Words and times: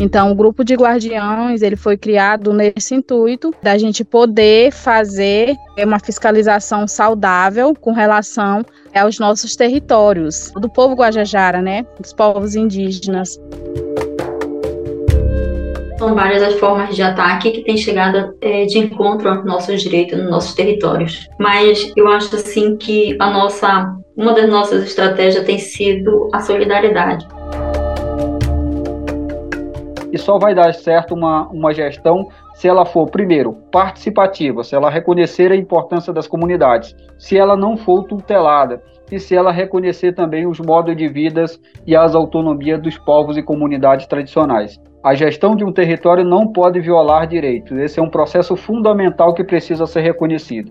Então, 0.00 0.32
o 0.32 0.34
grupo 0.34 0.64
de 0.64 0.74
guardiões 0.74 1.60
ele 1.60 1.76
foi 1.76 1.94
criado 1.94 2.54
nesse 2.54 2.94
intuito 2.94 3.54
da 3.62 3.76
gente 3.76 4.02
poder 4.02 4.72
fazer 4.72 5.54
uma 5.78 5.98
fiscalização 5.98 6.88
saudável 6.88 7.74
com 7.78 7.92
relação 7.92 8.64
aos 8.94 9.18
nossos 9.18 9.54
territórios, 9.54 10.50
do 10.56 10.70
povo 10.70 10.94
guajajara, 10.94 11.60
né, 11.60 11.84
dos 12.00 12.14
povos 12.14 12.56
indígenas. 12.56 13.38
São 15.98 16.14
várias 16.14 16.42
as 16.42 16.54
formas 16.54 16.96
de 16.96 17.02
ataque 17.02 17.50
que 17.50 17.62
têm 17.62 17.76
chegado 17.76 18.34
é, 18.40 18.64
de 18.64 18.78
encontro 18.78 19.28
aos 19.28 19.44
nossos 19.44 19.82
direitos, 19.82 20.18
nos 20.18 20.30
nossos 20.30 20.54
territórios. 20.54 21.28
Mas 21.38 21.92
eu 21.94 22.08
acho 22.08 22.34
assim 22.34 22.74
que 22.78 23.18
a 23.20 23.28
nossa, 23.28 23.94
uma 24.16 24.32
das 24.32 24.48
nossas 24.48 24.82
estratégias 24.82 25.44
tem 25.44 25.58
sido 25.58 26.30
a 26.32 26.40
solidariedade 26.40 27.28
e 30.12 30.18
só 30.18 30.38
vai 30.38 30.54
dar 30.54 30.74
certo 30.74 31.14
uma, 31.14 31.48
uma 31.48 31.72
gestão 31.72 32.28
se 32.54 32.68
ela 32.68 32.84
for, 32.84 33.08
primeiro, 33.10 33.54
participativa, 33.72 34.62
se 34.62 34.74
ela 34.74 34.90
reconhecer 34.90 35.50
a 35.50 35.56
importância 35.56 36.12
das 36.12 36.26
comunidades, 36.26 36.94
se 37.18 37.36
ela 37.36 37.56
não 37.56 37.76
for 37.76 38.04
tutelada 38.04 38.82
e 39.10 39.18
se 39.18 39.34
ela 39.34 39.50
reconhecer 39.50 40.12
também 40.12 40.46
os 40.46 40.60
modos 40.60 40.96
de 40.96 41.08
vida 41.08 41.44
e 41.86 41.96
as 41.96 42.14
autonomias 42.14 42.80
dos 42.80 42.96
povos 42.98 43.36
e 43.36 43.42
comunidades 43.42 44.06
tradicionais. 44.06 44.78
A 45.02 45.14
gestão 45.14 45.56
de 45.56 45.64
um 45.64 45.72
território 45.72 46.24
não 46.24 46.46
pode 46.46 46.78
violar 46.78 47.26
direitos. 47.26 47.76
Esse 47.78 47.98
é 47.98 48.02
um 48.02 48.10
processo 48.10 48.54
fundamental 48.54 49.32
que 49.32 49.42
precisa 49.42 49.86
ser 49.86 50.02
reconhecido. 50.02 50.70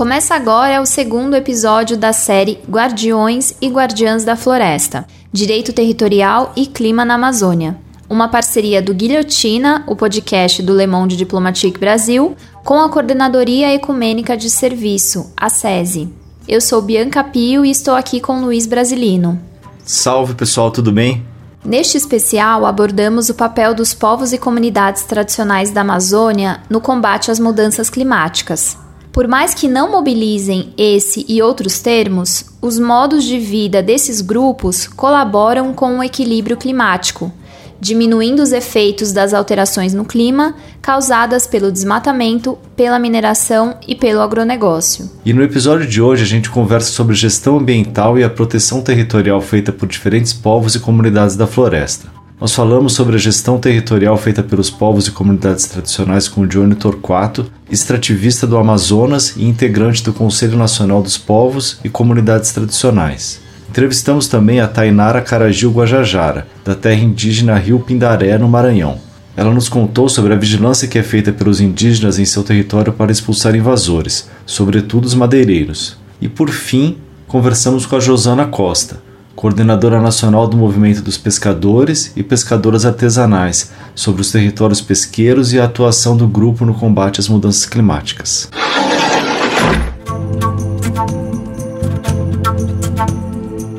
Começa 0.00 0.34
agora 0.34 0.80
o 0.80 0.86
segundo 0.86 1.36
episódio 1.36 1.94
da 1.94 2.10
série 2.10 2.58
Guardiões 2.66 3.54
e 3.60 3.68
Guardiãs 3.68 4.24
da 4.24 4.34
Floresta 4.34 5.06
Direito 5.30 5.74
Territorial 5.74 6.54
e 6.56 6.64
Clima 6.64 7.04
na 7.04 7.16
Amazônia. 7.16 7.76
Uma 8.08 8.26
parceria 8.26 8.80
do 8.80 8.94
Guilhotina, 8.94 9.84
o 9.86 9.94
podcast 9.94 10.62
do 10.62 10.74
Le 10.74 10.86
Monde 10.86 11.16
Diplomatique 11.16 11.78
Brasil, 11.78 12.34
com 12.64 12.80
a 12.80 12.88
Coordenadoria 12.88 13.74
Ecumênica 13.74 14.38
de 14.38 14.48
Serviço, 14.48 15.34
a 15.36 15.50
SESI. 15.50 16.10
Eu 16.48 16.62
sou 16.62 16.80
Bianca 16.80 17.22
Pio 17.22 17.62
e 17.62 17.70
estou 17.70 17.94
aqui 17.94 18.20
com 18.22 18.40
Luiz 18.40 18.66
Brasilino. 18.66 19.38
Salve 19.84 20.32
pessoal, 20.32 20.70
tudo 20.70 20.90
bem? 20.90 21.22
Neste 21.62 21.98
especial, 21.98 22.64
abordamos 22.64 23.28
o 23.28 23.34
papel 23.34 23.74
dos 23.74 23.92
povos 23.92 24.32
e 24.32 24.38
comunidades 24.38 25.02
tradicionais 25.02 25.70
da 25.70 25.82
Amazônia 25.82 26.62
no 26.70 26.80
combate 26.80 27.30
às 27.30 27.38
mudanças 27.38 27.90
climáticas. 27.90 28.78
Por 29.12 29.26
mais 29.26 29.54
que 29.54 29.66
não 29.66 29.90
mobilizem 29.90 30.72
esse 30.78 31.24
e 31.28 31.42
outros 31.42 31.80
termos, 31.80 32.44
os 32.62 32.78
modos 32.78 33.24
de 33.24 33.38
vida 33.38 33.82
desses 33.82 34.20
grupos 34.20 34.86
colaboram 34.86 35.72
com 35.72 35.98
o 35.98 36.04
equilíbrio 36.04 36.56
climático, 36.56 37.32
diminuindo 37.80 38.40
os 38.40 38.52
efeitos 38.52 39.10
das 39.12 39.34
alterações 39.34 39.92
no 39.92 40.04
clima 40.04 40.54
causadas 40.80 41.44
pelo 41.46 41.72
desmatamento, 41.72 42.56
pela 42.76 43.00
mineração 43.00 43.76
e 43.86 43.96
pelo 43.96 44.20
agronegócio. 44.20 45.10
E 45.24 45.32
no 45.32 45.42
episódio 45.42 45.88
de 45.88 46.00
hoje 46.00 46.22
a 46.22 46.26
gente 46.26 46.48
conversa 46.48 46.92
sobre 46.92 47.16
gestão 47.16 47.58
ambiental 47.58 48.16
e 48.16 48.22
a 48.22 48.30
proteção 48.30 48.80
territorial 48.80 49.40
feita 49.40 49.72
por 49.72 49.88
diferentes 49.88 50.32
povos 50.32 50.76
e 50.76 50.80
comunidades 50.80 51.34
da 51.34 51.48
floresta. 51.48 52.19
Nós 52.40 52.54
falamos 52.54 52.94
sobre 52.94 53.16
a 53.16 53.18
gestão 53.18 53.58
territorial 53.58 54.16
feita 54.16 54.42
pelos 54.42 54.70
povos 54.70 55.06
e 55.06 55.10
comunidades 55.10 55.66
tradicionais 55.66 56.26
com 56.26 56.46
Johnny 56.46 56.74
Torquato, 56.74 57.52
extrativista 57.70 58.46
do 58.46 58.56
Amazonas 58.56 59.34
e 59.36 59.44
integrante 59.44 60.02
do 60.02 60.14
Conselho 60.14 60.56
Nacional 60.56 61.02
dos 61.02 61.18
Povos 61.18 61.78
e 61.84 61.90
Comunidades 61.90 62.50
Tradicionais. 62.50 63.42
Entrevistamos 63.68 64.26
também 64.26 64.58
a 64.58 64.66
Tainara 64.66 65.20
Caragil 65.20 65.70
Guajajara, 65.70 66.46
da 66.64 66.74
terra 66.74 67.02
indígena 67.02 67.58
Rio 67.58 67.78
Pindaré, 67.78 68.38
no 68.38 68.48
Maranhão. 68.48 68.98
Ela 69.36 69.52
nos 69.52 69.68
contou 69.68 70.08
sobre 70.08 70.32
a 70.32 70.36
vigilância 70.36 70.88
que 70.88 70.98
é 70.98 71.02
feita 71.02 71.32
pelos 71.32 71.60
indígenas 71.60 72.18
em 72.18 72.24
seu 72.24 72.42
território 72.42 72.94
para 72.94 73.12
expulsar 73.12 73.54
invasores, 73.54 74.30
sobretudo 74.46 75.04
os 75.04 75.14
madeireiros. 75.14 75.98
E 76.22 76.28
por 76.28 76.48
fim, 76.48 76.96
conversamos 77.28 77.84
com 77.84 77.96
a 77.96 78.00
Josana 78.00 78.46
Costa, 78.46 79.09
coordenadora 79.40 80.02
nacional 80.02 80.46
do 80.46 80.54
Movimento 80.54 81.00
dos 81.00 81.16
Pescadores 81.16 82.12
e 82.14 82.22
Pescadoras 82.22 82.84
Artesanais, 82.84 83.70
sobre 83.94 84.20
os 84.20 84.30
territórios 84.30 84.82
pesqueiros 84.82 85.54
e 85.54 85.58
a 85.58 85.64
atuação 85.64 86.14
do 86.14 86.28
grupo 86.28 86.66
no 86.66 86.74
combate 86.74 87.20
às 87.20 87.26
mudanças 87.26 87.64
climáticas. 87.64 88.50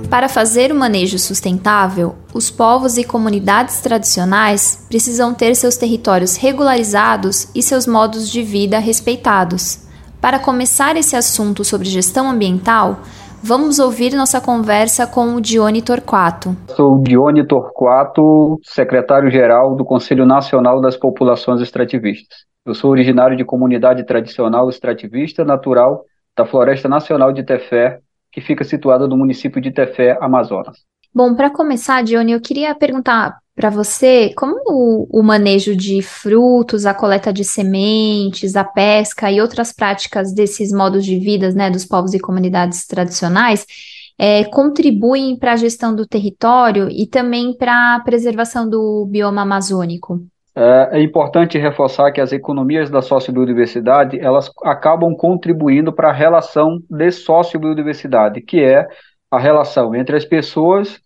Para 0.10 0.28
fazer 0.28 0.72
o 0.72 0.76
manejo 0.76 1.20
sustentável, 1.20 2.16
os 2.34 2.50
povos 2.50 2.98
e 2.98 3.04
comunidades 3.04 3.82
tradicionais 3.82 4.86
precisam 4.90 5.32
ter 5.32 5.56
seus 5.56 5.78
territórios 5.78 6.38
regularizados 6.38 7.50
e 7.54 7.62
seus 7.62 7.86
modos 7.86 8.32
de 8.32 8.42
vida 8.42 8.80
respeitados. 8.80 9.82
Para 10.20 10.40
começar 10.40 10.98
esse 10.98 11.16
assunto 11.16 11.64
sobre 11.64 11.88
gestão 11.88 12.30
ambiental, 12.30 13.04
Vamos 13.44 13.80
ouvir 13.80 14.14
nossa 14.14 14.40
conversa 14.40 15.08
com 15.08 15.34
o 15.34 15.42
Dione 15.42 15.82
Torquato. 15.82 16.56
Sou 16.76 16.96
o 16.96 17.04
Dione 17.04 17.44
Torquato, 17.44 18.60
secretário-geral 18.64 19.76
do 19.76 19.84
Conselho 19.84 20.28
Nacional 20.28 20.80
das 20.80 20.96
Populações 20.96 21.60
Extrativistas. 21.60 22.46
Eu 22.64 22.76
sou 22.76 22.92
originário 22.92 23.36
de 23.36 23.44
comunidade 23.44 24.06
tradicional 24.06 24.70
extrativista 24.70 25.44
natural 25.44 26.06
da 26.38 26.46
Floresta 26.46 26.88
Nacional 26.88 27.34
de 27.34 27.42
Tefé, 27.42 28.00
que 28.32 28.42
fica 28.42 28.64
situada 28.64 29.08
no 29.08 29.18
município 29.18 29.60
de 29.60 29.72
Tefé, 29.72 30.20
Amazonas. 30.22 30.78
Bom, 31.12 31.34
para 31.34 31.50
começar, 31.50 32.04
Dione, 32.04 32.34
eu 32.34 32.40
queria 32.40 32.76
perguntar 32.76 33.40
para 33.62 33.70
você 33.70 34.34
como 34.36 34.56
o, 34.66 35.20
o, 35.20 35.22
manejo 35.22 35.76
de 35.76 36.02
frutos, 36.02 36.88
a 36.88 36.96
coleta 36.96 37.32
de 37.32 37.44
sementes, 37.44 38.56
a 38.56 38.64
pesca 38.64 39.32
e 39.32 39.40
outras 39.40 39.72
práticas 39.72 40.34
desses 40.34 40.74
modos 40.74 41.06
de 41.06 41.20
vida 41.20 41.52
né, 41.52 41.70
dos 41.70 41.86
povos 41.86 42.16
e 42.16 42.20
comunidades 42.20 42.88
tradicionais 42.88 43.68
é, 44.18 44.46
contribuem 44.46 45.38
para 45.38 45.54
a 45.54 45.56
gestão 45.56 45.96
do 45.96 46.08
território 46.08 46.90
e 46.90 47.06
também 47.06 47.56
para 47.56 47.98
a 47.98 48.00
preservação 48.00 48.68
do 48.68 49.06
bioma 49.06 49.44
amazônico. 49.44 50.20
É, 50.56 50.98
é 51.00 51.04
importante 51.04 51.60
reforçar 51.60 52.12
que 52.12 52.20
as 52.20 52.32
economias 52.32 52.90
da 52.90 53.04
sociobiodiversidade 53.04 54.20
elas 54.20 54.50
acabam 54.64 55.16
contribuindo 55.16 55.94
para 55.94 56.10
a 56.10 56.14
relação 56.14 56.80
de 56.90 57.12
sociobiodiversidade, 57.12 58.42
que 58.42 58.60
é 58.60 58.88
a 59.30 59.38
relação 59.38 59.94
entre 59.94 60.18
as 60.18 60.26
pessoas 60.26 61.00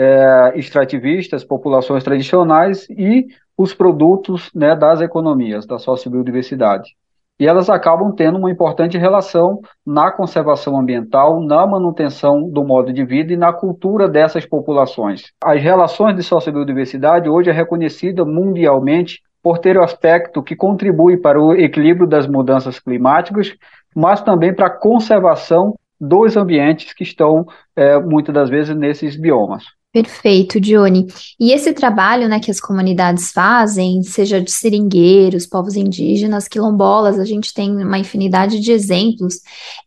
é, 0.00 0.52
extrativistas, 0.58 1.44
populações 1.44 2.02
tradicionais 2.02 2.88
e 2.88 3.26
os 3.56 3.74
produtos 3.74 4.50
né, 4.54 4.74
das 4.74 5.02
economias, 5.02 5.66
da 5.66 5.78
sociobiodiversidade. 5.78 6.96
E 7.38 7.46
elas 7.46 7.68
acabam 7.68 8.10
tendo 8.10 8.38
uma 8.38 8.50
importante 8.50 8.96
relação 8.96 9.60
na 9.84 10.10
conservação 10.10 10.78
ambiental, 10.78 11.42
na 11.42 11.66
manutenção 11.66 12.48
do 12.48 12.64
modo 12.64 12.94
de 12.94 13.04
vida 13.04 13.34
e 13.34 13.36
na 13.36 13.52
cultura 13.52 14.08
dessas 14.08 14.46
populações. 14.46 15.32
As 15.44 15.62
relações 15.62 16.16
de 16.16 16.22
sociobiodiversidade 16.22 17.28
hoje 17.28 17.50
é 17.50 17.52
reconhecida 17.52 18.24
mundialmente 18.24 19.20
por 19.42 19.58
ter 19.58 19.76
o 19.76 19.82
aspecto 19.82 20.42
que 20.42 20.56
contribui 20.56 21.18
para 21.18 21.38
o 21.38 21.52
equilíbrio 21.52 22.06
das 22.06 22.26
mudanças 22.26 22.78
climáticas, 22.78 23.54
mas 23.94 24.22
também 24.22 24.54
para 24.54 24.68
a 24.68 24.78
conservação 24.78 25.74
dos 26.00 26.38
ambientes 26.38 26.94
que 26.94 27.02
estão, 27.02 27.46
é, 27.76 27.98
muitas 27.98 28.34
das 28.34 28.48
vezes, 28.48 28.74
nesses 28.74 29.14
biomas. 29.14 29.64
Perfeito, 29.92 30.60
Dione. 30.60 31.08
E 31.38 31.50
esse 31.52 31.72
trabalho, 31.72 32.28
né, 32.28 32.38
que 32.38 32.50
as 32.50 32.60
comunidades 32.60 33.32
fazem, 33.32 34.04
seja 34.04 34.40
de 34.40 34.48
seringueiros, 34.48 35.46
povos 35.46 35.74
indígenas, 35.74 36.46
quilombolas, 36.46 37.18
a 37.18 37.24
gente 37.24 37.52
tem 37.52 37.72
uma 37.84 37.98
infinidade 37.98 38.60
de 38.60 38.70
exemplos. 38.70 39.40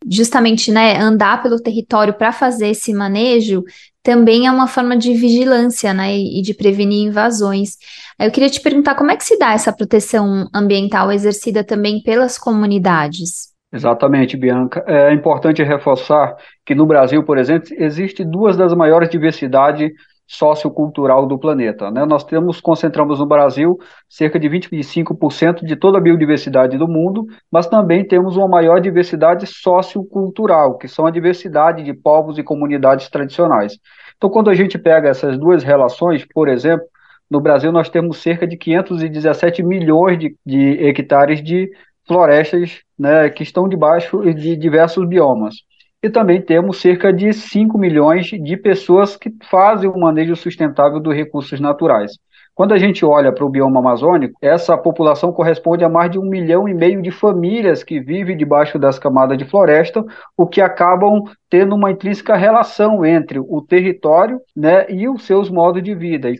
Justamente, 0.06 0.70
né, 0.70 0.98
andar 1.00 1.42
pelo 1.42 1.58
território 1.58 2.12
para 2.12 2.32
fazer 2.32 2.68
esse 2.68 2.92
manejo 2.92 3.64
também 4.02 4.46
é 4.46 4.50
uma 4.52 4.66
forma 4.66 4.94
de 4.94 5.14
vigilância, 5.14 5.94
né, 5.94 6.14
e 6.18 6.42
de 6.42 6.52
prevenir 6.52 7.06
invasões. 7.06 7.78
Eu 8.20 8.30
queria 8.30 8.50
te 8.50 8.60
perguntar 8.60 8.96
como 8.96 9.10
é 9.10 9.16
que 9.16 9.24
se 9.24 9.38
dá 9.38 9.54
essa 9.54 9.72
proteção 9.72 10.46
ambiental 10.54 11.10
exercida 11.10 11.64
também 11.64 12.02
pelas 12.02 12.36
comunidades? 12.36 13.53
Exatamente, 13.74 14.36
Bianca. 14.36 14.84
É 14.86 15.12
importante 15.12 15.60
reforçar 15.60 16.36
que 16.64 16.76
no 16.76 16.86
Brasil, 16.86 17.24
por 17.24 17.36
exemplo, 17.36 17.70
existe 17.72 18.24
duas 18.24 18.56
das 18.56 18.72
maiores 18.72 19.08
diversidades 19.08 19.90
sociocultural 20.28 21.26
do 21.26 21.36
planeta. 21.36 21.90
Né? 21.90 22.06
Nós 22.06 22.22
temos, 22.22 22.60
concentramos 22.60 23.18
no 23.18 23.26
Brasil 23.26 23.76
cerca 24.08 24.38
de 24.38 24.48
25% 24.48 25.64
de 25.64 25.74
toda 25.74 25.98
a 25.98 26.00
biodiversidade 26.00 26.78
do 26.78 26.86
mundo, 26.86 27.26
mas 27.50 27.66
também 27.66 28.06
temos 28.06 28.36
uma 28.36 28.46
maior 28.46 28.80
diversidade 28.80 29.44
sociocultural, 29.44 30.78
que 30.78 30.86
são 30.86 31.04
a 31.04 31.10
diversidade 31.10 31.82
de 31.82 31.92
povos 31.92 32.38
e 32.38 32.44
comunidades 32.44 33.08
tradicionais. 33.10 33.76
Então, 34.16 34.30
quando 34.30 34.50
a 34.50 34.54
gente 34.54 34.78
pega 34.78 35.08
essas 35.08 35.36
duas 35.36 35.64
relações, 35.64 36.24
por 36.32 36.48
exemplo, 36.48 36.86
no 37.28 37.40
Brasil 37.40 37.72
nós 37.72 37.90
temos 37.90 38.18
cerca 38.18 38.46
de 38.46 38.56
517 38.56 39.64
milhões 39.64 40.16
de, 40.16 40.36
de 40.46 40.86
hectares 40.86 41.42
de 41.42 41.68
florestas 42.06 42.80
né, 42.98 43.28
que 43.30 43.42
estão 43.42 43.68
debaixo 43.68 44.22
de 44.34 44.56
diversos 44.56 45.06
biomas. 45.06 45.54
E 46.02 46.10
também 46.10 46.40
temos 46.40 46.80
cerca 46.80 47.12
de 47.12 47.32
5 47.32 47.78
milhões 47.78 48.26
de 48.26 48.56
pessoas 48.56 49.16
que 49.16 49.32
fazem 49.50 49.88
o 49.88 49.98
manejo 49.98 50.36
sustentável 50.36 51.00
dos 51.00 51.14
recursos 51.14 51.58
naturais. 51.60 52.12
Quando 52.54 52.72
a 52.72 52.78
gente 52.78 53.04
olha 53.04 53.32
para 53.32 53.44
o 53.44 53.48
bioma 53.48 53.80
amazônico, 53.80 54.38
essa 54.40 54.78
população 54.78 55.32
corresponde 55.32 55.82
a 55.82 55.88
mais 55.88 56.10
de 56.10 56.20
um 56.20 56.24
milhão 56.24 56.68
e 56.68 56.74
meio 56.74 57.02
de 57.02 57.10
famílias 57.10 57.82
que 57.82 57.98
vivem 57.98 58.36
debaixo 58.36 58.78
das 58.78 58.96
camadas 58.96 59.36
de 59.36 59.44
floresta, 59.44 60.04
o 60.36 60.46
que 60.46 60.60
acabam 60.60 61.24
tendo 61.50 61.74
uma 61.74 61.90
intrínseca 61.90 62.36
relação 62.36 63.04
entre 63.04 63.40
o 63.40 63.60
território 63.60 64.38
né, 64.54 64.86
e 64.88 65.08
os 65.08 65.24
seus 65.24 65.50
modos 65.50 65.82
de 65.82 65.96
vida, 65.96 66.30
e, 66.30 66.38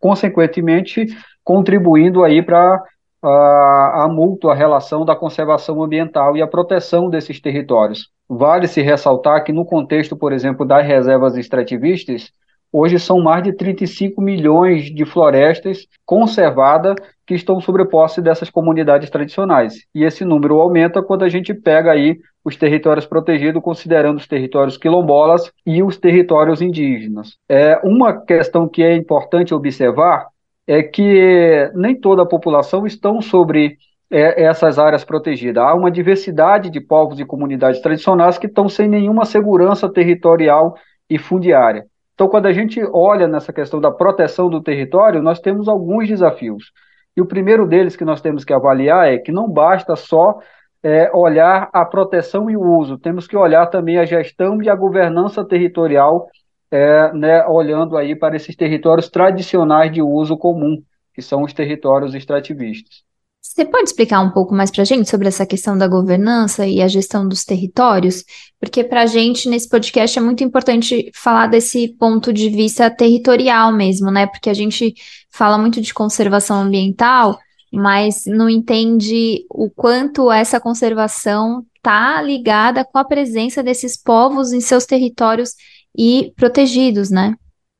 consequentemente, 0.00 1.06
contribuindo 1.44 2.24
aí 2.24 2.40
para 2.40 2.82
a, 3.28 4.08
mútua 4.08 4.54
relação 4.54 5.04
da 5.04 5.16
conservação 5.16 5.82
ambiental 5.82 6.36
e 6.36 6.42
a 6.42 6.46
proteção 6.46 7.08
desses 7.08 7.40
territórios. 7.40 8.10
Vale 8.28 8.66
se 8.66 8.82
ressaltar 8.82 9.44
que, 9.44 9.52
no 9.52 9.64
contexto, 9.64 10.16
por 10.16 10.32
exemplo, 10.32 10.66
das 10.66 10.86
reservas 10.86 11.36
extrativistas, 11.36 12.32
Hoje 12.76 12.98
são 12.98 13.20
mais 13.20 13.44
de 13.44 13.52
35 13.52 14.20
milhões 14.20 14.92
de 14.92 15.04
florestas 15.04 15.86
conservadas 16.04 16.96
que 17.24 17.32
estão 17.32 17.60
sobrepostas 17.60 18.24
dessas 18.24 18.50
comunidades 18.50 19.08
tradicionais. 19.08 19.74
E 19.94 20.02
esse 20.02 20.24
número 20.24 20.60
aumenta 20.60 21.00
quando 21.00 21.22
a 21.22 21.28
gente 21.28 21.54
pega 21.54 21.92
aí 21.92 22.18
os 22.44 22.56
territórios 22.56 23.06
protegidos, 23.06 23.62
considerando 23.62 24.18
os 24.18 24.26
territórios 24.26 24.76
quilombolas 24.76 25.52
e 25.64 25.84
os 25.84 25.96
territórios 25.96 26.60
indígenas. 26.60 27.36
É, 27.48 27.78
uma 27.84 28.12
questão 28.12 28.68
que 28.68 28.82
é 28.82 28.96
importante 28.96 29.54
observar 29.54 30.26
é 30.66 30.82
que 30.82 31.70
nem 31.74 31.94
toda 31.98 32.22
a 32.22 32.26
população 32.26 32.86
estão 32.86 33.20
sobre 33.20 33.76
é, 34.10 34.44
essas 34.44 34.78
áreas 34.78 35.04
protegidas. 35.04 35.62
Há 35.62 35.74
uma 35.74 35.90
diversidade 35.90 36.70
de 36.70 36.80
povos 36.80 37.18
e 37.20 37.24
comunidades 37.24 37.80
tradicionais 37.80 38.38
que 38.38 38.46
estão 38.46 38.68
sem 38.68 38.88
nenhuma 38.88 39.24
segurança 39.24 39.92
territorial 39.92 40.74
e 41.08 41.18
fundiária. 41.18 41.86
Então, 42.14 42.28
quando 42.28 42.46
a 42.46 42.52
gente 42.52 42.80
olha 42.92 43.26
nessa 43.26 43.52
questão 43.52 43.80
da 43.80 43.90
proteção 43.90 44.48
do 44.48 44.62
território, 44.62 45.20
nós 45.20 45.40
temos 45.40 45.68
alguns 45.68 46.08
desafios. 46.08 46.72
E 47.16 47.20
o 47.20 47.26
primeiro 47.26 47.66
deles 47.66 47.96
que 47.96 48.04
nós 48.04 48.20
temos 48.20 48.44
que 48.44 48.52
avaliar 48.52 49.12
é 49.12 49.18
que 49.18 49.32
não 49.32 49.48
basta 49.48 49.96
só 49.96 50.38
é, 50.84 51.10
olhar 51.14 51.70
a 51.72 51.84
proteção 51.84 52.50
e 52.50 52.56
o 52.56 52.62
uso, 52.62 52.98
temos 52.98 53.26
que 53.26 53.36
olhar 53.36 53.66
também 53.68 53.98
a 53.98 54.04
gestão 54.04 54.62
e 54.62 54.68
a 54.68 54.74
governança 54.74 55.42
territorial, 55.42 56.28
é, 56.70 57.12
né, 57.12 57.46
olhando 57.46 57.96
aí 57.96 58.16
para 58.16 58.36
esses 58.36 58.56
territórios 58.56 59.08
tradicionais 59.08 59.92
de 59.92 60.02
uso 60.02 60.36
comum, 60.36 60.82
que 61.14 61.22
são 61.22 61.42
os 61.42 61.52
territórios 61.52 62.14
extrativistas. 62.14 63.04
Você 63.40 63.64
pode 63.64 63.84
explicar 63.90 64.20
um 64.20 64.30
pouco 64.30 64.54
mais 64.54 64.70
para 64.70 64.82
a 64.82 64.84
gente 64.84 65.08
sobre 65.08 65.28
essa 65.28 65.46
questão 65.46 65.76
da 65.78 65.86
governança 65.86 66.66
e 66.66 66.82
a 66.82 66.88
gestão 66.88 67.28
dos 67.28 67.44
territórios? 67.44 68.24
Porque 68.58 68.82
para 68.82 69.02
a 69.02 69.06
gente, 69.06 69.48
nesse 69.48 69.68
podcast, 69.68 70.18
é 70.18 70.22
muito 70.22 70.42
importante 70.42 71.10
falar 71.14 71.46
desse 71.46 71.88
ponto 71.96 72.32
de 72.32 72.48
vista 72.48 72.90
territorial 72.90 73.70
mesmo, 73.70 74.10
né? 74.10 74.26
Porque 74.26 74.50
a 74.50 74.54
gente 74.54 74.94
fala 75.30 75.58
muito 75.58 75.80
de 75.80 75.94
conservação 75.94 76.62
ambiental, 76.62 77.38
mas 77.72 78.24
não 78.26 78.48
entende 78.48 79.44
o 79.50 79.70
quanto 79.70 80.32
essa 80.32 80.58
conservação 80.58 81.64
está 81.76 82.20
ligada 82.22 82.84
com 82.84 82.98
a 82.98 83.04
presença 83.04 83.62
desses 83.62 83.96
povos 83.96 84.52
em 84.52 84.60
seus 84.60 84.86
territórios 84.86 85.54
e 85.96 86.32
protegidos, 86.36 87.10
né? 87.10 87.34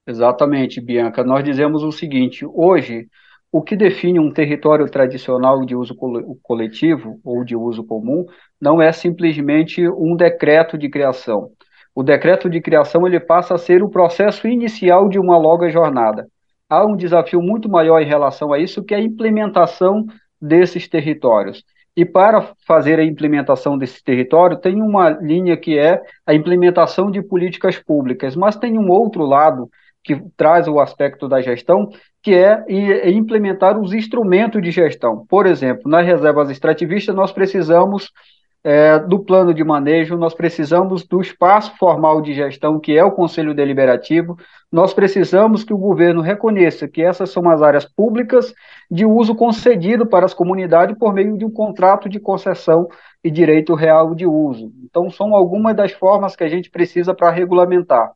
Exatamente, 0.07 0.81
Bianca. 0.81 1.25
Nós 1.25 1.45
dizemos 1.45 1.83
o 1.83 1.91
seguinte: 1.91 2.45
hoje 2.47 3.09
o 3.51 3.63
que 3.63 3.77
define 3.77 4.19
um 4.19 4.33
território 4.33 4.91
tradicional 4.91 5.65
de 5.65 5.77
uso 5.77 5.95
coletivo 6.43 7.21
ou 7.25 7.45
de 7.45 7.55
uso 7.55 7.85
comum 7.85 8.27
não 8.61 8.83
é 8.83 8.91
simplesmente 8.93 9.89
um 9.89 10.17
decreto 10.17 10.77
de 10.77 10.89
criação. 10.89 11.51
O 11.95 12.03
decreto 12.03 12.51
de 12.51 12.61
criação 12.61 13.07
ele 13.07 13.21
passa 13.21 13.55
a 13.55 13.59
ser 13.59 13.83
o 13.83 13.89
processo 13.89 14.49
inicial 14.49 15.09
de 15.09 15.21
uma 15.21 15.39
longa 15.39 15.71
jornada. 15.71 16.27
Há 16.69 16.85
um 16.85 16.97
desafio 16.97 17.41
muito 17.41 17.69
maior 17.69 18.01
em 18.01 18.07
relação 18.07 18.53
a 18.53 18.59
isso, 18.59 18.83
que 18.83 18.93
é 18.93 18.97
a 18.97 19.01
implementação 19.01 20.05
desses 20.41 20.89
territórios. 20.89 21.63
E 21.97 22.05
para 22.05 22.55
fazer 22.67 22.99
a 22.99 23.05
implementação 23.05 23.79
desse 23.79 24.03
território, 24.03 24.57
tem 24.57 24.83
uma 24.83 25.11
linha 25.11 25.57
que 25.57 25.79
é 25.79 26.03
a 26.27 26.35
implementação 26.35 27.11
de 27.11 27.23
políticas 27.23 27.79
públicas, 27.79 28.35
mas 28.35 28.57
tem 28.57 28.77
um 28.79 28.91
outro 28.91 29.25
lado 29.25 29.71
que 30.03 30.21
traz 30.37 30.69
o 30.69 30.81
aspecto 30.81 31.29
da 31.29 31.41
gestão, 31.41 31.89
que 32.23 32.35
é 32.35 32.65
implementar 33.11 33.79
os 33.79 33.95
instrumentos 33.95 34.61
de 34.61 34.71
gestão. 34.71 35.25
Por 35.27 35.47
exemplo, 35.47 35.91
nas 35.91 36.05
reservas 36.05 36.51
extrativistas, 36.51 37.15
nós 37.15 37.33
precisamos 37.33 38.11
é, 38.67 38.99
do 38.99 39.19
plano 39.19 39.53
de 39.53 39.63
manejo, 39.63 40.17
nós 40.17 40.33
precisamos 40.33 41.07
do 41.07 41.21
espaço 41.21 41.77
formal 41.77 42.23
de 42.23 42.33
gestão, 42.33 42.81
que 42.81 42.97
é 42.97 43.05
o 43.05 43.13
Conselho 43.13 43.55
Deliberativo, 43.55 44.39
nós 44.73 44.95
precisamos 44.95 45.63
que 45.63 45.75
o 45.75 45.79
governo 45.79 46.23
reconheça 46.23 46.89
que 46.89 47.03
essas 47.03 47.31
são 47.31 47.49
as 47.51 47.61
áreas 47.61 47.85
públicas 47.85 48.55
de 48.91 49.05
uso 49.05 49.35
concedido 49.35 50.07
para 50.07 50.25
as 50.25 50.33
comunidades 50.33 50.97
por 50.99 51.13
meio 51.13 51.37
de 51.37 51.45
um 51.45 51.51
contrato 51.51 52.09
de 52.09 52.19
concessão 52.19 52.89
e 53.23 53.31
direito 53.31 53.75
real 53.75 54.15
de 54.15 54.27
uso. 54.27 54.73
Então, 54.83 55.11
são 55.11 55.35
algumas 55.35 55.77
das 55.77 55.93
formas 55.93 56.35
que 56.35 56.43
a 56.43 56.49
gente 56.49 56.71
precisa 56.71 57.15
para 57.15 57.31
regulamentar. 57.31 58.13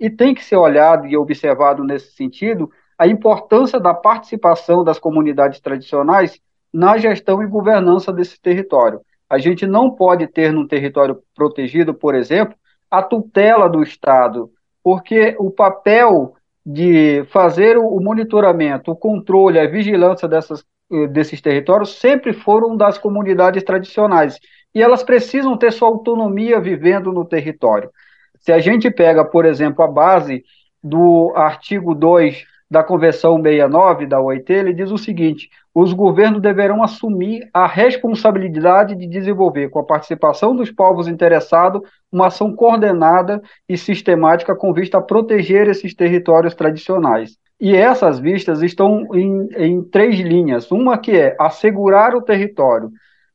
E 0.00 0.10
tem 0.10 0.34
que 0.34 0.44
ser 0.44 0.56
olhado 0.56 1.06
e 1.06 1.16
observado 1.16 1.84
nesse 1.84 2.12
sentido 2.12 2.68
a 2.98 3.06
importância 3.06 3.78
da 3.78 3.94
participação 3.94 4.82
das 4.82 4.98
comunidades 4.98 5.60
tradicionais 5.60 6.40
na 6.72 6.98
gestão 6.98 7.40
e 7.40 7.46
governança 7.46 8.12
desse 8.12 8.40
território. 8.40 9.00
A 9.32 9.38
gente 9.38 9.66
não 9.66 9.90
pode 9.90 10.26
ter 10.26 10.52
num 10.52 10.66
território 10.68 11.22
protegido, 11.34 11.94
por 11.94 12.14
exemplo, 12.14 12.54
a 12.90 13.02
tutela 13.02 13.66
do 13.66 13.82
Estado, 13.82 14.50
porque 14.84 15.34
o 15.38 15.50
papel 15.50 16.34
de 16.66 17.24
fazer 17.30 17.78
o 17.78 17.98
monitoramento, 17.98 18.90
o 18.90 18.96
controle, 18.96 19.58
a 19.58 19.66
vigilância 19.66 20.28
dessas, 20.28 20.62
eh, 20.92 21.06
desses 21.06 21.40
territórios 21.40 21.98
sempre 21.98 22.34
foram 22.34 22.76
das 22.76 22.98
comunidades 22.98 23.62
tradicionais. 23.62 24.38
E 24.74 24.82
elas 24.82 25.02
precisam 25.02 25.56
ter 25.56 25.72
sua 25.72 25.88
autonomia 25.88 26.60
vivendo 26.60 27.10
no 27.10 27.24
território. 27.24 27.90
Se 28.38 28.52
a 28.52 28.58
gente 28.58 28.90
pega, 28.90 29.24
por 29.24 29.46
exemplo, 29.46 29.82
a 29.82 29.88
base 29.88 30.44
do 30.84 31.32
artigo 31.34 31.94
2 31.94 32.44
da 32.70 32.84
Convenção 32.84 33.36
69 33.36 34.06
da 34.06 34.20
OIT, 34.20 34.52
ele 34.52 34.74
diz 34.74 34.90
o 34.90 34.98
seguinte: 34.98 35.48
os 35.74 35.92
governos 35.92 36.42
deverão 36.42 36.82
assumir 36.82 37.48
a 37.52 37.66
responsabilidade 37.66 38.94
de 38.94 39.06
desenvolver, 39.06 39.70
com 39.70 39.78
a 39.78 39.84
participação 39.84 40.54
dos 40.54 40.70
povos 40.70 41.08
interessados, 41.08 41.80
uma 42.10 42.26
ação 42.26 42.54
coordenada 42.54 43.42
e 43.68 43.78
sistemática 43.78 44.54
com 44.54 44.72
vista 44.72 44.98
a 44.98 45.02
proteger 45.02 45.68
esses 45.68 45.94
territórios 45.94 46.54
tradicionais. 46.54 47.38
E 47.58 47.74
essas 47.74 48.18
vistas 48.18 48.60
estão 48.60 49.06
em, 49.14 49.48
em 49.56 49.82
três 49.82 50.18
linhas: 50.18 50.70
uma 50.70 50.98
que 50.98 51.12
é 51.12 51.34
assegurar 51.38 52.14
o 52.14 52.20
território, 52.20 52.90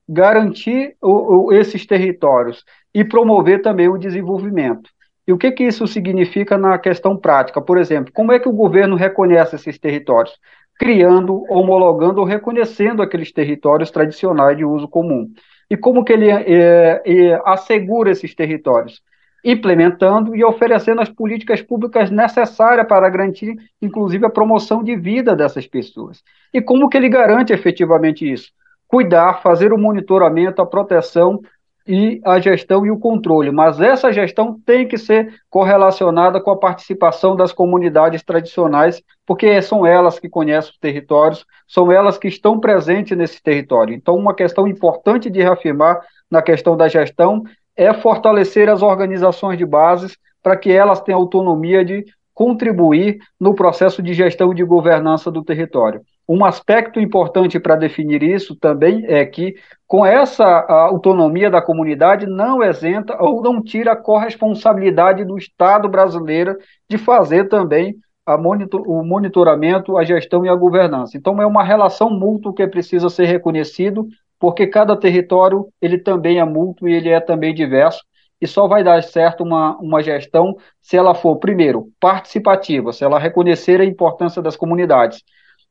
garantir 0.08 0.96
o, 1.02 1.48
o, 1.48 1.54
esses 1.54 1.86
territórios 1.86 2.64
e 2.94 3.04
promover 3.04 3.62
também 3.62 3.88
o 3.88 3.98
desenvolvimento. 3.98 4.90
E 5.28 5.34
o 5.34 5.38
que, 5.38 5.52
que 5.52 5.64
isso 5.66 5.86
significa 5.88 6.58
na 6.58 6.78
questão 6.78 7.18
prática? 7.18 7.62
Por 7.62 7.78
exemplo, 7.78 8.14
como 8.14 8.32
é 8.32 8.40
que 8.40 8.48
o 8.48 8.54
governo 8.54 8.96
reconhece 8.96 9.56
esses 9.56 9.78
territórios? 9.78 10.38
Criando, 10.80 11.44
homologando 11.50 12.20
ou 12.20 12.26
reconhecendo 12.26 13.02
aqueles 13.02 13.32
territórios 13.32 13.90
tradicionais 13.90 14.58
de 14.58 14.64
uso 14.64 14.88
comum. 14.88 15.32
E 15.70 15.76
como 15.76 16.04
que 16.04 16.14
ele 16.14 16.30
é, 16.30 17.02
é, 17.06 17.42
assegura 17.46 18.12
esses 18.12 18.34
territórios? 18.34 19.02
Implementando 19.44 20.36
e 20.36 20.44
oferecendo 20.44 21.02
as 21.02 21.10
políticas 21.10 21.62
públicas 21.62 22.10
necessárias 22.10 22.88
para 22.88 23.10
garantir, 23.10 23.56
inclusive, 23.82 24.26
a 24.26 24.30
promoção 24.30 24.84
de 24.84 24.96
vida 24.96 25.36
dessas 25.36 25.68
pessoas. 25.68 26.24
E 26.54 26.62
como 26.62 26.90
que 26.90 26.98
ele 26.98 27.10
garante 27.10 27.54
efetivamente 27.54 28.30
isso? 28.32 28.52
Cuidar, 28.88 29.42
fazer 29.42 29.74
o 29.74 29.78
monitoramento, 29.78 30.62
a 30.62 30.66
proteção 30.66 31.42
e 31.88 32.20
a 32.26 32.40
gestão 32.40 32.86
e 32.86 32.92
o 32.92 33.00
controle, 33.00 33.52
mas 33.52 33.80
essa 33.80 34.12
gestão 34.12 34.60
tem 34.66 34.88
que 34.88 34.98
ser 34.98 35.34
correlacionada 35.50 36.42
com 36.42 36.52
a 36.52 36.58
participação 36.58 37.36
das 37.36 37.54
comunidades 37.54 38.22
tradicionais, 38.24 39.02
porque 39.26 39.62
são 39.62 39.86
elas 39.86 40.20
que 40.20 40.28
conhecem 40.28 40.72
os 40.72 40.78
territórios, 40.78 41.46
são 41.68 41.92
elas 41.92 42.18
que 42.18 42.28
estão 42.28 42.60
presentes 42.60 43.18
nesse 43.18 43.42
território. 43.42 43.96
Então, 43.96 44.16
uma 44.16 44.36
questão 44.36 44.68
importante 44.68 45.30
de 45.30 45.42
reafirmar 45.42 46.02
na 46.30 46.42
questão 46.42 46.76
da 46.76 46.88
gestão 46.88 47.44
é 47.76 47.94
fortalecer 47.94 48.70
as 48.70 48.82
organizações 48.82 49.58
de 49.58 49.66
bases 49.66 50.18
para 50.44 50.58
que 50.58 50.72
elas 50.72 51.02
tenham 51.02 51.22
autonomia 51.22 51.86
de 51.86 52.06
contribuir 52.34 53.20
no 53.40 53.56
processo 53.56 54.02
de 54.02 54.14
gestão 54.14 54.52
e 54.52 54.56
de 54.56 54.64
governança 54.64 55.32
do 55.32 55.44
território. 55.44 56.02
Um 56.28 56.44
aspecto 56.44 57.00
importante 57.00 57.60
para 57.60 57.76
definir 57.76 58.22
isso 58.22 58.56
também 58.56 59.06
é 59.08 59.26
que, 59.26 59.56
com 59.88 60.06
essa 60.06 60.46
autonomia 60.46 61.50
da 61.50 61.62
comunidade, 61.62 62.26
não 62.26 62.62
isenta 62.62 63.16
ou 63.24 63.42
não 63.42 63.64
tira 63.64 63.94
a 63.94 63.96
corresponsabilidade 63.96 65.24
do 65.24 65.38
Estado 65.38 65.88
brasileiro 65.88 66.58
de 66.90 66.98
fazer 66.98 67.48
também 67.48 67.96
monitor, 68.36 68.82
o 68.86 69.04
monitoramento, 69.06 69.98
a 69.98 70.04
gestão 70.04 70.46
e 70.46 70.50
a 70.50 70.56
governança. 70.56 71.18
Então, 71.18 71.42
é 71.42 71.46
uma 71.46 71.64
relação 71.64 72.10
mútua 72.10 72.54
que 72.54 72.68
precisa 72.68 73.10
ser 73.10 73.26
reconhecido 73.26 74.08
porque 74.40 74.68
cada 74.68 74.96
território 74.96 75.68
ele 75.82 75.98
também 75.98 76.40
é 76.40 76.44
múltiplo 76.44 76.90
e 76.90 76.94
ele 76.94 77.10
é 77.10 77.20
também 77.20 77.54
diverso, 77.54 78.04
e 78.40 78.46
só 78.46 78.68
vai 78.68 78.84
dar 78.84 79.02
certo 79.02 79.44
uma, 79.44 79.76
uma 79.78 80.04
gestão 80.04 80.56
se 80.80 80.96
ela 80.96 81.16
for, 81.16 81.38
primeiro, 81.38 81.90
participativa, 82.00 82.94
se 82.94 83.04
ela 83.04 83.18
reconhecer 83.18 83.82
a 83.82 83.86
importância 83.86 84.42
das 84.42 84.56
comunidades, 84.56 85.24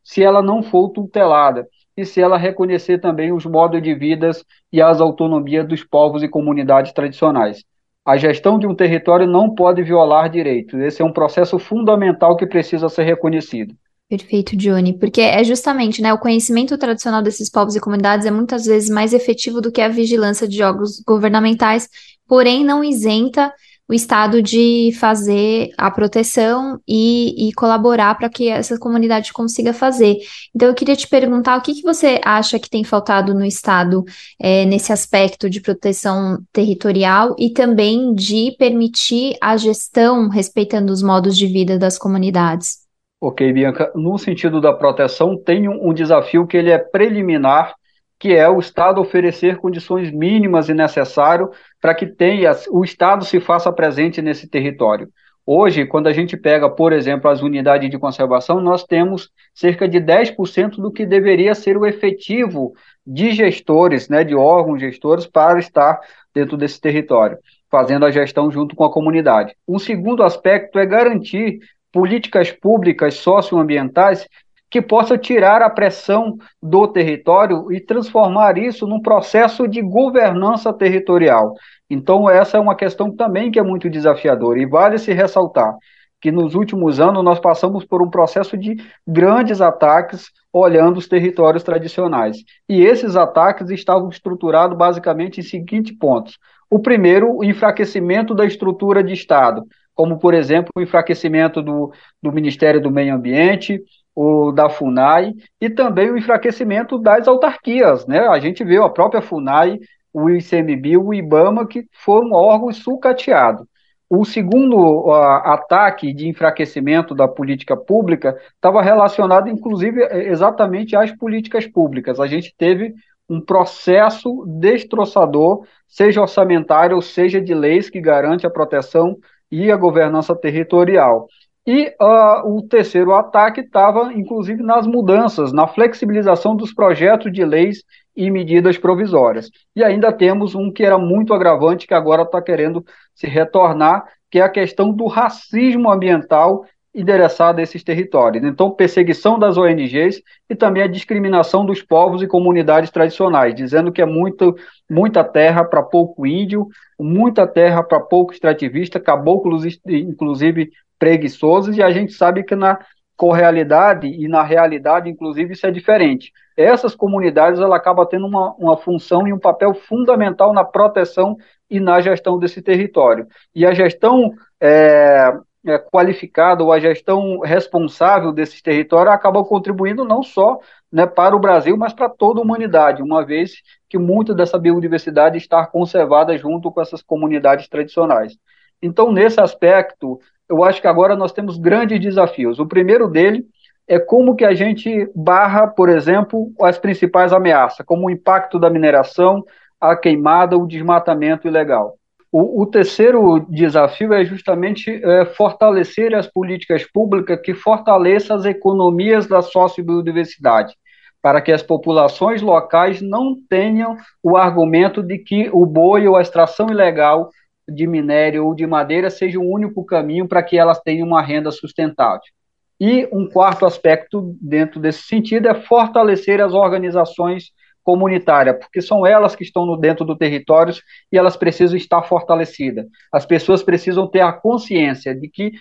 se 0.07 0.23
ela 0.23 0.41
não 0.41 0.63
for 0.63 0.91
tutelada, 0.91 1.67
e 1.97 2.07
se 2.07 2.21
ela 2.21 2.39
reconhecer 2.39 3.01
também 3.01 3.33
os 3.33 3.45
modos 3.45 3.83
de 3.83 3.93
vida 3.93 4.31
e 4.73 4.81
as 4.81 5.01
autonomias 5.01 5.67
dos 5.67 5.83
povos 5.83 6.23
e 6.23 6.29
comunidades 6.29 6.93
tradicionais. 6.93 7.65
A 8.05 8.17
gestão 8.17 8.57
de 8.57 8.69
um 8.69 8.75
território 8.75 9.27
não 9.27 9.53
pode 9.53 9.83
violar 9.83 10.31
direitos. 10.31 10.79
Esse 10.79 11.03
é 11.03 11.05
um 11.05 11.13
processo 11.13 11.59
fundamental 11.59 12.37
que 12.37 12.47
precisa 12.47 12.89
ser 12.89 13.03
reconhecido. 13.03 13.75
Perfeito, 14.09 14.57
Johnny, 14.57 14.97
porque 14.97 15.21
é 15.21 15.43
justamente, 15.43 16.01
né, 16.01 16.15
o 16.15 16.19
conhecimento 16.19 16.79
tradicional 16.79 17.21
desses 17.21 17.51
povos 17.51 17.75
e 17.75 17.81
comunidades 17.81 18.27
é 18.27 18.31
muitas 18.31 18.65
vezes 18.65 18.89
mais 18.89 19.13
efetivo 19.13 19.61
do 19.61 19.73
que 19.73 19.81
a 19.81 19.89
vigilância 19.89 20.47
de 20.47 20.63
órgãos 20.63 21.03
governamentais, 21.05 21.89
porém 22.29 22.65
não 22.65 22.85
isenta 22.85 23.53
o 23.89 23.95
Estado 23.95 24.43
de 24.43 24.91
fazer 24.99 25.71
a 25.79 25.91
proteção 25.91 26.81
e, 26.87 27.49
e 27.49 27.53
colaborar 27.53 28.17
para 28.17 28.29
que 28.29 28.49
essa 28.49 28.79
comunidade 28.79 29.33
consiga 29.33 29.73
fazer. 29.73 30.19
Então, 30.55 30.69
eu 30.69 30.75
queria 30.75 30.97
te 30.97 31.07
perguntar 31.07 31.57
o 31.57 31.63
que, 31.63 31.75
que 31.75 31.83
você 31.83 32.21
acha 32.25 32.59
que 32.59 32.69
tem 32.69 32.83
faltado 32.83 33.33
no 33.33 33.45
Estado 33.45 34.05
é, 34.41 34.65
nesse 34.65 34.93
aspecto 34.93 35.49
de 35.49 35.61
proteção 35.61 36.39
territorial 36.53 37.37
e 37.39 37.51
também 37.51 38.13
de 38.13 38.57
permitir 38.59 39.37
a 39.41 39.57
gestão 39.57 40.29
respeitando 40.29 40.93
os 40.93 41.03
modos 41.03 41.37
de 41.37 41.47
vida 41.47 41.79
das 41.79 41.97
comunidades. 41.97 42.85
Ok, 43.21 43.53
Bianca. 43.53 43.93
No 43.95 44.19
sentido 44.19 44.61
da 44.61 44.73
proteção, 44.73 45.39
tem 45.39 45.69
um, 45.69 45.91
um 45.91 45.95
desafio 45.95 46.47
que 46.47 46.57
ele 46.57 46.71
é 46.71 46.79
preliminar 46.79 47.75
que 48.19 48.35
é 48.35 48.49
o 48.49 48.59
Estado 48.59 49.01
oferecer 49.01 49.59
condições 49.59 50.11
mínimas 50.11 50.69
e 50.69 50.75
necessárias 50.75 51.49
para 51.87 51.95
que 51.95 52.05
tenha, 52.05 52.51
o 52.73 52.83
Estado 52.83 53.25
se 53.25 53.39
faça 53.39 53.73
presente 53.73 54.21
nesse 54.21 54.49
território. 54.49 55.09
Hoje, 55.47 55.87
quando 55.87 56.09
a 56.09 56.13
gente 56.13 56.37
pega, 56.37 56.69
por 56.69 56.93
exemplo, 56.93 57.31
as 57.31 57.43
unidades 57.43 57.89
de 57.89 57.97
conservação, 57.97 58.61
nós 58.61 58.83
temos 58.83 59.31
cerca 59.55 59.89
de 59.89 60.01
10% 60.01 60.81
do 60.81 60.91
que 60.91 61.07
deveria 61.07 61.55
ser 61.55 61.77
o 61.77 61.87
efetivo 61.87 62.73
de 63.07 63.31
gestores, 63.31 64.09
né, 64.09 64.25
de 64.25 64.35
órgãos 64.35 64.81
gestores, 64.81 65.29
para 65.29 65.61
estar 65.61 66.01
dentro 66.35 66.57
desse 66.57 66.81
território, 66.81 67.39
fazendo 67.71 68.05
a 68.05 68.11
gestão 68.11 68.51
junto 68.51 68.75
com 68.75 68.83
a 68.83 68.93
comunidade. 68.93 69.55
Um 69.69 69.79
segundo 69.79 70.25
aspecto 70.25 70.81
é 70.81 70.87
garantir 70.87 71.61
políticas 71.93 72.51
públicas 72.51 73.15
socioambientais 73.15 74.27
que 74.69 74.83
possa 74.83 75.17
tirar 75.17 75.63
a 75.63 75.71
pressão 75.71 76.37
do 76.61 76.89
território 76.89 77.73
e 77.73 77.81
transformar 77.81 78.59
isso 78.59 78.87
num 78.87 79.01
processo 79.01 79.69
de 79.69 79.81
governança 79.81 80.73
territorial. 80.73 81.55
Então, 81.89 82.29
essa 82.29 82.57
é 82.57 82.61
uma 82.61 82.75
questão 82.75 83.15
também 83.15 83.51
que 83.51 83.59
é 83.59 83.63
muito 83.63 83.89
desafiadora, 83.89 84.59
e 84.59 84.67
vale 84.67 84.99
se 84.99 85.13
ressaltar 85.13 85.77
que 86.21 86.33
nos 86.33 86.55
últimos 86.55 86.99
anos 86.99 87.23
nós 87.23 87.39
passamos 87.39 87.85
por 87.85 88.03
um 88.03 88.11
processo 88.11 88.57
de 88.57 88.77
grandes 89.07 89.61
ataques 89.61 90.31
olhando 90.53 90.97
os 90.97 91.07
territórios 91.07 91.63
tradicionais. 91.63 92.39
E 92.69 92.83
esses 92.83 93.17
ataques 93.17 93.71
estavam 93.71 94.09
estruturados 94.09 94.77
basicamente 94.77 95.41
em 95.41 95.45
seguintes 95.45 95.97
pontos. 95.97 96.39
O 96.71 96.79
primeiro, 96.79 97.37
o 97.37 97.45
enfraquecimento 97.45 98.35
da 98.35 98.45
estrutura 98.45 99.05
de 99.05 99.13
Estado, 99.13 99.63
como, 99.95 100.19
por 100.19 100.35
exemplo, 100.35 100.71
o 100.75 100.81
enfraquecimento 100.81 101.63
do, 101.63 101.93
do 102.23 102.33
Ministério 102.33 102.81
do 102.81 102.91
Meio 102.91 103.15
Ambiente, 103.15 103.81
o 104.15 104.51
da 104.51 104.71
FUNAI 104.71 105.35
e 105.61 105.69
também 105.69 106.11
o 106.11 106.17
enfraquecimento 106.17 106.99
das 106.99 107.29
autarquias, 107.29 108.07
né? 108.07 108.27
A 108.27 108.39
gente 108.39 108.65
viu 108.65 108.83
a 108.83 108.91
própria 108.91 109.21
FUNAI, 109.21 109.79
o 110.17 110.31
ICMBio, 110.31 111.05
o 111.05 111.13
IBAMA, 111.13 111.67
que 111.67 111.87
foram 111.93 112.33
órgãos 112.33 112.79
sucateados. 112.79 113.67
O 114.09 114.25
segundo 114.25 114.79
uh, 114.79 115.13
ataque 115.13 116.11
de 116.15 116.27
enfraquecimento 116.27 117.15
da 117.15 117.29
política 117.29 117.77
pública 117.77 118.35
estava 118.55 118.81
relacionado, 118.81 119.51
inclusive, 119.51 120.03
exatamente 120.27 120.97
às 120.97 121.13
políticas 121.13 121.67
públicas. 121.67 122.19
A 122.19 122.27
gente 122.27 122.55
teve 122.57 122.95
um 123.29 123.43
processo 123.43 124.47
destroçador, 124.59 125.67
seja 125.87 126.23
orçamentário, 126.23 127.03
seja 127.03 127.39
de 127.39 127.53
leis 127.53 127.91
que 127.91 128.01
garante 128.01 128.47
a 128.47 128.51
proteção 128.51 129.19
e 129.51 129.71
a 129.71 129.77
governança 129.77 130.35
territorial. 130.35 131.27
E 131.67 131.89
uh, 132.01 132.57
o 132.57 132.63
terceiro 132.63 133.13
ataque 133.13 133.61
estava, 133.61 134.15
inclusive, 134.15 134.63
nas 134.63 134.87
mudanças, 134.87 135.53
na 135.53 135.67
flexibilização 135.67 136.57
dos 136.57 136.73
projetos 136.73 137.31
de 137.31 137.45
leis 137.45 137.83
e 138.17 138.31
medidas 138.31 138.79
provisórias. 138.79 139.51
E 139.75 139.85
ainda 139.85 140.13
temos 140.13 140.55
um 140.55 140.73
que 140.73 140.85
era 140.85 140.99
muito 140.99 141.35
agravante, 141.35 141.87
que 141.87 141.95
agora 141.95 142.23
está 142.23 142.41
querendo 142.41 142.85
se 143.15 143.27
retornar, 143.27 144.07
que 144.31 144.39
é 144.39 144.43
a 144.43 144.49
questão 144.49 144.93
do 144.93 145.07
racismo 145.07 145.91
ambiental 145.91 146.65
endereçado 146.97 147.61
a 147.61 147.63
esses 147.63 147.85
territórios. 147.85 148.43
Então, 148.43 148.71
perseguição 148.71 149.39
das 149.39 149.59
ONGs 149.59 150.23
e 150.49 150.55
também 150.55 150.83
a 150.83 150.87
discriminação 150.87 151.67
dos 151.67 151.83
povos 151.83 152.23
e 152.23 152.27
comunidades 152.27 152.91
tradicionais, 152.91 153.55
dizendo 153.55 153.93
que 153.93 154.01
é 154.01 154.07
muito, 154.07 154.57
muita 154.89 155.23
terra 155.23 155.63
para 155.63 155.83
pouco 155.83 156.27
índio, 156.27 156.67
muita 156.99 157.47
terra 157.47 157.83
para 157.83 158.01
pouco 158.01 158.33
extrativista, 158.33 158.99
caboclos, 158.99 159.79
inclusive, 159.87 160.71
preguiçosos, 160.99 161.77
e 161.77 161.83
a 161.83 161.91
gente 161.91 162.15
sabe 162.15 162.43
que 162.43 162.57
na 162.57 162.79
correalidade 163.15 164.07
e 164.07 164.27
na 164.27 164.43
realidade, 164.43 165.11
inclusive, 165.11 165.53
isso 165.53 165.67
é 165.67 165.71
diferente. 165.71 166.33
Essas 166.57 166.95
comunidades 166.95 167.61
ela 167.61 167.77
acaba 167.77 168.07
tendo 168.07 168.27
uma, 168.27 168.55
uma 168.55 168.77
função 168.77 169.29
e 169.29 169.33
um 169.33 169.39
papel 169.39 169.75
fundamental 169.75 170.53
na 170.53 170.65
proteção 170.65 171.37
e 171.69 171.79
na 171.79 172.01
gestão 172.01 172.39
desse 172.39 172.63
território. 172.63 173.27
E 173.55 173.67
a 173.67 173.75
gestão 173.75 174.33
é, 174.61 175.33
é, 175.67 175.79
qualificada 175.79 176.63
ou 176.63 176.73
a 176.73 176.79
gestão 176.79 177.41
responsável 177.41 178.33
desses 178.33 178.63
territórios 178.63 179.13
acaba 179.13 179.45
contribuindo 179.45 180.05
não 180.05 180.23
só 180.23 180.59
né, 180.91 181.07
para 181.07 181.37
o 181.37 181.41
Brasil, 181.41 181.77
mas 181.77 181.93
para 181.93 182.09
toda 182.09 182.41
a 182.41 182.43
humanidade, 182.43 183.03
uma 183.03 183.25
vez 183.25 183.63
que 183.89 183.99
muita 183.99 184.35
dessa 184.35 184.59
biodiversidade 184.59 185.37
está 185.37 185.67
conservada 185.67 186.39
junto 186.39 186.71
com 186.71 186.81
essas 186.81 187.03
comunidades 187.03 187.69
tradicionais. 187.69 188.37
Então, 188.81 189.13
nesse 189.13 189.41
aspecto, 189.41 190.21
eu 190.49 190.63
acho 190.63 190.81
que 190.81 190.87
agora 190.87 191.17
nós 191.17 191.33
temos 191.33 191.59
grandes 191.59 192.01
desafios. 192.01 192.59
O 192.59 192.67
primeiro 192.67 193.09
dele 193.09 193.45
é 193.89 193.99
como 193.99 194.35
que 194.35 194.45
a 194.45 194.55
gente 194.55 195.09
barra, 195.15 195.67
por 195.67 195.89
exemplo, 195.89 196.53
as 196.61 196.79
principais 196.79 197.33
ameaças, 197.33 197.85
como 197.87 198.07
o 198.07 198.11
impacto 198.11 198.59
da 198.59 198.69
mineração, 198.69 199.45
a 199.81 199.95
queimada, 199.95 200.57
o 200.57 200.67
desmatamento 200.67 201.47
ilegal. 201.47 201.97
O, 202.33 202.63
o 202.63 202.67
terceiro 202.67 203.41
desafio 203.49 204.13
é 204.13 204.25
justamente 204.25 204.91
é, 204.91 205.25
fortalecer 205.25 206.15
as 206.15 206.27
políticas 206.27 206.85
públicas 206.85 207.41
que 207.41 207.55
fortaleçam 207.55 208.37
as 208.37 208.45
economias 208.45 209.27
da 209.27 209.41
sociobiodiversidade, 209.41 210.75
para 211.23 211.41
que 211.41 211.53
as 211.53 211.63
populações 211.63 212.43
locais 212.43 213.01
não 213.01 213.37
tenham 213.49 213.97
o 214.23 214.37
argumento 214.37 215.03
de 215.03 215.19
que 215.19 215.49
o 215.53 215.65
boi 215.65 216.07
ou 216.09 216.17
a 216.17 216.23
extração 216.23 216.69
ilegal 216.69 217.31
de 217.69 217.87
minério 217.87 218.47
ou 218.47 218.55
de 218.55 218.67
madeira 218.67 219.11
seja 219.11 219.39
o 219.39 219.51
único 219.51 219.85
caminho 219.85 220.29
para 220.29 220.43
que 220.43 220.59
elas 220.59 220.81
tenham 220.81 221.07
uma 221.07 221.23
renda 221.23 221.51
sustentável. 221.51 222.36
E 222.81 223.09
um 223.13 223.29
quarto 223.29 223.65
aspecto 223.65 224.37
dentro 224.41 224.79
desse 224.79 225.03
sentido 225.03 225.49
é 225.49 225.55
fortalecer 225.55 226.41
as 226.41 226.53
organizações 226.53 227.51
comunitárias, 227.87 228.59
porque 228.59 228.83
são 228.83 229.07
elas 229.07 229.37
que 229.37 229.45
estão 229.45 229.65
no, 229.65 229.77
dentro 229.77 230.05
do 230.05 230.17
território 230.17 230.75
e 231.11 231.17
elas 231.17 231.37
precisam 231.37 231.77
estar 231.77 232.03
fortalecidas. 232.03 232.85
As 233.13 233.25
pessoas 233.25 233.63
precisam 233.63 234.09
ter 234.09 234.23
a 234.23 234.33
consciência 234.33 235.15
de 235.15 235.29
que 235.29 235.53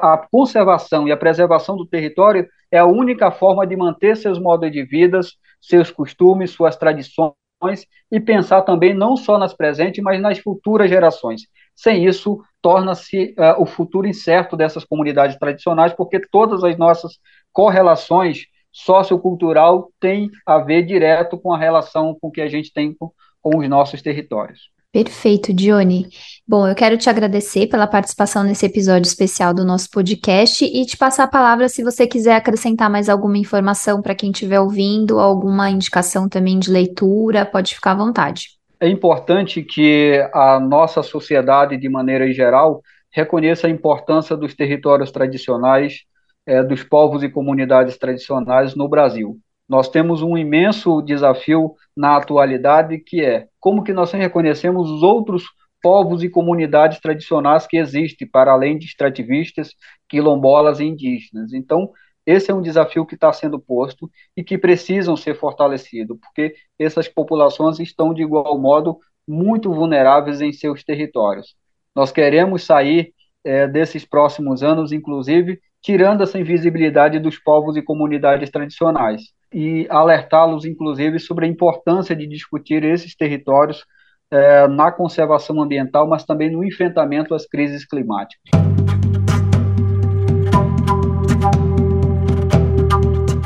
a 0.00 0.26
conservação 0.32 1.06
e 1.06 1.12
a 1.12 1.16
preservação 1.18 1.76
do 1.76 1.86
território 1.86 2.48
é 2.72 2.78
a 2.78 2.86
única 2.86 3.30
forma 3.30 3.66
de 3.66 3.76
manter 3.76 4.16
seus 4.16 4.38
modos 4.38 4.72
de 4.72 4.84
vida, 4.84 5.20
seus 5.60 5.90
costumes, 5.90 6.50
suas 6.50 6.76
tradições 6.76 7.34
e 8.10 8.18
pensar 8.20 8.62
também 8.62 8.94
não 8.94 9.14
só 9.14 9.38
nas 9.38 9.54
presentes, 9.54 10.02
mas 10.02 10.20
nas 10.20 10.38
futuras 10.38 10.88
gerações. 10.88 11.42
Sem 11.76 12.06
isso, 12.06 12.40
torna-se 12.62 13.34
uh, 13.38 13.62
o 13.62 13.66
futuro 13.66 14.08
incerto 14.08 14.56
dessas 14.56 14.84
comunidades 14.84 15.36
tradicionais, 15.36 15.92
porque 15.92 16.18
todas 16.18 16.64
as 16.64 16.76
nossas 16.76 17.18
correlações 17.52 18.46
sociocultural 18.72 19.90
têm 20.00 20.30
a 20.44 20.58
ver 20.58 20.82
direto 20.82 21.38
com 21.38 21.52
a 21.52 21.58
relação 21.58 22.16
com 22.20 22.30
que 22.30 22.40
a 22.40 22.48
gente 22.48 22.72
tem 22.72 22.94
com, 22.94 23.10
com 23.40 23.58
os 23.58 23.68
nossos 23.68 24.02
territórios. 24.02 24.70
Perfeito, 24.92 25.52
Dione. 25.52 26.08
Bom, 26.48 26.66
eu 26.66 26.74
quero 26.74 26.96
te 26.96 27.10
agradecer 27.10 27.66
pela 27.66 27.86
participação 27.86 28.42
nesse 28.42 28.64
episódio 28.64 29.06
especial 29.06 29.52
do 29.52 29.62
nosso 29.62 29.90
podcast 29.90 30.64
e 30.64 30.86
te 30.86 30.96
passar 30.96 31.24
a 31.24 31.28
palavra 31.28 31.68
se 31.68 31.84
você 31.84 32.06
quiser 32.06 32.34
acrescentar 32.34 32.88
mais 32.88 33.10
alguma 33.10 33.36
informação 33.36 34.00
para 34.00 34.14
quem 34.14 34.30
estiver 34.30 34.58
ouvindo, 34.58 35.18
alguma 35.18 35.68
indicação 35.68 36.28
também 36.30 36.58
de 36.58 36.70
leitura, 36.70 37.44
pode 37.44 37.74
ficar 37.74 37.92
à 37.92 37.96
vontade. 37.96 38.55
É 38.78 38.88
importante 38.88 39.62
que 39.62 40.28
a 40.34 40.60
nossa 40.60 41.02
sociedade, 41.02 41.76
de 41.78 41.88
maneira 41.88 42.30
geral, 42.32 42.82
reconheça 43.10 43.66
a 43.66 43.70
importância 43.70 44.36
dos 44.36 44.54
territórios 44.54 45.10
tradicionais, 45.10 46.04
é, 46.44 46.62
dos 46.62 46.84
povos 46.84 47.22
e 47.22 47.30
comunidades 47.30 47.96
tradicionais 47.96 48.74
no 48.74 48.88
Brasil. 48.88 49.38
Nós 49.68 49.88
temos 49.88 50.22
um 50.22 50.36
imenso 50.36 51.00
desafio 51.00 51.74
na 51.96 52.16
atualidade 52.16 52.98
que 52.98 53.24
é 53.24 53.48
como 53.58 53.82
que 53.82 53.92
nós 53.92 54.12
reconhecemos 54.12 54.90
os 54.90 55.02
outros 55.02 55.44
povos 55.82 56.22
e 56.22 56.28
comunidades 56.28 57.00
tradicionais 57.00 57.66
que 57.66 57.76
existem, 57.78 58.28
para 58.28 58.52
além 58.52 58.78
de 58.78 58.86
extrativistas, 58.86 59.74
quilombolas 60.08 60.80
e 60.80 60.84
indígenas. 60.84 61.52
Então, 61.52 61.90
esse 62.26 62.50
é 62.50 62.54
um 62.54 62.60
desafio 62.60 63.06
que 63.06 63.14
está 63.14 63.32
sendo 63.32 63.58
posto 63.58 64.10
e 64.36 64.42
que 64.42 64.58
precisam 64.58 65.16
ser 65.16 65.36
fortalecidos, 65.36 66.18
porque 66.20 66.56
essas 66.78 67.06
populações 67.06 67.78
estão, 67.78 68.12
de 68.12 68.22
igual 68.22 68.58
modo, 68.58 68.98
muito 69.26 69.72
vulneráveis 69.72 70.40
em 70.40 70.52
seus 70.52 70.82
territórios. 70.82 71.54
Nós 71.94 72.10
queremos 72.10 72.64
sair 72.64 73.14
é, 73.44 73.68
desses 73.68 74.04
próximos 74.04 74.62
anos, 74.62 74.90
inclusive, 74.90 75.60
tirando 75.80 76.22
essa 76.22 76.38
invisibilidade 76.38 77.20
dos 77.20 77.38
povos 77.38 77.76
e 77.76 77.82
comunidades 77.82 78.50
tradicionais 78.50 79.22
e 79.54 79.86
alertá-los, 79.88 80.64
inclusive, 80.64 81.20
sobre 81.20 81.46
a 81.46 81.48
importância 81.48 82.14
de 82.14 82.26
discutir 82.26 82.84
esses 82.84 83.14
territórios 83.14 83.84
é, 84.30 84.66
na 84.66 84.90
conservação 84.90 85.62
ambiental, 85.62 86.08
mas 86.08 86.24
também 86.24 86.50
no 86.50 86.64
enfrentamento 86.64 87.34
às 87.34 87.46
crises 87.46 87.86
climáticas. 87.86 88.50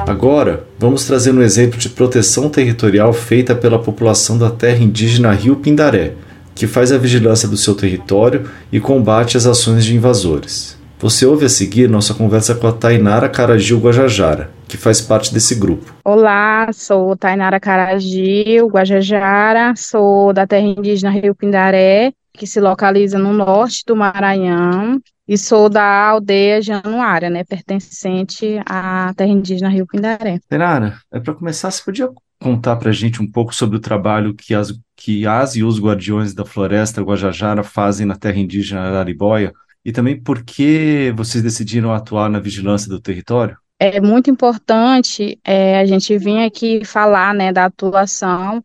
Agora, 0.06 0.64
vamos 0.78 1.04
trazer 1.04 1.32
um 1.32 1.42
exemplo 1.42 1.78
de 1.78 1.88
proteção 1.88 2.48
territorial 2.48 3.12
feita 3.12 3.54
pela 3.54 3.78
população 3.78 4.36
da 4.36 4.50
terra 4.50 4.82
indígena 4.82 5.32
Rio 5.32 5.56
Pindaré, 5.56 6.14
que 6.54 6.66
faz 6.66 6.90
a 6.92 6.98
vigilância 6.98 7.48
do 7.48 7.56
seu 7.56 7.74
território 7.74 8.48
e 8.72 8.80
combate 8.80 9.36
as 9.36 9.46
ações 9.46 9.84
de 9.84 9.94
invasores. 9.94 10.78
Você 10.98 11.24
ouve 11.24 11.46
a 11.46 11.48
seguir 11.48 11.88
nossa 11.88 12.12
conversa 12.12 12.54
com 12.54 12.66
a 12.66 12.72
Tainara 12.72 13.28
Caragil 13.28 13.78
Guajajara, 13.78 14.50
que 14.68 14.76
faz 14.76 15.00
parte 15.00 15.32
desse 15.32 15.54
grupo. 15.54 15.94
Olá, 16.04 16.68
sou 16.74 17.16
Tainara 17.16 17.58
Caragil 17.58 18.66
Guajajara, 18.68 19.72
sou 19.76 20.32
da 20.34 20.46
terra 20.46 20.66
indígena 20.66 21.10
Rio 21.10 21.34
Pindaré, 21.34 22.12
que 22.40 22.46
se 22.46 22.58
localiza 22.58 23.18
no 23.18 23.34
norte 23.34 23.84
do 23.86 23.94
Maranhão, 23.94 24.98
e 25.28 25.36
sou 25.36 25.68
da 25.68 26.08
aldeia 26.08 26.62
Januária, 26.62 27.28
né, 27.28 27.44
pertencente 27.44 28.58
à 28.64 29.12
terra 29.14 29.30
indígena 29.30 29.68
Rio 29.68 29.86
Pindaré. 29.86 30.40
Tainara, 30.48 30.98
é 31.12 31.20
para 31.20 31.34
começar, 31.34 31.70
você 31.70 31.84
podia 31.84 32.08
contar 32.42 32.76
para 32.76 32.88
a 32.88 32.94
gente 32.94 33.20
um 33.20 33.30
pouco 33.30 33.54
sobre 33.54 33.76
o 33.76 33.80
trabalho 33.80 34.34
que 34.34 34.54
as, 34.54 34.72
que 34.96 35.26
as 35.26 35.54
e 35.54 35.62
os 35.62 35.78
guardiões 35.78 36.32
da 36.32 36.46
floresta 36.46 37.02
Guajajara 37.02 37.62
fazem 37.62 38.06
na 38.06 38.16
terra 38.16 38.38
indígena 38.38 38.80
Araribóia 38.80 39.52
e 39.84 39.92
também 39.92 40.18
por 40.18 40.42
que 40.42 41.12
vocês 41.14 41.44
decidiram 41.44 41.92
atuar 41.92 42.30
na 42.30 42.40
vigilância 42.40 42.88
do 42.88 42.98
território? 42.98 43.54
É 43.78 44.00
muito 44.00 44.30
importante 44.30 45.38
é, 45.44 45.78
a 45.78 45.84
gente 45.84 46.16
vir 46.16 46.42
aqui 46.42 46.86
falar 46.86 47.34
né, 47.34 47.52
da 47.52 47.66
atuação 47.66 48.64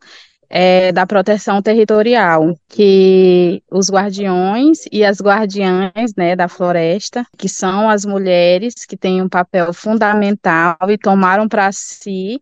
é, 0.49 0.91
da 0.91 1.05
proteção 1.05 1.61
territorial, 1.61 2.55
que 2.67 3.61
os 3.71 3.89
guardiões 3.89 4.85
e 4.91 5.03
as 5.03 5.19
guardiãs 5.19 6.13
né, 6.15 6.35
da 6.35 6.47
floresta, 6.47 7.25
que 7.37 7.49
são 7.49 7.89
as 7.89 8.05
mulheres 8.05 8.85
que 8.85 8.97
têm 8.97 9.21
um 9.21 9.29
papel 9.29 9.73
fundamental 9.73 10.77
e 10.89 10.97
tomaram 10.97 11.47
para 11.47 11.71
si 11.71 12.41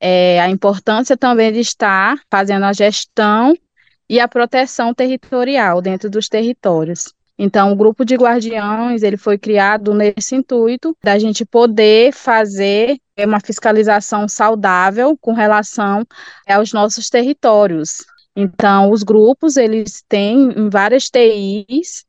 é, 0.00 0.40
a 0.40 0.48
importância 0.48 1.16
também 1.16 1.52
de 1.52 1.60
estar 1.60 2.18
fazendo 2.30 2.64
a 2.64 2.72
gestão 2.72 3.54
e 4.08 4.18
a 4.18 4.26
proteção 4.26 4.92
territorial 4.92 5.80
dentro 5.80 6.10
dos 6.10 6.28
territórios. 6.28 7.14
Então, 7.38 7.72
o 7.72 7.76
grupo 7.76 8.04
de 8.04 8.14
guardiões 8.14 9.02
ele 9.02 9.16
foi 9.16 9.38
criado 9.38 9.94
nesse 9.94 10.34
intuito 10.36 10.96
da 11.02 11.18
gente 11.18 11.44
poder 11.44 12.12
fazer 12.12 12.98
uma 13.18 13.40
fiscalização 13.40 14.28
saudável 14.28 15.16
com 15.20 15.32
relação 15.32 16.04
aos 16.46 16.72
nossos 16.72 17.08
territórios. 17.08 18.04
Então, 18.36 18.90
os 18.90 19.02
grupos 19.02 19.56
eles 19.56 20.04
têm 20.08 20.68
várias 20.70 21.10
TIs, 21.10 22.04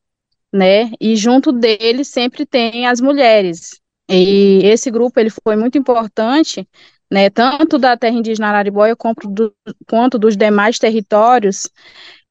né? 0.54 0.92
E 1.00 1.16
junto 1.16 1.52
deles 1.52 2.10
sempre 2.10 2.46
tem 2.46 2.86
as 2.86 3.02
mulheres. 3.02 3.80
E 4.10 4.60
esse 4.64 4.92
grupo 4.92 5.20
ele 5.20 5.30
foi 5.30 5.56
muito 5.56 5.78
importante 5.78 6.68
né, 7.14 7.30
tanto 7.30 7.78
da 7.78 7.96
terra 7.96 8.16
indígena 8.18 8.48
Araribóia 8.48 8.96
quanto, 8.96 9.28
do, 9.28 9.54
quanto 9.88 10.18
dos 10.18 10.36
demais 10.36 10.80
territórios, 10.80 11.70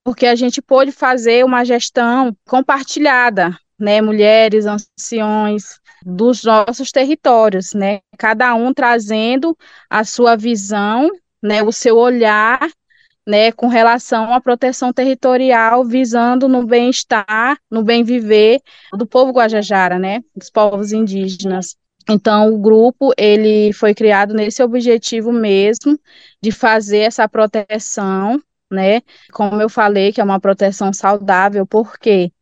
porque 0.04 0.26
a 0.26 0.34
gente 0.34 0.60
pôde 0.60 0.92
fazer 0.92 1.44
uma 1.44 1.64
gestão 1.64 2.36
compartilhada, 2.46 3.56
né, 3.78 4.00
mulheres, 4.00 4.66
anciões, 4.66 5.80
dos 6.04 6.42
nossos 6.42 6.90
territórios, 6.90 7.72
né, 7.74 8.00
cada 8.18 8.54
um 8.54 8.74
trazendo 8.74 9.56
a 9.88 10.04
sua 10.04 10.36
visão, 10.36 11.08
né, 11.42 11.62
o 11.62 11.72
seu 11.72 11.96
olhar, 11.96 12.68
né, 13.26 13.52
com 13.52 13.68
relação 13.68 14.32
à 14.32 14.40
proteção 14.40 14.92
territorial, 14.92 15.84
visando 15.84 16.48
no 16.48 16.66
bem-estar, 16.66 17.56
no 17.70 17.82
bem 17.82 18.02
viver 18.02 18.60
do 18.92 19.06
povo 19.06 19.32
guajajara, 19.32 19.98
né, 19.98 20.20
dos 20.34 20.50
povos 20.50 20.92
indígenas. 20.92 21.76
Então, 22.10 22.52
o 22.52 22.58
grupo 22.58 23.12
ele 23.16 23.72
foi 23.72 23.94
criado 23.94 24.34
nesse 24.34 24.60
objetivo 24.60 25.32
mesmo 25.32 25.96
de 26.42 26.50
fazer 26.50 26.98
essa 26.98 27.28
proteção, 27.28 28.42
né? 28.72 29.00
Como 29.32 29.60
eu 29.60 29.68
falei, 29.68 30.12
que 30.12 30.20
é 30.20 30.24
uma 30.24 30.40
proteção 30.40 30.92
saudável, 30.92 31.66
por 31.66 31.98
quê? 31.98 32.32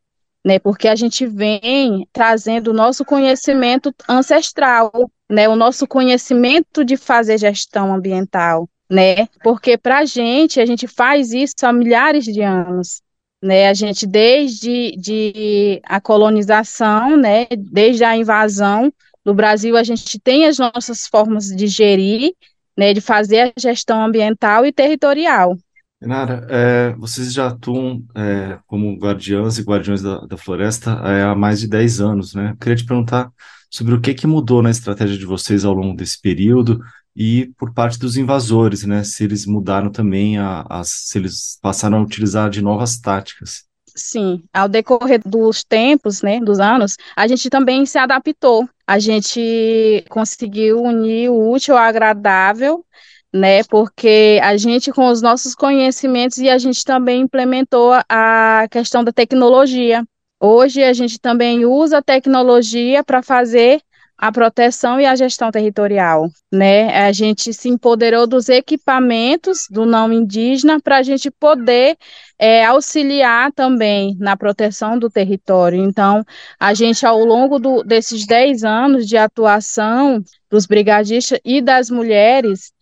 Né, 0.44 0.58
porque 0.58 0.88
a 0.88 0.96
gente 0.96 1.26
vem 1.26 2.08
trazendo 2.14 2.68
o 2.68 2.74
nosso 2.74 3.04
conhecimento 3.04 3.94
ancestral, 4.08 4.90
né, 5.28 5.46
o 5.46 5.54
nosso 5.54 5.86
conhecimento 5.86 6.82
de 6.82 6.96
fazer 6.96 7.36
gestão 7.38 7.92
ambiental, 7.92 8.66
né, 8.90 9.26
porque 9.42 9.76
para 9.76 9.98
a 9.98 10.04
gente, 10.06 10.58
a 10.58 10.64
gente 10.64 10.86
faz 10.88 11.32
isso 11.34 11.56
há 11.62 11.72
milhares 11.74 12.24
de 12.24 12.40
anos, 12.40 13.02
né, 13.42 13.68
a 13.68 13.74
gente 13.74 14.06
desde 14.06 14.92
de 14.96 15.78
a 15.84 16.00
colonização, 16.00 17.18
né, 17.18 17.46
desde 17.58 18.02
a 18.02 18.16
invasão, 18.16 18.90
no 19.24 19.34
Brasil, 19.34 19.76
a 19.76 19.82
gente 19.82 20.18
tem 20.18 20.46
as 20.46 20.58
nossas 20.58 21.06
formas 21.06 21.48
de 21.48 21.66
gerir, 21.66 22.32
né, 22.76 22.94
de 22.94 23.00
fazer 23.00 23.52
a 23.56 23.60
gestão 23.60 24.02
ambiental 24.02 24.64
e 24.64 24.72
territorial. 24.72 25.54
Nara, 26.00 26.46
é, 26.48 26.92
vocês 26.94 27.32
já 27.32 27.48
atuam 27.48 28.02
é, 28.14 28.58
como 28.66 28.96
guardiãs 28.96 29.58
e 29.58 29.62
guardiões 29.62 30.00
da, 30.00 30.20
da 30.20 30.36
floresta 30.36 30.92
é, 31.04 31.22
há 31.22 31.34
mais 31.34 31.60
de 31.60 31.68
10 31.68 32.00
anos, 32.00 32.34
né? 32.34 32.52
Eu 32.52 32.56
queria 32.56 32.76
te 32.76 32.86
perguntar 32.86 33.30
sobre 33.70 33.94
o 33.94 34.00
que, 34.00 34.14
que 34.14 34.26
mudou 34.26 34.62
na 34.62 34.70
estratégia 34.70 35.18
de 35.18 35.26
vocês 35.26 35.64
ao 35.64 35.74
longo 35.74 35.94
desse 35.94 36.20
período 36.20 36.80
e 37.14 37.52
por 37.58 37.74
parte 37.74 37.98
dos 37.98 38.16
invasores, 38.16 38.84
né? 38.84 39.04
Se 39.04 39.24
eles 39.24 39.44
mudaram 39.44 39.90
também, 39.90 40.38
a, 40.38 40.64
a, 40.68 40.82
se 40.84 41.18
eles 41.18 41.58
passaram 41.60 41.98
a 41.98 42.02
utilizar 42.02 42.48
de 42.48 42.62
novas 42.62 42.98
táticas. 42.98 43.64
Sim, 43.94 44.42
ao 44.52 44.68
decorrer 44.68 45.20
dos 45.24 45.64
tempos, 45.64 46.22
né, 46.22 46.40
dos 46.40 46.60
anos, 46.60 46.96
a 47.16 47.26
gente 47.26 47.50
também 47.50 47.84
se 47.84 47.98
adaptou. 47.98 48.68
A 48.86 48.98
gente 48.98 50.04
conseguiu 50.08 50.82
unir 50.82 51.28
o 51.28 51.50
útil 51.50 51.76
ao 51.76 51.84
agradável, 51.84 52.84
né, 53.32 53.62
porque 53.64 54.40
a 54.42 54.56
gente, 54.56 54.92
com 54.92 55.08
os 55.08 55.22
nossos 55.22 55.54
conhecimentos, 55.54 56.38
e 56.38 56.48
a 56.48 56.58
gente 56.58 56.84
também 56.84 57.22
implementou 57.22 57.92
a 58.08 58.66
questão 58.70 59.04
da 59.04 59.12
tecnologia. 59.12 60.04
Hoje, 60.40 60.82
a 60.82 60.92
gente 60.92 61.18
também 61.20 61.64
usa 61.64 61.98
a 61.98 62.02
tecnologia 62.02 63.04
para 63.04 63.22
fazer 63.22 63.80
a 64.20 64.30
proteção 64.30 65.00
e 65.00 65.06
a 65.06 65.16
gestão 65.16 65.50
territorial, 65.50 66.28
né? 66.52 67.06
A 67.06 67.10
gente 67.10 67.54
se 67.54 67.70
empoderou 67.70 68.26
dos 68.26 68.50
equipamentos 68.50 69.66
do 69.70 69.86
não 69.86 70.12
indígena 70.12 70.78
para 70.78 70.98
a 70.98 71.02
gente 71.02 71.30
poder 71.30 71.96
é, 72.38 72.62
auxiliar 72.66 73.50
também 73.52 74.14
na 74.18 74.36
proteção 74.36 74.98
do 74.98 75.08
território. 75.08 75.82
Então, 75.82 76.22
a 76.58 76.74
gente, 76.74 77.06
ao 77.06 77.18
longo 77.24 77.58
do, 77.58 77.82
desses 77.82 78.26
10 78.26 78.62
anos 78.62 79.06
de 79.06 79.16
atuação 79.16 80.22
dos 80.50 80.66
brigadistas 80.66 81.40
e 81.42 81.62
das 81.62 81.88
mulheres, 81.88 82.72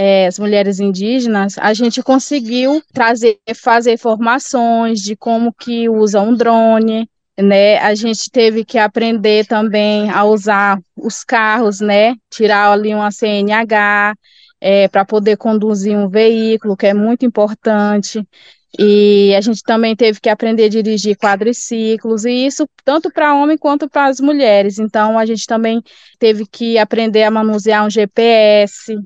é, 0.00 0.28
as 0.28 0.38
mulheres 0.38 0.78
indígenas, 0.78 1.58
a 1.58 1.74
gente 1.74 2.00
conseguiu 2.04 2.80
trazer, 2.94 3.36
fazer 3.56 3.98
formações 3.98 5.00
de 5.00 5.16
como 5.16 5.52
que 5.52 5.88
usa 5.88 6.20
um 6.20 6.36
drone, 6.36 7.10
né? 7.36 7.78
A 7.78 7.92
gente 7.96 8.30
teve 8.30 8.64
que 8.64 8.78
aprender 8.78 9.44
também 9.44 10.08
a 10.08 10.22
usar 10.22 10.78
os 10.96 11.24
carros, 11.24 11.80
né? 11.80 12.14
Tirar 12.30 12.70
ali 12.70 12.94
uma 12.94 13.10
CNH 13.10 14.14
é, 14.60 14.86
para 14.86 15.04
poder 15.04 15.36
conduzir 15.36 15.96
um 15.98 16.08
veículo, 16.08 16.76
que 16.76 16.86
é 16.86 16.94
muito 16.94 17.26
importante. 17.26 18.24
E 18.78 19.34
a 19.34 19.40
gente 19.40 19.64
também 19.64 19.96
teve 19.96 20.20
que 20.20 20.28
aprender 20.28 20.66
a 20.66 20.68
dirigir 20.68 21.16
quadriciclos, 21.16 22.24
e 22.24 22.46
isso 22.46 22.68
tanto 22.84 23.10
para 23.10 23.34
homem 23.34 23.58
quanto 23.58 23.88
para 23.88 24.06
as 24.06 24.20
mulheres. 24.20 24.78
Então, 24.78 25.18
a 25.18 25.26
gente 25.26 25.44
também 25.44 25.82
teve 26.20 26.46
que 26.46 26.78
aprender 26.78 27.24
a 27.24 27.32
manusear 27.32 27.84
um 27.84 27.90
GPS, 27.90 28.96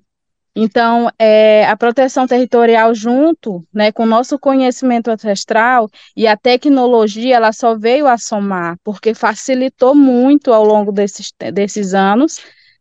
então, 0.54 1.08
é, 1.18 1.64
a 1.66 1.76
proteção 1.76 2.26
territorial 2.26 2.94
junto, 2.94 3.66
né, 3.72 3.90
com 3.90 4.02
o 4.02 4.06
nosso 4.06 4.38
conhecimento 4.38 5.10
ancestral 5.10 5.88
e 6.14 6.26
a 6.26 6.36
tecnologia, 6.36 7.36
ela 7.36 7.52
só 7.52 7.76
veio 7.76 8.06
a 8.06 8.18
somar, 8.18 8.76
porque 8.84 9.14
facilitou 9.14 9.94
muito 9.94 10.52
ao 10.52 10.62
longo 10.64 10.92
desses, 10.92 11.32
desses 11.52 11.94
anos, 11.94 12.38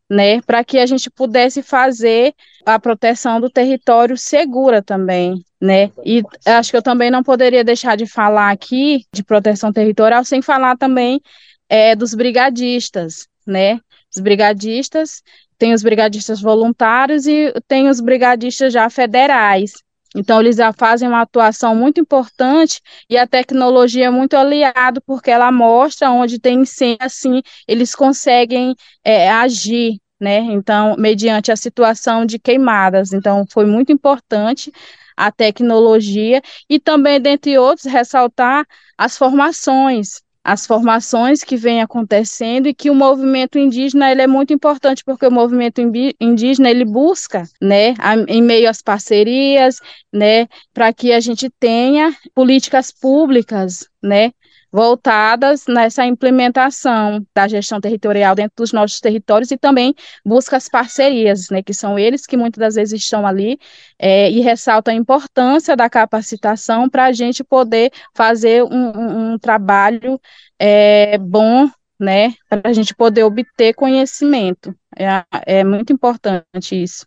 né, 0.09 0.41
para 0.41 0.61
que 0.65 0.79
a 0.79 0.85
gente 0.85 1.09
pudesse 1.09 1.63
fazer 1.63 2.33
a 2.65 2.77
proteção 2.77 3.39
do 3.39 3.49
território 3.49 4.17
segura 4.17 4.81
também, 4.81 5.41
né? 5.59 5.89
E 6.05 6.21
acho 6.45 6.71
que 6.71 6.77
eu 6.77 6.81
também 6.81 7.09
não 7.09 7.23
poderia 7.23 7.63
deixar 7.63 7.95
de 7.95 8.05
falar 8.05 8.51
aqui 8.51 9.05
de 9.13 9.23
proteção 9.23 9.71
territorial 9.71 10.25
sem 10.25 10.41
falar 10.41 10.77
também 10.77 11.21
é, 11.69 11.95
dos 11.95 12.13
brigadistas, 12.13 13.27
né? 13.47 13.79
Os 14.13 14.21
brigadistas, 14.21 15.23
tem 15.61 15.75
os 15.75 15.83
brigadistas 15.83 16.41
voluntários 16.41 17.27
e 17.27 17.53
tem 17.67 17.87
os 17.87 18.01
brigadistas 18.01 18.73
já 18.73 18.89
federais. 18.89 19.73
Então, 20.15 20.41
eles 20.41 20.55
já 20.55 20.73
fazem 20.73 21.07
uma 21.07 21.21
atuação 21.21 21.75
muito 21.75 22.01
importante 22.01 22.81
e 23.07 23.15
a 23.15 23.27
tecnologia 23.27 24.07
é 24.07 24.09
muito 24.09 24.35
aliada, 24.35 24.99
porque 25.05 25.29
ela 25.29 25.51
mostra 25.51 26.09
onde 26.09 26.39
tem 26.39 26.61
incêndio, 26.61 26.97
assim, 27.01 27.43
eles 27.67 27.93
conseguem 27.93 28.75
é, 29.03 29.29
agir, 29.29 29.99
né? 30.19 30.39
Então, 30.39 30.95
mediante 30.97 31.51
a 31.51 31.55
situação 31.55 32.25
de 32.25 32.39
queimadas. 32.39 33.13
Então, 33.13 33.45
foi 33.47 33.67
muito 33.67 33.91
importante 33.91 34.71
a 35.15 35.31
tecnologia 35.31 36.41
e 36.67 36.79
também, 36.79 37.21
dentre 37.21 37.59
outros, 37.59 37.85
ressaltar 37.85 38.65
as 38.97 39.15
formações, 39.15 40.23
as 40.43 40.65
formações 40.65 41.43
que 41.43 41.55
vêm 41.55 41.81
acontecendo 41.81 42.67
e 42.67 42.73
que 42.73 42.89
o 42.89 42.95
movimento 42.95 43.59
indígena 43.59 44.11
ele 44.11 44.21
é 44.23 44.27
muito 44.27 44.53
importante 44.53 45.03
porque 45.03 45.25
o 45.25 45.31
movimento 45.31 45.79
indígena 46.19 46.69
ele 46.69 46.83
busca, 46.83 47.43
né, 47.61 47.93
em 48.27 48.41
meio 48.41 48.69
às 48.69 48.81
parcerias, 48.81 49.77
né, 50.11 50.47
para 50.73 50.91
que 50.91 51.13
a 51.13 51.19
gente 51.19 51.49
tenha 51.59 52.15
políticas 52.33 52.91
públicas, 52.91 53.87
né, 54.01 54.31
voltadas 54.71 55.65
nessa 55.67 56.05
implementação 56.05 57.25
da 57.35 57.47
gestão 57.47 57.81
territorial 57.81 58.33
dentro 58.33 58.53
dos 58.57 58.71
nossos 58.71 58.99
territórios 58.99 59.51
e 59.51 59.57
também 59.57 59.93
busca 60.25 60.55
as 60.55 60.69
parcerias, 60.69 61.49
né, 61.49 61.61
que 61.61 61.73
são 61.73 61.99
eles 61.99 62.25
que 62.25 62.37
muitas 62.37 62.59
das 62.59 62.75
vezes 62.75 63.01
estão 63.01 63.27
ali 63.27 63.59
é, 63.99 64.31
e 64.31 64.39
ressalta 64.39 64.91
a 64.91 64.93
importância 64.93 65.75
da 65.75 65.89
capacitação 65.89 66.89
para 66.89 67.05
a 67.05 67.11
gente 67.11 67.43
poder 67.43 67.91
fazer 68.15 68.63
um, 68.63 69.33
um, 69.33 69.37
trabalho 69.37 70.19
é, 70.57 71.17
bom, 71.17 71.69
né, 71.99 72.33
para 72.49 72.69
a 72.69 72.73
gente 72.73 72.95
poder 72.95 73.23
obter 73.23 73.73
conhecimento. 73.73 74.73
É, 74.97 75.23
é 75.45 75.63
muito 75.63 75.91
importante 75.91 76.81
isso. 76.81 77.05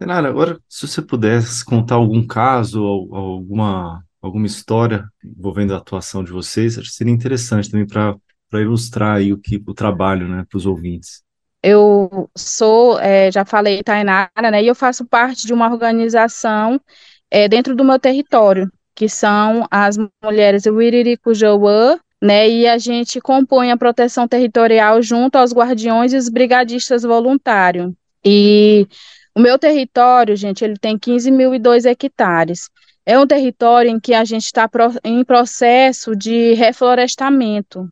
Renata, 0.00 0.28
agora, 0.28 0.58
se 0.66 0.88
você 0.88 1.02
pudesse 1.02 1.62
contar 1.62 1.96
algum 1.96 2.26
caso, 2.26 2.82
alguma 2.82 4.02
alguma 4.20 4.46
história 4.46 5.08
envolvendo 5.24 5.74
a 5.74 5.78
atuação 5.78 6.22
de 6.22 6.30
vocês, 6.30 6.78
acho 6.78 6.90
que 6.90 6.94
seria 6.94 7.12
interessante 7.12 7.70
também 7.70 7.86
para 7.86 8.16
ilustrar 8.60 9.16
aí 9.16 9.32
o 9.32 9.38
que 9.38 9.62
o 9.66 9.74
trabalho, 9.74 10.28
né, 10.28 10.44
para 10.48 10.56
os 10.56 10.66
ouvintes. 10.66 11.22
Eu 11.62 12.30
sou, 12.36 12.98
é, 13.00 13.30
já 13.30 13.44
falei, 13.44 13.82
Tainara, 13.82 14.50
né, 14.50 14.62
e 14.62 14.66
eu 14.66 14.74
faço 14.74 15.04
parte 15.04 15.46
de 15.46 15.52
uma 15.52 15.70
organização 15.70 16.80
é, 17.30 17.48
dentro 17.48 17.74
do 17.74 17.84
meu 17.84 17.98
território, 17.98 18.70
que 18.94 19.08
são 19.08 19.66
as 19.70 19.96
mulheres 20.22 20.66
Wiriricujoã, 20.66 21.98
né, 22.22 22.48
e 22.48 22.66
a 22.66 22.76
gente 22.76 23.20
compõe 23.20 23.70
a 23.70 23.76
proteção 23.76 24.28
territorial 24.28 25.00
junto 25.00 25.36
aos 25.36 25.52
guardiões 25.52 26.12
e 26.12 26.16
os 26.16 26.28
brigadistas 26.28 27.02
voluntários. 27.02 27.92
E 28.24 28.86
o 29.34 29.40
meu 29.40 29.58
território, 29.58 30.36
gente, 30.36 30.64
ele 30.64 30.76
tem 30.76 30.98
15.002 30.98 31.86
hectares. 31.86 32.68
É 33.04 33.18
um 33.18 33.26
território 33.26 33.90
em 33.90 33.98
que 33.98 34.14
a 34.14 34.24
gente 34.24 34.44
está 34.44 34.68
em 35.04 35.24
processo 35.24 36.14
de 36.14 36.54
reflorestamento, 36.54 37.88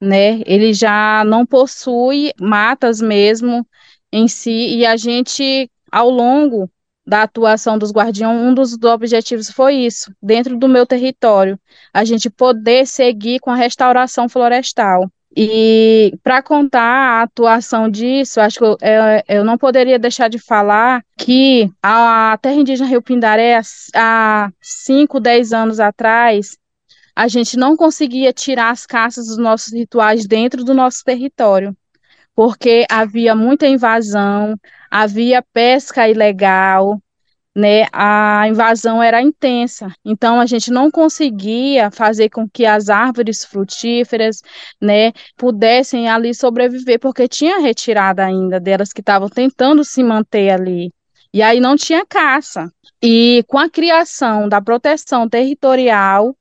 né? 0.00 0.40
Ele 0.46 0.72
já 0.72 1.24
não 1.24 1.44
possui 1.44 2.32
matas 2.40 3.00
mesmo 3.00 3.66
em 4.12 4.28
si, 4.28 4.76
e 4.76 4.86
a 4.86 4.96
gente, 4.96 5.70
ao 5.90 6.08
longo 6.08 6.70
da 7.06 7.22
atuação 7.22 7.78
dos 7.78 7.90
guardiões, 7.90 8.40
um 8.40 8.54
dos 8.54 8.74
objetivos 8.82 9.50
foi 9.50 9.76
isso, 9.76 10.12
dentro 10.22 10.58
do 10.58 10.68
meu 10.68 10.86
território, 10.86 11.58
a 11.92 12.04
gente 12.04 12.28
poder 12.30 12.86
seguir 12.86 13.40
com 13.40 13.50
a 13.50 13.56
restauração 13.56 14.28
florestal. 14.28 15.10
E 15.36 16.18
para 16.22 16.42
contar 16.42 16.80
a 16.80 17.22
atuação 17.22 17.88
disso, 17.88 18.40
acho 18.40 18.58
que 18.58 18.64
eu, 18.64 18.76
eu, 18.80 19.22
eu, 19.28 19.44
não 19.44 19.58
poderia 19.58 19.98
deixar 19.98 20.28
de 20.28 20.38
falar 20.38 21.04
que 21.16 21.70
a 21.82 22.38
terra 22.40 22.54
indígena 22.54 22.88
Rio 22.88 23.02
Pindaré, 23.02 23.60
há 23.94 24.50
5, 24.60 25.20
10 25.20 25.52
anos 25.52 25.80
atrás, 25.80 26.56
a 27.14 27.28
gente 27.28 27.56
não 27.56 27.76
conseguia 27.76 28.32
tirar 28.32 28.70
as 28.70 28.86
caças 28.86 29.26
dos 29.26 29.38
nossos 29.38 29.72
rituais 29.72 30.26
dentro 30.26 30.64
do 30.64 30.72
nosso 30.72 31.04
território, 31.04 31.76
porque 32.34 32.86
havia 32.90 33.34
muita 33.34 33.66
invasão, 33.66 34.56
havia 34.90 35.42
pesca 35.52 36.08
ilegal, 36.08 37.00
né, 37.56 37.86
a 37.92 38.46
invasão 38.48 39.02
era 39.02 39.20
intensa. 39.20 39.92
Então 40.04 40.40
a 40.40 40.46
gente 40.46 40.70
não 40.70 40.90
conseguia 40.90 41.90
fazer 41.90 42.28
com 42.28 42.48
que 42.48 42.64
as 42.64 42.88
árvores 42.88 43.44
frutíferas, 43.44 44.40
né, 44.80 45.12
pudessem 45.36 46.08
ali 46.08 46.34
sobreviver, 46.34 47.00
porque 47.00 47.26
tinha 47.26 47.58
retirada 47.58 48.24
ainda 48.24 48.60
delas 48.60 48.92
que 48.92 49.00
estavam 49.00 49.28
tentando 49.28 49.84
se 49.84 50.02
manter 50.02 50.50
ali. 50.50 50.92
E 51.32 51.42
aí 51.42 51.60
não 51.60 51.76
tinha 51.76 52.06
caça. 52.06 52.70
E 53.02 53.44
com 53.48 53.58
a 53.58 53.68
criação 53.68 54.48
da 54.48 54.60
proteção 54.60 55.28
territorial, 55.28 56.36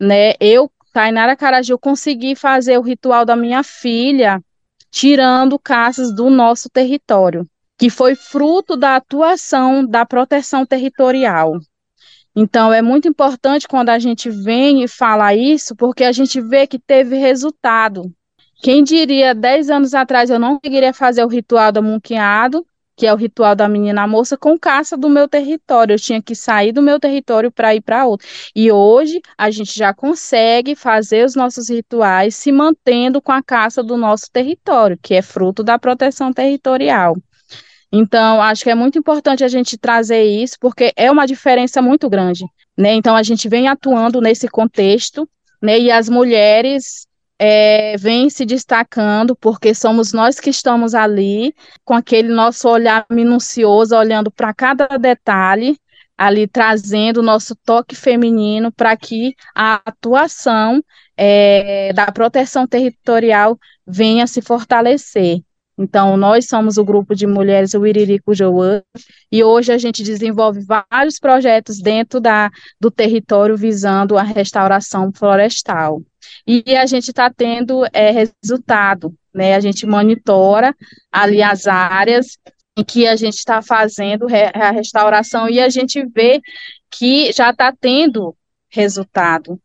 né, 0.00 0.32
eu, 0.40 0.70
Tainara 0.92 1.36
Caraju, 1.36 1.78
consegui 1.78 2.36
fazer 2.36 2.78
o 2.78 2.82
ritual 2.82 3.24
da 3.24 3.36
minha 3.36 3.62
filha, 3.62 4.40
tirando 4.90 5.58
caças 5.58 6.14
do 6.14 6.30
nosso 6.30 6.68
território 6.70 7.46
que 7.78 7.90
foi 7.90 8.14
fruto 8.14 8.76
da 8.76 8.96
atuação 8.96 9.84
da 9.84 10.06
proteção 10.06 10.64
territorial. 10.64 11.58
Então, 12.34 12.72
é 12.72 12.80
muito 12.80 13.06
importante 13.06 13.68
quando 13.68 13.90
a 13.90 13.98
gente 13.98 14.30
vem 14.30 14.82
e 14.82 14.88
fala 14.88 15.34
isso, 15.34 15.76
porque 15.76 16.04
a 16.04 16.12
gente 16.12 16.40
vê 16.40 16.66
que 16.66 16.78
teve 16.78 17.16
resultado. 17.16 18.10
Quem 18.62 18.82
diria, 18.82 19.34
dez 19.34 19.68
anos 19.68 19.92
atrás, 19.92 20.30
eu 20.30 20.38
não 20.38 20.58
conseguiria 20.58 20.94
fazer 20.94 21.24
o 21.24 21.28
ritual 21.28 21.72
do 21.72 21.82
munqueado, 21.82 22.64
que 22.96 23.06
é 23.06 23.12
o 23.12 23.16
ritual 23.16 23.54
da 23.54 23.68
menina 23.68 24.06
moça, 24.06 24.36
com 24.36 24.58
caça 24.58 24.96
do 24.96 25.08
meu 25.08 25.26
território. 25.28 25.94
Eu 25.94 25.98
tinha 25.98 26.22
que 26.22 26.34
sair 26.34 26.72
do 26.72 26.80
meu 26.80 27.00
território 27.00 27.50
para 27.50 27.74
ir 27.74 27.80
para 27.80 28.06
outro. 28.06 28.26
E 28.54 28.70
hoje 28.70 29.20
a 29.36 29.50
gente 29.50 29.76
já 29.76 29.92
consegue 29.92 30.76
fazer 30.76 31.24
os 31.24 31.34
nossos 31.34 31.68
rituais 31.68 32.36
se 32.36 32.52
mantendo 32.52 33.20
com 33.20 33.32
a 33.32 33.42
caça 33.42 33.82
do 33.82 33.96
nosso 33.96 34.30
território, 34.30 34.98
que 35.02 35.14
é 35.14 35.22
fruto 35.22 35.62
da 35.62 35.78
proteção 35.78 36.32
territorial. 36.32 37.16
Então, 37.92 38.40
acho 38.40 38.64
que 38.64 38.70
é 38.70 38.74
muito 38.74 38.98
importante 38.98 39.44
a 39.44 39.48
gente 39.48 39.76
trazer 39.76 40.22
isso, 40.22 40.56
porque 40.58 40.92
é 40.96 41.10
uma 41.10 41.26
diferença 41.26 41.82
muito 41.82 42.08
grande, 42.08 42.46
né? 42.76 42.94
Então, 42.94 43.14
a 43.14 43.22
gente 43.22 43.48
vem 43.50 43.68
atuando 43.68 44.20
nesse 44.20 44.48
contexto, 44.48 45.28
né? 45.60 45.78
E 45.78 45.90
as 45.90 46.08
mulheres 46.08 47.06
é, 47.38 47.96
vêm 47.98 48.30
se 48.30 48.46
destacando, 48.46 49.36
porque 49.36 49.74
somos 49.74 50.12
nós 50.12 50.40
que 50.40 50.48
estamos 50.48 50.94
ali, 50.94 51.54
com 51.84 51.92
aquele 51.92 52.28
nosso 52.28 52.66
olhar 52.68 53.04
minucioso, 53.10 53.94
olhando 53.94 54.30
para 54.30 54.54
cada 54.54 54.86
detalhe, 54.96 55.76
ali 56.16 56.46
trazendo 56.46 57.18
o 57.18 57.22
nosso 57.22 57.54
toque 57.56 57.96
feminino 57.96 58.72
para 58.72 58.96
que 58.96 59.34
a 59.54 59.82
atuação 59.84 60.82
é, 61.16 61.92
da 61.92 62.06
proteção 62.12 62.66
territorial 62.66 63.58
venha 63.86 64.26
se 64.26 64.40
fortalecer. 64.40 65.40
Então, 65.78 66.16
nós 66.16 66.46
somos 66.46 66.76
o 66.76 66.84
grupo 66.84 67.14
de 67.14 67.26
mulheres 67.26 67.74
Wiririco 67.74 68.34
Jouã, 68.34 68.82
e 69.30 69.42
hoje 69.42 69.72
a 69.72 69.78
gente 69.78 70.02
desenvolve 70.02 70.60
vários 70.64 71.18
projetos 71.18 71.80
dentro 71.80 72.20
da, 72.20 72.50
do 72.80 72.90
território 72.90 73.56
visando 73.56 74.18
a 74.18 74.22
restauração 74.22 75.10
florestal. 75.12 76.02
E 76.46 76.76
a 76.76 76.86
gente 76.86 77.08
está 77.08 77.30
tendo 77.30 77.84
é, 77.92 78.10
resultado, 78.10 79.14
né? 79.34 79.54
A 79.54 79.60
gente 79.60 79.86
monitora 79.86 80.74
ali 81.10 81.42
as 81.42 81.66
áreas 81.66 82.38
em 82.76 82.84
que 82.84 83.06
a 83.06 83.16
gente 83.16 83.36
está 83.36 83.60
fazendo 83.60 84.26
a 84.54 84.70
restauração 84.70 85.48
e 85.48 85.60
a 85.60 85.68
gente 85.68 86.04
vê 86.06 86.40
que 86.90 87.32
já 87.32 87.50
está 87.50 87.72
tendo 87.72 88.36
resultado. 88.70 89.60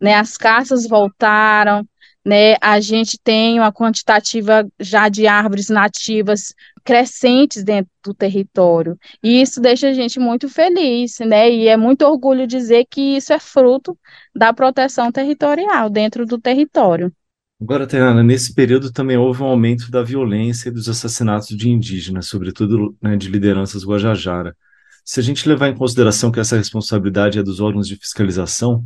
Né? 0.00 0.14
As 0.14 0.36
caças 0.36 0.86
voltaram, 0.86 1.86
né, 2.24 2.54
a 2.60 2.80
gente 2.80 3.18
tem 3.18 3.58
uma 3.58 3.72
quantitativa 3.72 4.66
já 4.78 5.08
de 5.08 5.26
árvores 5.26 5.68
nativas 5.68 6.54
crescentes 6.84 7.64
dentro 7.64 7.90
do 8.04 8.14
território. 8.14 8.98
E 9.22 9.40
isso 9.40 9.60
deixa 9.60 9.88
a 9.88 9.92
gente 9.92 10.18
muito 10.18 10.48
feliz, 10.48 11.18
né? 11.20 11.50
E 11.50 11.68
é 11.68 11.76
muito 11.76 12.02
orgulho 12.02 12.46
dizer 12.46 12.86
que 12.90 13.16
isso 13.16 13.32
é 13.32 13.38
fruto 13.38 13.96
da 14.34 14.52
proteção 14.52 15.10
territorial 15.10 15.88
dentro 15.88 16.26
do 16.26 16.38
território. 16.38 17.12
Agora, 17.60 17.86
Terana, 17.86 18.24
nesse 18.24 18.52
período 18.54 18.92
também 18.92 19.16
houve 19.16 19.40
um 19.42 19.46
aumento 19.46 19.88
da 19.88 20.02
violência 20.02 20.68
e 20.68 20.72
dos 20.72 20.88
assassinatos 20.88 21.56
de 21.56 21.70
indígenas, 21.70 22.26
sobretudo 22.26 22.96
né, 23.00 23.16
de 23.16 23.28
lideranças 23.28 23.84
Guajajara. 23.84 24.56
Se 25.04 25.20
a 25.20 25.22
gente 25.22 25.48
levar 25.48 25.68
em 25.68 25.76
consideração 25.76 26.32
que 26.32 26.40
essa 26.40 26.56
responsabilidade 26.56 27.38
é 27.38 27.42
dos 27.42 27.60
órgãos 27.60 27.86
de 27.86 27.96
fiscalização, 27.96 28.84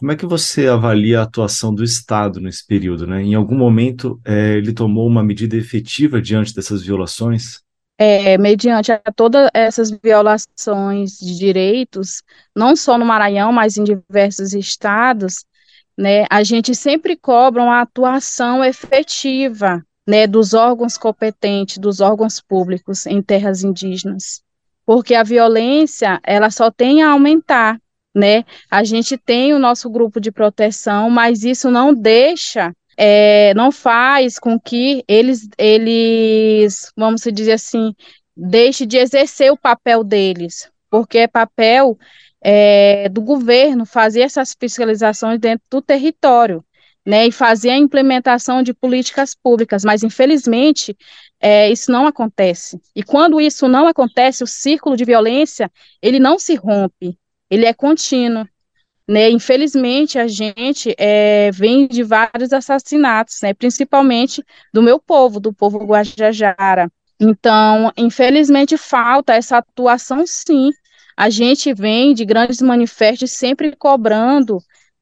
Como 0.00 0.12
é 0.12 0.16
que 0.16 0.24
você 0.24 0.66
avalia 0.66 1.20
a 1.20 1.24
atuação 1.24 1.74
do 1.74 1.84
Estado 1.84 2.40
nesse 2.40 2.66
período? 2.66 3.06
Né? 3.06 3.22
Em 3.22 3.34
algum 3.34 3.54
momento 3.54 4.18
é, 4.24 4.56
ele 4.56 4.72
tomou 4.72 5.06
uma 5.06 5.22
medida 5.22 5.54
efetiva 5.56 6.22
diante 6.22 6.54
dessas 6.54 6.82
violações? 6.82 7.60
É, 7.98 8.38
mediante 8.38 8.90
todas 9.14 9.50
essas 9.52 9.90
violações 9.90 11.18
de 11.18 11.36
direitos, 11.36 12.22
não 12.56 12.74
só 12.74 12.96
no 12.96 13.04
Maranhão, 13.04 13.52
mas 13.52 13.76
em 13.76 13.84
diversos 13.84 14.54
estados, 14.54 15.44
né, 15.98 16.24
a 16.30 16.42
gente 16.42 16.74
sempre 16.74 17.14
cobra 17.14 17.62
uma 17.62 17.82
atuação 17.82 18.64
efetiva 18.64 19.84
né, 20.08 20.26
dos 20.26 20.54
órgãos 20.54 20.96
competentes, 20.96 21.76
dos 21.76 22.00
órgãos 22.00 22.40
públicos 22.40 23.04
em 23.04 23.20
terras 23.20 23.62
indígenas, 23.62 24.40
porque 24.86 25.14
a 25.14 25.22
violência 25.22 26.18
ela 26.24 26.50
só 26.50 26.70
tem 26.70 27.02
a 27.02 27.10
aumentar, 27.10 27.78
né? 28.14 28.44
A 28.70 28.84
gente 28.84 29.16
tem 29.16 29.54
o 29.54 29.58
nosso 29.58 29.88
grupo 29.88 30.20
de 30.20 30.32
proteção, 30.32 31.10
mas 31.10 31.44
isso 31.44 31.70
não 31.70 31.94
deixa, 31.94 32.74
é, 32.96 33.54
não 33.54 33.70
faz 33.70 34.38
com 34.38 34.58
que 34.58 35.04
eles, 35.06 35.48
eles, 35.56 36.92
vamos 36.96 37.22
dizer 37.22 37.52
assim, 37.52 37.94
deixe 38.36 38.86
de 38.86 38.96
exercer 38.96 39.52
o 39.52 39.56
papel 39.56 40.02
deles, 40.02 40.70
porque 40.90 41.18
é 41.18 41.28
papel 41.28 41.98
é, 42.42 43.08
do 43.08 43.20
governo 43.20 43.84
fazer 43.84 44.20
essas 44.22 44.56
fiscalizações 44.58 45.38
dentro 45.38 45.64
do 45.70 45.82
território 45.82 46.64
né, 47.04 47.26
e 47.26 47.32
fazer 47.32 47.70
a 47.70 47.76
implementação 47.76 48.62
de 48.62 48.74
políticas 48.74 49.34
públicas, 49.34 49.84
mas 49.84 50.02
infelizmente 50.02 50.96
é, 51.40 51.70
isso 51.70 51.90
não 51.90 52.06
acontece. 52.06 52.80
E 52.94 53.02
quando 53.02 53.40
isso 53.40 53.66
não 53.68 53.86
acontece, 53.86 54.44
o 54.44 54.46
círculo 54.46 54.96
de 54.96 55.04
violência 55.04 55.70
ele 56.02 56.18
não 56.18 56.38
se 56.38 56.54
rompe, 56.54 57.18
ele 57.50 57.66
é 57.66 57.74
contínuo. 57.74 58.46
Né, 59.08 59.28
infelizmente, 59.28 60.20
a 60.20 60.28
gente 60.28 60.94
é, 60.96 61.50
vem 61.50 61.88
de 61.88 62.04
vários 62.04 62.52
assassinatos, 62.52 63.38
né, 63.42 63.52
principalmente 63.52 64.40
do 64.72 64.80
meu 64.80 65.00
povo, 65.00 65.40
do 65.40 65.52
povo 65.52 65.84
Guajajara. 65.84 66.88
Então, 67.18 67.92
infelizmente, 67.96 68.76
falta 68.76 69.34
essa 69.34 69.58
atuação, 69.58 70.24
sim. 70.26 70.70
A 71.16 71.28
gente 71.28 71.74
vem 71.74 72.14
de 72.14 72.24
grandes 72.24 72.62
manifestos 72.62 73.32
sempre 73.32 73.74
cobrando 73.76 74.58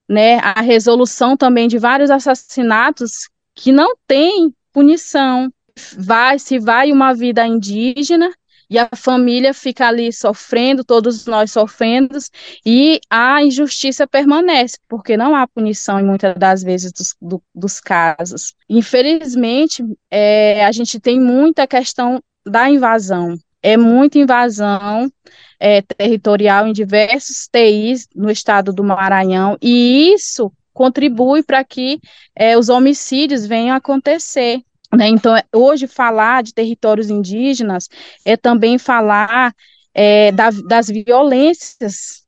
né, 0.08 0.38
a 0.38 0.62
resolução 0.62 1.36
também 1.36 1.68
de 1.68 1.78
vários 1.78 2.10
assassinatos 2.10 3.28
que 3.54 3.70
não 3.70 3.94
tem 4.06 4.54
punição. 4.72 5.52
Vai, 5.96 6.38
se 6.38 6.58
vai 6.58 6.90
uma 6.90 7.12
vida 7.14 7.46
indígena 7.46 8.30
e 8.70 8.78
a 8.78 8.88
família 8.94 9.54
fica 9.54 9.88
ali 9.88 10.12
sofrendo, 10.12 10.84
todos 10.84 11.26
nós 11.26 11.52
sofrendo, 11.52 12.18
e 12.64 13.00
a 13.08 13.42
injustiça 13.42 14.06
permanece, 14.06 14.78
porque 14.88 15.16
não 15.16 15.34
há 15.34 15.46
punição 15.46 15.98
em 15.98 16.04
muitas 16.04 16.34
das 16.36 16.62
vezes 16.62 16.92
dos, 16.92 17.16
do, 17.20 17.42
dos 17.54 17.80
casos. 17.80 18.54
Infelizmente, 18.68 19.82
é, 20.10 20.64
a 20.64 20.72
gente 20.72 21.00
tem 21.00 21.18
muita 21.18 21.66
questão 21.66 22.20
da 22.46 22.68
invasão, 22.68 23.36
é 23.62 23.76
muita 23.76 24.18
invasão, 24.18 25.10
é, 25.58 25.82
territorial 25.82 26.66
em 26.66 26.72
diversos 26.72 27.48
TIs 27.52 28.06
no 28.14 28.30
estado 28.30 28.72
do 28.72 28.84
Maranhão, 28.84 29.56
e 29.60 30.12
isso 30.12 30.52
contribui 30.72 31.42
para 31.42 31.64
que 31.64 31.98
é, 32.36 32.56
os 32.56 32.68
homicídios 32.68 33.44
venham 33.44 33.74
a 33.74 33.78
acontecer. 33.78 34.62
Né? 34.94 35.08
Então, 35.08 35.34
hoje, 35.54 35.86
falar 35.86 36.42
de 36.42 36.54
territórios 36.54 37.10
indígenas 37.10 37.88
é 38.24 38.36
também 38.36 38.78
falar 38.78 39.54
é, 39.94 40.32
da, 40.32 40.50
das 40.50 40.88
violências, 40.88 42.22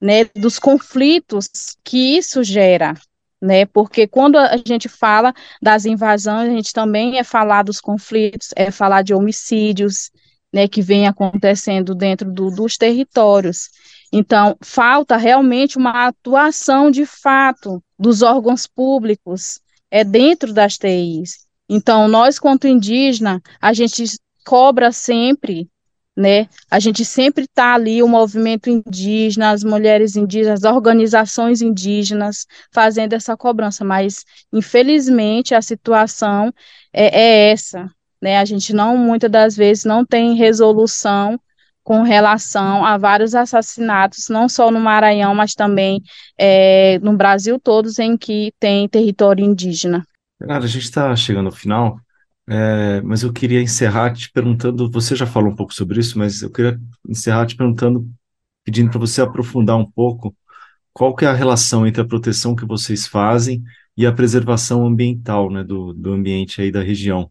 né, 0.00 0.24
dos 0.36 0.58
conflitos 0.58 1.48
que 1.82 2.16
isso 2.16 2.44
gera, 2.44 2.94
né? 3.40 3.64
Porque 3.66 4.06
quando 4.06 4.36
a 4.36 4.56
gente 4.58 4.88
fala 4.88 5.32
das 5.62 5.86
invasões, 5.86 6.48
a 6.48 6.52
gente 6.52 6.72
também 6.72 7.18
é 7.18 7.24
falar 7.24 7.62
dos 7.62 7.80
conflitos, 7.80 8.50
é 8.54 8.70
falar 8.70 9.02
de 9.02 9.14
homicídios, 9.14 10.10
né, 10.52 10.68
que 10.68 10.82
vem 10.82 11.06
acontecendo 11.06 11.94
dentro 11.94 12.30
do, 12.30 12.50
dos 12.50 12.76
territórios. 12.76 13.68
Então, 14.12 14.56
falta 14.62 15.16
realmente 15.16 15.76
uma 15.76 16.08
atuação 16.08 16.90
de 16.90 17.04
fato 17.04 17.82
dos 17.98 18.22
órgãos 18.22 18.66
públicos 18.66 19.60
é 19.90 20.04
dentro 20.04 20.52
das 20.52 20.78
TIs. 20.78 21.45
Então, 21.68 22.06
nós, 22.08 22.38
quanto 22.38 22.68
indígena, 22.68 23.40
a 23.60 23.72
gente 23.72 24.04
cobra 24.44 24.92
sempre, 24.92 25.68
né? 26.16 26.48
A 26.70 26.78
gente 26.78 27.04
sempre 27.04 27.44
está 27.44 27.74
ali, 27.74 28.02
o 28.02 28.08
movimento 28.08 28.70
indígena, 28.70 29.50
as 29.50 29.64
mulheres 29.64 30.16
indígenas, 30.16 30.64
as 30.64 30.72
organizações 30.72 31.60
indígenas, 31.60 32.46
fazendo 32.72 33.12
essa 33.12 33.36
cobrança, 33.36 33.84
mas, 33.84 34.24
infelizmente, 34.52 35.54
a 35.54 35.60
situação 35.60 36.52
é, 36.92 37.20
é 37.20 37.50
essa, 37.50 37.90
né? 38.22 38.38
A 38.38 38.44
gente 38.44 38.72
não, 38.72 38.96
muitas 38.96 39.30
das 39.30 39.56
vezes, 39.56 39.84
não 39.84 40.04
tem 40.04 40.34
resolução 40.36 41.38
com 41.82 42.02
relação 42.02 42.84
a 42.84 42.98
vários 42.98 43.34
assassinatos, 43.34 44.28
não 44.28 44.48
só 44.48 44.70
no 44.72 44.80
Maranhão, 44.80 45.34
mas 45.34 45.54
também 45.54 46.02
é, 46.38 46.98
no 47.00 47.16
Brasil 47.16 47.60
todos 47.60 47.98
em 47.98 48.16
que 48.16 48.52
tem 48.58 48.88
território 48.88 49.44
indígena. 49.44 50.04
Cara, 50.38 50.64
a 50.64 50.66
gente 50.66 50.84
está 50.84 51.14
chegando 51.16 51.46
ao 51.46 51.52
final, 51.52 51.98
é, 52.48 53.00
mas 53.02 53.22
eu 53.22 53.32
queria 53.32 53.60
encerrar 53.62 54.12
te 54.12 54.30
perguntando, 54.30 54.90
você 54.90 55.16
já 55.16 55.26
falou 55.26 55.50
um 55.52 55.56
pouco 55.56 55.74
sobre 55.74 55.98
isso, 55.98 56.18
mas 56.18 56.42
eu 56.42 56.50
queria 56.50 56.78
encerrar 57.08 57.46
te 57.46 57.56
perguntando, 57.56 58.08
pedindo 58.64 58.90
para 58.90 59.00
você 59.00 59.22
aprofundar 59.22 59.76
um 59.76 59.90
pouco 59.90 60.34
qual 60.92 61.14
que 61.14 61.24
é 61.24 61.28
a 61.28 61.32
relação 61.32 61.86
entre 61.86 62.00
a 62.02 62.06
proteção 62.06 62.54
que 62.54 62.64
vocês 62.66 63.06
fazem 63.06 63.62
e 63.96 64.06
a 64.06 64.12
preservação 64.12 64.86
ambiental, 64.86 65.50
né, 65.50 65.64
do, 65.64 65.92
do 65.92 66.12
ambiente 66.12 66.60
aí 66.60 66.70
da 66.70 66.82
região. 66.82 67.30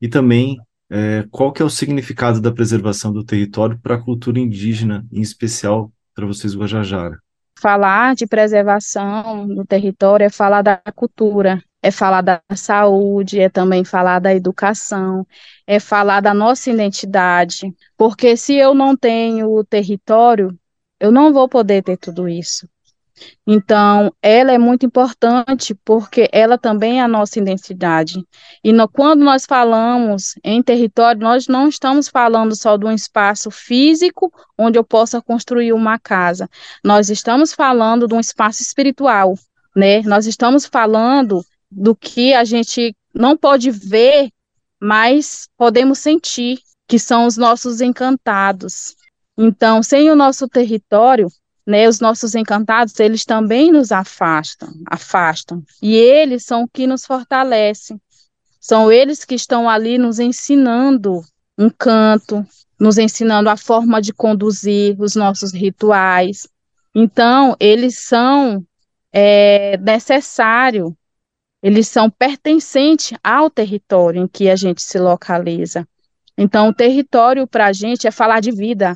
E 0.00 0.08
também 0.08 0.58
é, 0.90 1.24
qual 1.30 1.52
que 1.52 1.62
é 1.62 1.64
o 1.64 1.70
significado 1.70 2.40
da 2.40 2.52
preservação 2.52 3.12
do 3.12 3.24
território 3.24 3.78
para 3.82 3.96
a 3.96 4.00
cultura 4.00 4.38
indígena, 4.38 5.04
em 5.12 5.20
especial 5.20 5.92
para 6.14 6.26
vocês 6.26 6.54
Guajajara? 6.56 7.18
Falar 7.58 8.14
de 8.14 8.26
preservação 8.26 9.46
do 9.48 9.64
território 9.64 10.24
é 10.24 10.30
falar 10.30 10.62
da 10.62 10.80
cultura, 10.94 11.62
é 11.84 11.90
falar 11.90 12.22
da 12.22 12.40
saúde, 12.56 13.40
é 13.40 13.50
também 13.50 13.84
falar 13.84 14.18
da 14.18 14.34
educação, 14.34 15.26
é 15.66 15.78
falar 15.78 16.20
da 16.20 16.32
nossa 16.32 16.70
identidade, 16.70 17.74
porque 17.94 18.38
se 18.38 18.54
eu 18.54 18.74
não 18.74 18.96
tenho 18.96 19.50
o 19.54 19.62
território, 19.62 20.58
eu 20.98 21.12
não 21.12 21.30
vou 21.30 21.46
poder 21.46 21.82
ter 21.82 21.98
tudo 21.98 22.26
isso. 22.26 22.66
Então, 23.46 24.10
ela 24.22 24.50
é 24.50 24.56
muito 24.56 24.86
importante 24.86 25.74
porque 25.84 26.26
ela 26.32 26.56
também 26.56 27.00
é 27.00 27.02
a 27.02 27.08
nossa 27.08 27.38
identidade. 27.38 28.24
E 28.64 28.72
no, 28.72 28.88
quando 28.88 29.22
nós 29.22 29.44
falamos 29.44 30.36
em 30.42 30.62
território, 30.62 31.20
nós 31.20 31.48
não 31.48 31.68
estamos 31.68 32.08
falando 32.08 32.56
só 32.56 32.78
de 32.78 32.86
um 32.86 32.92
espaço 32.92 33.50
físico 33.50 34.32
onde 34.56 34.78
eu 34.78 34.84
possa 34.84 35.20
construir 35.20 35.74
uma 35.74 35.98
casa. 35.98 36.48
Nós 36.82 37.10
estamos 37.10 37.52
falando 37.52 38.08
de 38.08 38.14
um 38.14 38.20
espaço 38.20 38.62
espiritual, 38.62 39.34
né? 39.76 40.00
Nós 40.00 40.26
estamos 40.26 40.64
falando 40.64 41.44
do 41.74 41.94
que 41.94 42.32
a 42.32 42.44
gente 42.44 42.94
não 43.14 43.36
pode 43.36 43.70
ver, 43.70 44.30
mas 44.80 45.48
podemos 45.56 45.98
sentir, 45.98 46.58
que 46.86 46.98
são 46.98 47.26
os 47.26 47.36
nossos 47.36 47.80
encantados. 47.80 48.94
Então, 49.36 49.82
sem 49.82 50.10
o 50.10 50.16
nosso 50.16 50.48
território, 50.48 51.28
né, 51.66 51.88
os 51.88 51.98
nossos 51.98 52.34
encantados, 52.34 52.98
eles 53.00 53.24
também 53.24 53.72
nos 53.72 53.90
afastam, 53.90 54.68
afastam. 54.86 55.62
E 55.82 55.96
eles 55.96 56.44
são 56.44 56.64
o 56.64 56.68
que 56.68 56.86
nos 56.86 57.06
fortalecem. 57.06 58.00
São 58.60 58.92
eles 58.92 59.24
que 59.24 59.34
estão 59.34 59.68
ali 59.68 59.98
nos 59.98 60.18
ensinando 60.18 61.22
um 61.58 61.70
canto, 61.70 62.46
nos 62.78 62.98
ensinando 62.98 63.48
a 63.48 63.56
forma 63.56 64.00
de 64.00 64.12
conduzir 64.12 64.96
os 65.00 65.14
nossos 65.14 65.52
rituais. 65.52 66.46
Então, 66.94 67.56
eles 67.58 67.98
são 67.98 68.64
é, 69.12 69.76
necessários, 69.78 70.92
eles 71.64 71.88
são 71.88 72.10
pertencentes 72.10 73.16
ao 73.24 73.48
território 73.48 74.22
em 74.22 74.28
que 74.28 74.50
a 74.50 74.54
gente 74.54 74.82
se 74.82 74.98
localiza. 74.98 75.88
Então, 76.36 76.68
o 76.68 76.74
território 76.74 77.46
para 77.46 77.64
a 77.64 77.72
gente 77.72 78.06
é 78.06 78.10
falar 78.10 78.40
de 78.40 78.50
vida, 78.50 78.94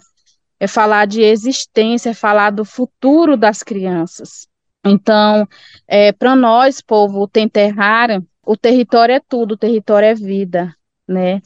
é 0.61 0.67
falar 0.67 1.07
de 1.07 1.23
existência, 1.23 2.11
é 2.11 2.15
falar 2.15 2.51
do 2.51 2.67
futuro 2.67 3.39
das 3.39 3.63
crianças. 3.63 4.47
Então, 4.85 5.49
é, 5.87 6.13
para 6.13 6.37
nós, 6.37 6.83
povo 6.83 7.27
Tenterrara, 7.27 8.23
o 8.45 8.55
território 8.55 9.15
é 9.15 9.21
tudo, 9.27 9.53
o 9.53 9.59
território 9.59 10.09
é 10.09 10.15
vida, 10.15 10.71
né? 11.09 11.41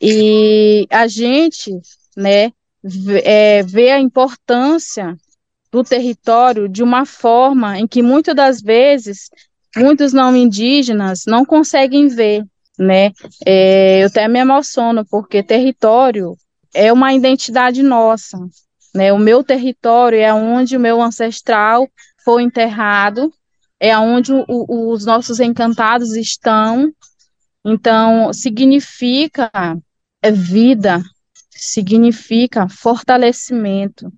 E 0.00 0.88
a 0.90 1.06
gente, 1.06 1.70
né, 2.16 2.50
vê, 2.82 3.22
é, 3.24 3.62
vê 3.62 3.92
a 3.92 4.00
importância 4.00 5.16
do 5.70 5.84
território 5.84 6.68
de 6.68 6.82
uma 6.82 7.06
forma 7.06 7.78
em 7.78 7.86
que 7.86 8.02
muitas 8.02 8.34
das 8.34 8.60
vezes 8.60 9.30
muitos 9.76 10.12
não 10.12 10.34
indígenas 10.36 11.22
não 11.26 11.44
conseguem 11.44 12.08
ver, 12.08 12.44
né? 12.78 13.10
É, 13.46 14.02
eu 14.02 14.06
até 14.06 14.28
me 14.28 14.38
emociono 14.38 15.04
porque 15.04 15.42
território 15.42 16.36
é 16.74 16.92
uma 16.92 17.12
identidade 17.12 17.82
nossa, 17.82 18.38
né? 18.94 19.12
O 19.12 19.18
meu 19.18 19.42
território 19.44 20.18
é 20.18 20.32
onde 20.32 20.76
o 20.76 20.80
meu 20.80 21.00
ancestral 21.00 21.88
for 22.24 22.40
enterrado, 22.40 23.32
é 23.78 23.96
onde 23.98 24.32
o, 24.32 24.44
o, 24.48 24.92
os 24.92 25.04
nossos 25.04 25.40
encantados 25.40 26.16
estão. 26.16 26.90
Então, 27.64 28.32
significa 28.32 29.50
é 30.24 30.30
vida, 30.30 31.02
significa 31.50 32.66
fortalecimento. 32.66 34.10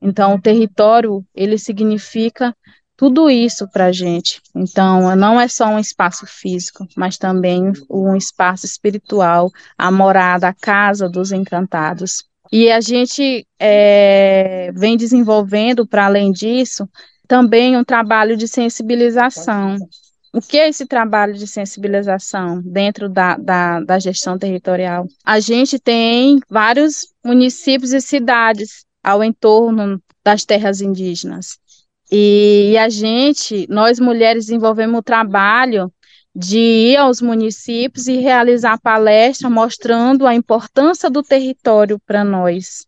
Então, 0.00 0.36
o 0.36 0.40
território, 0.40 1.24
ele 1.34 1.58
significa 1.58 2.54
tudo 2.98 3.30
isso 3.30 3.68
para 3.68 3.86
a 3.86 3.92
gente. 3.92 4.42
Então, 4.52 5.14
não 5.14 5.40
é 5.40 5.46
só 5.46 5.66
um 5.68 5.78
espaço 5.78 6.26
físico, 6.26 6.84
mas 6.96 7.16
também 7.16 7.72
um 7.88 8.16
espaço 8.16 8.66
espiritual, 8.66 9.52
a 9.78 9.88
morada, 9.88 10.48
a 10.48 10.52
casa 10.52 11.08
dos 11.08 11.30
encantados. 11.30 12.24
E 12.50 12.72
a 12.72 12.80
gente 12.80 13.46
é, 13.56 14.72
vem 14.74 14.96
desenvolvendo, 14.96 15.86
para 15.86 16.06
além 16.06 16.32
disso, 16.32 16.88
também 17.28 17.76
um 17.76 17.84
trabalho 17.84 18.36
de 18.36 18.48
sensibilização. 18.48 19.76
O 20.32 20.40
que 20.40 20.58
é 20.58 20.68
esse 20.68 20.84
trabalho 20.84 21.34
de 21.34 21.46
sensibilização 21.46 22.60
dentro 22.64 23.08
da, 23.08 23.36
da, 23.36 23.80
da 23.80 23.98
gestão 24.00 24.36
territorial? 24.36 25.06
A 25.24 25.38
gente 25.38 25.78
tem 25.78 26.40
vários 26.50 27.06
municípios 27.24 27.92
e 27.92 28.00
cidades 28.00 28.84
ao 29.04 29.22
entorno 29.22 30.02
das 30.24 30.44
terras 30.44 30.80
indígenas. 30.80 31.58
E, 32.10 32.76
a 32.78 32.88
gente, 32.88 33.66
nós 33.68 34.00
mulheres, 34.00 34.46
desenvolvemos 34.46 35.00
o 35.00 35.02
trabalho 35.02 35.92
de 36.34 36.58
ir 36.58 36.96
aos 36.96 37.20
municípios 37.20 38.06
e 38.06 38.16
realizar 38.18 38.80
palestra 38.80 39.50
mostrando 39.50 40.26
a 40.26 40.34
importância 40.34 41.10
do 41.10 41.22
território 41.22 41.98
para 42.06 42.22
nós, 42.22 42.86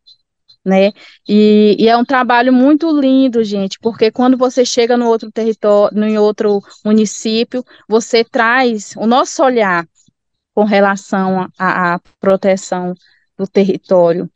né? 0.64 0.92
E, 1.28 1.76
e, 1.78 1.88
é 1.88 1.96
um 1.96 2.04
trabalho 2.04 2.52
muito 2.52 2.88
lindo, 2.98 3.42
gente, 3.42 3.78
porque 3.80 4.10
quando 4.10 4.36
você 4.36 4.64
chega 4.64 4.96
no 4.96 5.06
outro 5.08 5.30
território, 5.32 6.02
em 6.04 6.18
outro 6.18 6.62
município, 6.84 7.64
você 7.88 8.24
traz 8.24 8.94
o 8.96 9.06
nosso 9.06 9.42
olhar 9.42 9.86
com 10.54 10.64
relação 10.64 11.48
à 11.58 11.98
proteção 12.20 12.94
do 13.36 13.46
território. 13.46 14.30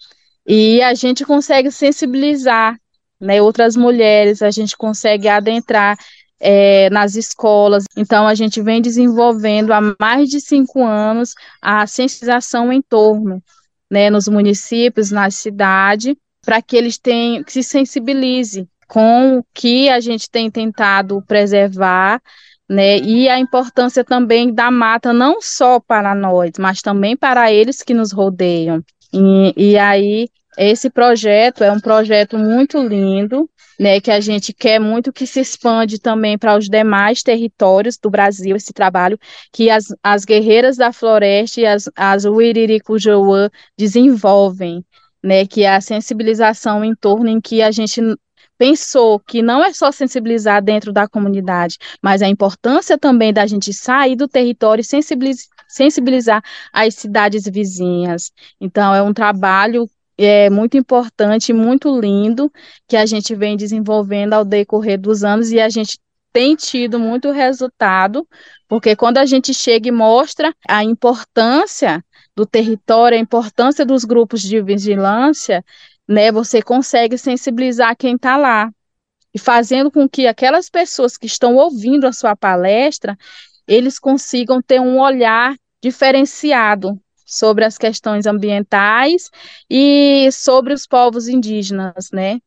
E 0.47 0.83
a 0.83 0.93
gente 0.95 1.25
consegue 1.25 1.71
sensibilizar 1.71 2.79
né, 3.25 3.41
outras 3.41 3.75
mulheres, 3.75 4.43
a 4.43 4.51
gente 4.51 4.77
consegue 4.77 5.29
adentrar 5.29 5.97
é, 6.39 6.91
nas 6.91 7.15
escolas. 7.15 7.85
Então, 7.97 8.27
a 8.27 8.35
gente 8.35 8.61
vem 8.61 8.83
desenvolvendo 8.83 9.73
há 9.73 9.81
mais 9.99 10.29
de 10.29 10.41
cinco 10.41 10.85
anos 10.85 11.35
a 11.61 11.87
sensibilização 11.87 12.73
em 12.73 12.83
torno, 12.83 13.43
né, 13.91 14.11
nos 14.11 14.29
municípios, 14.29 15.11
na 15.11 15.31
cidade, 15.31 16.17
para 16.45 16.61
que 16.61 16.77
eles 16.77 16.99
tenham, 16.99 17.43
que 17.43 17.53
se 17.53 17.63
sensibilize 17.63 18.69
com 18.87 19.39
o 19.39 19.45
que 19.55 19.89
a 19.89 19.99
gente 20.01 20.29
tem 20.31 20.51
tentado 20.51 21.23
preservar, 21.27 22.21
né, 22.69 22.99
e 22.99 23.29
a 23.29 23.39
importância 23.39 24.05
também 24.05 24.53
da 24.53 24.71
mata, 24.71 25.13
não 25.13 25.41
só 25.41 25.81
para 25.81 26.15
nós, 26.15 26.53
mas 26.59 26.83
também 26.83 27.17
para 27.17 27.51
eles 27.51 27.83
que 27.83 27.95
nos 27.95 28.13
rodeiam. 28.13 28.83
E, 29.13 29.55
e 29.57 29.79
aí, 29.79 30.29
esse 30.57 30.91
projeto 30.91 31.65
é 31.65 31.71
um 31.71 31.81
projeto 31.81 32.39
muito 32.39 32.79
lindo, 32.79 33.49
né, 33.79 34.01
que 34.01 34.11
a 34.11 34.21
gente 34.21 34.53
quer 34.53 34.79
muito 34.79 35.13
que 35.13 35.27
se 35.27 35.41
expande 35.41 35.99
também 35.99 36.39
para 36.39 36.57
os 36.57 36.69
demais 36.69 37.23
territórios 37.23 37.99
do 37.99 38.11
Brasil, 38.11 38.55
esse 38.55 38.73
trabalho 38.73 39.19
que 39.53 39.69
as, 39.69 39.87
as 40.03 40.25
guerreiras 40.25 40.77
da 40.77 40.93
floresta 40.93 41.61
e 41.61 41.67
as, 41.67 41.91
as 41.97 42.25
Uiriricujuã 42.25 43.51
desenvolvem, 43.77 44.85
né, 45.23 45.47
que 45.47 45.65
é 45.65 45.75
a 45.75 45.81
sensibilização 45.81 46.85
em 46.85 46.95
torno 46.95 47.29
em 47.29 47.41
que 47.41 47.63
a 47.63 47.71
gente 47.71 48.01
pensou 48.57 49.19
que 49.19 49.43
não 49.43 49.65
é 49.65 49.73
só 49.73 49.91
sensibilizar 49.91 50.63
dentro 50.63 50.93
da 50.93 51.09
comunidade, 51.09 51.77
mas 52.01 52.23
a 52.23 52.29
importância 52.29 52.97
também 52.97 53.33
da 53.33 53.47
gente 53.47 53.73
sair 53.73 54.15
do 54.15 54.29
território 54.29 54.83
e 54.83 54.85
sensibilizar, 54.85 55.47
sensibilizar 55.69 56.43
as 56.73 56.95
cidades 56.95 57.45
vizinhas. 57.45 58.31
Então, 58.61 58.95
é 58.95 59.03
um 59.03 59.13
trabalho 59.13 59.89
é 60.17 60.49
muito 60.49 60.77
importante, 60.77 61.53
muito 61.53 61.99
lindo, 61.99 62.53
que 62.87 62.97
a 62.97 63.05
gente 63.07 63.35
vem 63.35 63.57
desenvolvendo 63.57 64.35
ao 64.35 64.45
decorrer 64.45 64.99
dos 64.99 65.25
anos 65.25 65.51
e 65.51 65.61
a 65.61 65.69
gente 65.69 65.99
tem 66.33 66.57
tido 66.57 66.99
muito 66.99 67.31
resultado, 67.31 68.27
porque 68.69 68.97
quando 68.97 69.19
a 69.19 69.27
gente 69.27 69.55
chega 69.55 69.89
e 69.89 69.93
mostra 69.93 70.55
a 70.69 70.83
importância 70.83 72.05
do 72.35 72.45
território, 72.45 73.17
a 73.17 73.21
importância 73.21 73.87
dos 73.87 74.05
grupos 74.05 74.43
de 74.43 74.61
vigilância, 74.61 75.65
né, 76.09 76.33
você 76.33 76.61
consegue 76.61 77.17
sensibilizar 77.17 77.97
quem 77.97 78.17
está 78.17 78.37
lá. 78.37 78.71
E 79.33 79.39
fazendo 79.39 79.91
com 79.91 80.09
que 80.09 80.27
aquelas 80.27 80.69
pessoas 80.69 81.17
que 81.17 81.27
estão 81.27 81.57
ouvindo 81.57 82.07
a 82.07 82.13
sua 82.13 82.37
palestra, 82.37 83.17
eles 83.67 83.99
consigam 83.99 84.61
ter 84.61 84.81
um 84.81 85.01
olhar 85.01 85.57
diferenciado 85.83 87.01
sobre 87.35 87.65
as 87.65 87.77
questões 87.77 88.27
ambientais 88.27 89.31
e 89.69 90.29
sobre 90.33 90.73
os 90.73 90.87
povos 90.87 91.29
indígenas, 91.29 92.11
né? 92.13 92.39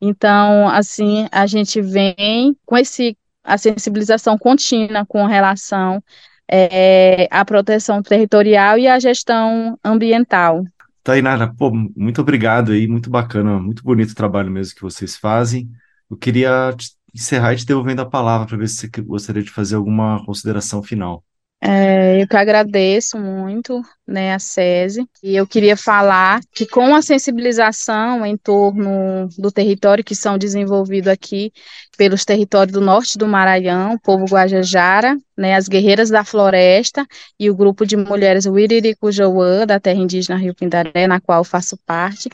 Então, 0.00 0.68
assim, 0.68 1.26
a 1.32 1.46
gente 1.46 1.80
vem 1.80 2.56
com 2.66 2.76
esse 2.76 3.16
a 3.42 3.58
sensibilização 3.58 4.38
contínua 4.38 5.04
com 5.06 5.26
relação 5.26 6.02
é, 6.50 7.28
à 7.30 7.44
proteção 7.44 8.02
territorial 8.02 8.78
e 8.78 8.88
à 8.88 8.98
gestão 8.98 9.78
ambiental. 9.84 10.64
Tainara, 11.02 11.52
pô, 11.52 11.70
muito 11.94 12.22
obrigado 12.22 12.72
aí, 12.72 12.88
muito 12.88 13.10
bacana, 13.10 13.60
muito 13.60 13.82
bonito 13.82 14.12
o 14.12 14.14
trabalho 14.14 14.50
mesmo 14.50 14.74
que 14.74 14.80
vocês 14.80 15.16
fazem. 15.16 15.70
Eu 16.10 16.16
queria 16.16 16.74
encerrar 17.14 17.54
te 17.54 17.66
devolvendo 17.66 18.00
a 18.00 18.06
palavra 18.06 18.46
para 18.46 18.56
ver 18.56 18.68
se 18.68 18.88
você 18.88 19.02
gostaria 19.02 19.42
de 19.42 19.50
fazer 19.50 19.76
alguma 19.76 20.24
consideração 20.24 20.82
final. 20.82 21.22
É, 21.66 22.20
eu 22.22 22.28
que 22.28 22.36
agradeço 22.36 23.18
muito, 23.18 23.80
né, 24.06 24.34
a 24.34 24.38
SESI, 24.38 25.08
e 25.22 25.34
eu 25.34 25.46
queria 25.46 25.78
falar 25.78 26.42
que 26.54 26.66
com 26.66 26.94
a 26.94 27.00
sensibilização 27.00 28.24
em 28.26 28.36
torno 28.36 29.26
do 29.38 29.50
território 29.50 30.04
que 30.04 30.14
são 30.14 30.36
desenvolvidos 30.36 31.08
aqui 31.10 31.50
pelos 31.96 32.22
territórios 32.22 32.74
do 32.74 32.82
norte 32.82 33.16
do 33.16 33.26
Maranhão, 33.26 33.94
o 33.94 33.98
povo 33.98 34.26
Guajajara, 34.26 35.16
né, 35.38 35.54
as 35.54 35.66
guerreiras 35.66 36.10
da 36.10 36.22
floresta 36.22 37.06
e 37.40 37.48
o 37.48 37.56
grupo 37.56 37.86
de 37.86 37.96
mulheres 37.96 38.44
Wiriricujoã, 38.44 39.64
da 39.66 39.80
terra 39.80 40.00
indígena 40.00 40.38
Rio 40.38 40.54
Pindaré, 40.54 41.06
na 41.06 41.18
qual 41.18 41.42
faço 41.44 41.78
parte, 41.86 42.28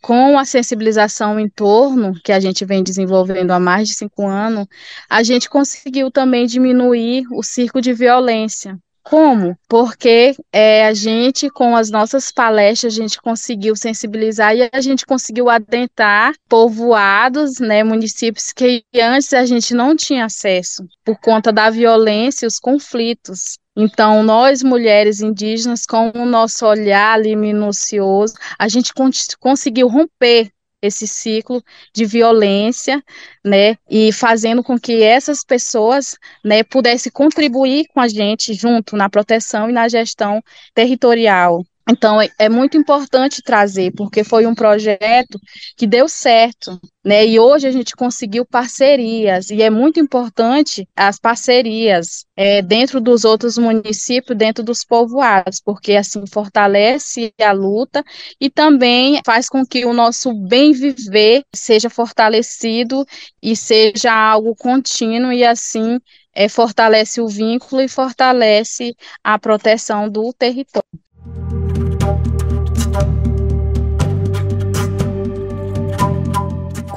com 0.00 0.38
a 0.38 0.44
sensibilização 0.44 1.38
em 1.38 1.48
torno, 1.48 2.14
que 2.24 2.32
a 2.32 2.40
gente 2.40 2.64
vem 2.64 2.82
desenvolvendo 2.82 3.50
há 3.50 3.60
mais 3.60 3.88
de 3.88 3.94
cinco 3.94 4.26
anos, 4.26 4.66
a 5.08 5.22
gente 5.22 5.48
conseguiu 5.48 6.10
também 6.10 6.46
diminuir 6.46 7.24
o 7.32 7.42
circo 7.42 7.80
de 7.80 7.92
violência. 7.92 8.78
Como? 9.02 9.56
Porque 9.68 10.36
é, 10.52 10.86
a 10.86 10.94
gente, 10.94 11.48
com 11.50 11.74
as 11.74 11.90
nossas 11.90 12.30
palestras, 12.30 12.92
a 12.92 12.96
gente 12.96 13.20
conseguiu 13.20 13.74
sensibilizar 13.74 14.54
e 14.54 14.68
a 14.72 14.80
gente 14.80 15.06
conseguiu 15.06 15.48
adentrar 15.48 16.34
povoados, 16.48 17.58
né, 17.58 17.82
municípios 17.82 18.52
que 18.52 18.84
antes 18.94 19.32
a 19.32 19.44
gente 19.44 19.74
não 19.74 19.96
tinha 19.96 20.26
acesso, 20.26 20.86
por 21.04 21.18
conta 21.18 21.52
da 21.52 21.70
violência 21.70 22.44
e 22.44 22.48
os 22.48 22.58
conflitos. 22.58 23.58
Então, 23.82 24.22
nós 24.22 24.62
mulheres 24.62 25.22
indígenas, 25.22 25.86
com 25.86 26.12
o 26.14 26.26
nosso 26.26 26.66
olhar 26.66 27.14
ali 27.14 27.34
minucioso, 27.34 28.34
a 28.58 28.68
gente 28.68 28.92
conseguiu 29.38 29.88
romper 29.88 30.50
esse 30.82 31.06
ciclo 31.06 31.62
de 31.94 32.04
violência, 32.04 33.02
né, 33.44 33.76
e 33.88 34.12
fazendo 34.12 34.62
com 34.62 34.78
que 34.78 35.02
essas 35.02 35.42
pessoas, 35.42 36.16
né, 36.44 36.62
pudessem 36.62 37.10
contribuir 37.10 37.86
com 37.94 38.00
a 38.00 38.08
gente 38.08 38.52
junto 38.52 38.96
na 38.96 39.08
proteção 39.08 39.70
e 39.70 39.72
na 39.72 39.88
gestão 39.88 40.42
territorial 40.74 41.64
então, 41.90 42.20
é, 42.20 42.28
é 42.38 42.48
muito 42.48 42.76
importante 42.76 43.42
trazer, 43.42 43.92
porque 43.96 44.22
foi 44.22 44.46
um 44.46 44.54
projeto 44.54 45.38
que 45.76 45.86
deu 45.86 46.08
certo, 46.08 46.78
né? 47.04 47.26
E 47.26 47.40
hoje 47.40 47.66
a 47.66 47.70
gente 47.72 47.96
conseguiu 47.96 48.46
parcerias, 48.46 49.50
e 49.50 49.60
é 49.62 49.70
muito 49.70 49.98
importante 49.98 50.88
as 50.94 51.18
parcerias 51.18 52.24
é, 52.36 52.62
dentro 52.62 53.00
dos 53.00 53.24
outros 53.24 53.58
municípios, 53.58 54.38
dentro 54.38 54.62
dos 54.62 54.84
povoados, 54.84 55.60
porque 55.60 55.94
assim 55.94 56.24
fortalece 56.26 57.32
a 57.40 57.52
luta 57.52 58.04
e 58.40 58.48
também 58.48 59.20
faz 59.26 59.48
com 59.48 59.66
que 59.66 59.84
o 59.84 59.92
nosso 59.92 60.32
bem 60.34 60.72
viver 60.72 61.42
seja 61.52 61.90
fortalecido 61.90 63.04
e 63.42 63.56
seja 63.56 64.12
algo 64.12 64.54
contínuo, 64.54 65.32
e 65.32 65.44
assim 65.44 65.98
é, 66.32 66.48
fortalece 66.48 67.20
o 67.20 67.26
vínculo 67.26 67.82
e 67.82 67.88
fortalece 67.88 68.94
a 69.24 69.38
proteção 69.38 70.08
do 70.08 70.32
território. 70.32 70.99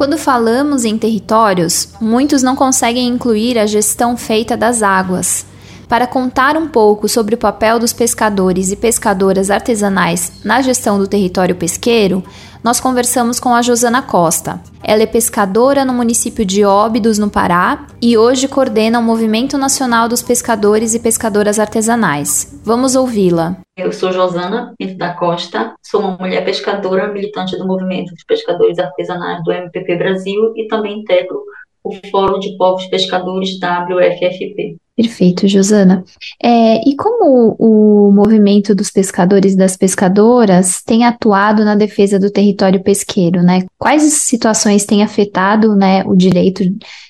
Quando 0.04 0.18
falamos 0.18 0.84
em 0.84 0.98
territórios, 0.98 1.88
muitos 2.02 2.44
não 2.44 2.58
conseguem 2.58 3.08
incluir 3.08 3.58
a 3.58 3.66
gestão 3.66 4.18
feita 4.18 4.58
das 4.58 4.84
águas. 4.84 5.46
Para 5.88 6.06
contar 6.06 6.58
um 6.58 6.68
pouco 6.68 7.08
sobre 7.08 7.36
o 7.36 7.38
papel 7.38 7.80
dos 7.80 7.94
pescadores 7.94 8.70
e 8.70 8.76
pescadoras 8.76 9.50
artesanais 9.50 10.30
na 10.44 10.62
gestão 10.62 11.00
do 11.00 11.08
território 11.08 11.56
pesqueiro, 11.56 12.22
nós 12.64 12.80
conversamos 12.80 13.40
com 13.40 13.54
a 13.54 13.62
Josana 13.62 14.02
Costa. 14.02 14.60
Ela 14.82 15.04
é 15.04 15.06
pescadora 15.06 15.84
no 15.84 15.94
município 15.94 16.46
de 16.46 16.64
Óbidos, 16.64 17.20
no 17.20 17.30
Pará, 17.30 17.88
e 18.02 18.18
hoje 18.18 18.48
coordena 18.48 19.00
o 19.00 19.04
Movimento 19.04 19.58
Nacional 19.58 20.08
dos 20.08 20.22
Pescadores 20.22 20.94
e 20.94 21.00
Pescadoras 21.00 21.60
Artesanais. 21.60 22.60
Vamos 22.64 22.96
ouvi-la. 22.96 23.58
Eu 23.76 23.92
sou 23.92 24.12
Josana 24.12 24.74
Pinto 24.78 24.98
da 24.98 25.14
Costa, 25.14 25.74
sou 25.82 26.00
uma 26.00 26.18
mulher 26.18 26.46
pescadora, 26.46 27.12
militante 27.12 27.58
do 27.58 27.68
Movimento 27.68 28.14
dos 28.14 28.24
Pescadores 28.24 28.80
Artesanais 28.80 29.44
do 29.44 29.52
MPP 29.52 29.96
Brasil 29.98 30.54
e 30.56 30.68
também 30.68 31.00
integro 31.00 31.44
o 31.84 31.92
Fórum 32.10 32.40
de 32.40 32.56
Povos 32.56 32.86
Pescadores 32.86 33.58
WFFP. 33.58 34.78
Perfeito, 34.96 35.48
Josana. 35.48 36.04
É, 36.42 36.88
e 36.88 36.96
como 36.96 37.56
o 37.58 38.12
movimento 38.12 38.76
dos 38.76 38.92
pescadores 38.92 39.54
e 39.54 39.58
das 39.58 39.76
pescadoras 39.76 40.84
tem 40.84 41.04
atuado 41.04 41.66
na 41.66 41.74
defesa 41.74 42.20
do 42.20 42.30
território 42.30 42.84
pesqueiro, 42.84 43.42
né? 43.42 43.66
Quais 43.78 44.04
situações 44.04 44.86
têm 44.86 45.02
afetado, 45.02 45.76
né, 45.76 46.04
o 46.06 46.16
direito 46.16 46.64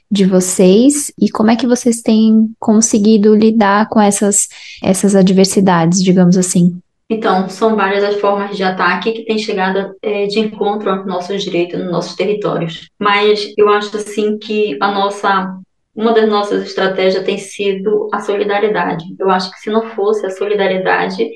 de 0.10 0.26
vocês 0.26 1.12
e 1.20 1.30
como 1.30 1.52
é 1.52 1.58
que 1.58 1.68
vocês 1.68 2.02
têm 2.02 2.54
conseguido 2.58 3.36
lidar 3.36 3.90
com 3.90 4.00
essas, 4.00 4.48
essas 4.82 5.14
adversidades, 5.14 6.02
digamos 6.02 6.38
assim? 6.38 6.78
Então, 7.10 7.50
são 7.50 7.76
várias 7.76 8.04
as 8.04 8.16
formas 8.16 8.56
de 8.56 8.64
ataque 8.64 9.12
que 9.12 9.26
têm 9.26 9.38
chegado 9.38 9.94
é, 10.02 10.26
de 10.26 10.40
encontro 10.40 10.90
aos 10.90 11.06
nossos 11.06 11.44
direitos, 11.44 11.80
nos 11.80 11.92
nossos 11.92 12.16
territórios. 12.16 12.88
Mas 12.98 13.54
eu 13.58 13.70
acho 13.70 13.96
assim 13.98 14.38
que 14.38 14.78
a 14.80 14.92
nossa 14.92 15.60
uma 15.96 16.14
das 16.14 16.28
nossas 16.28 16.64
estratégias 16.64 17.24
tem 17.24 17.38
sido 17.38 18.10
a 18.12 18.20
solidariedade. 18.20 19.06
Eu 19.20 19.30
acho 19.30 19.52
que 19.52 19.60
se 19.60 19.70
não 19.70 19.90
fosse 19.92 20.26
a 20.26 20.32
solidariedade 20.32 21.30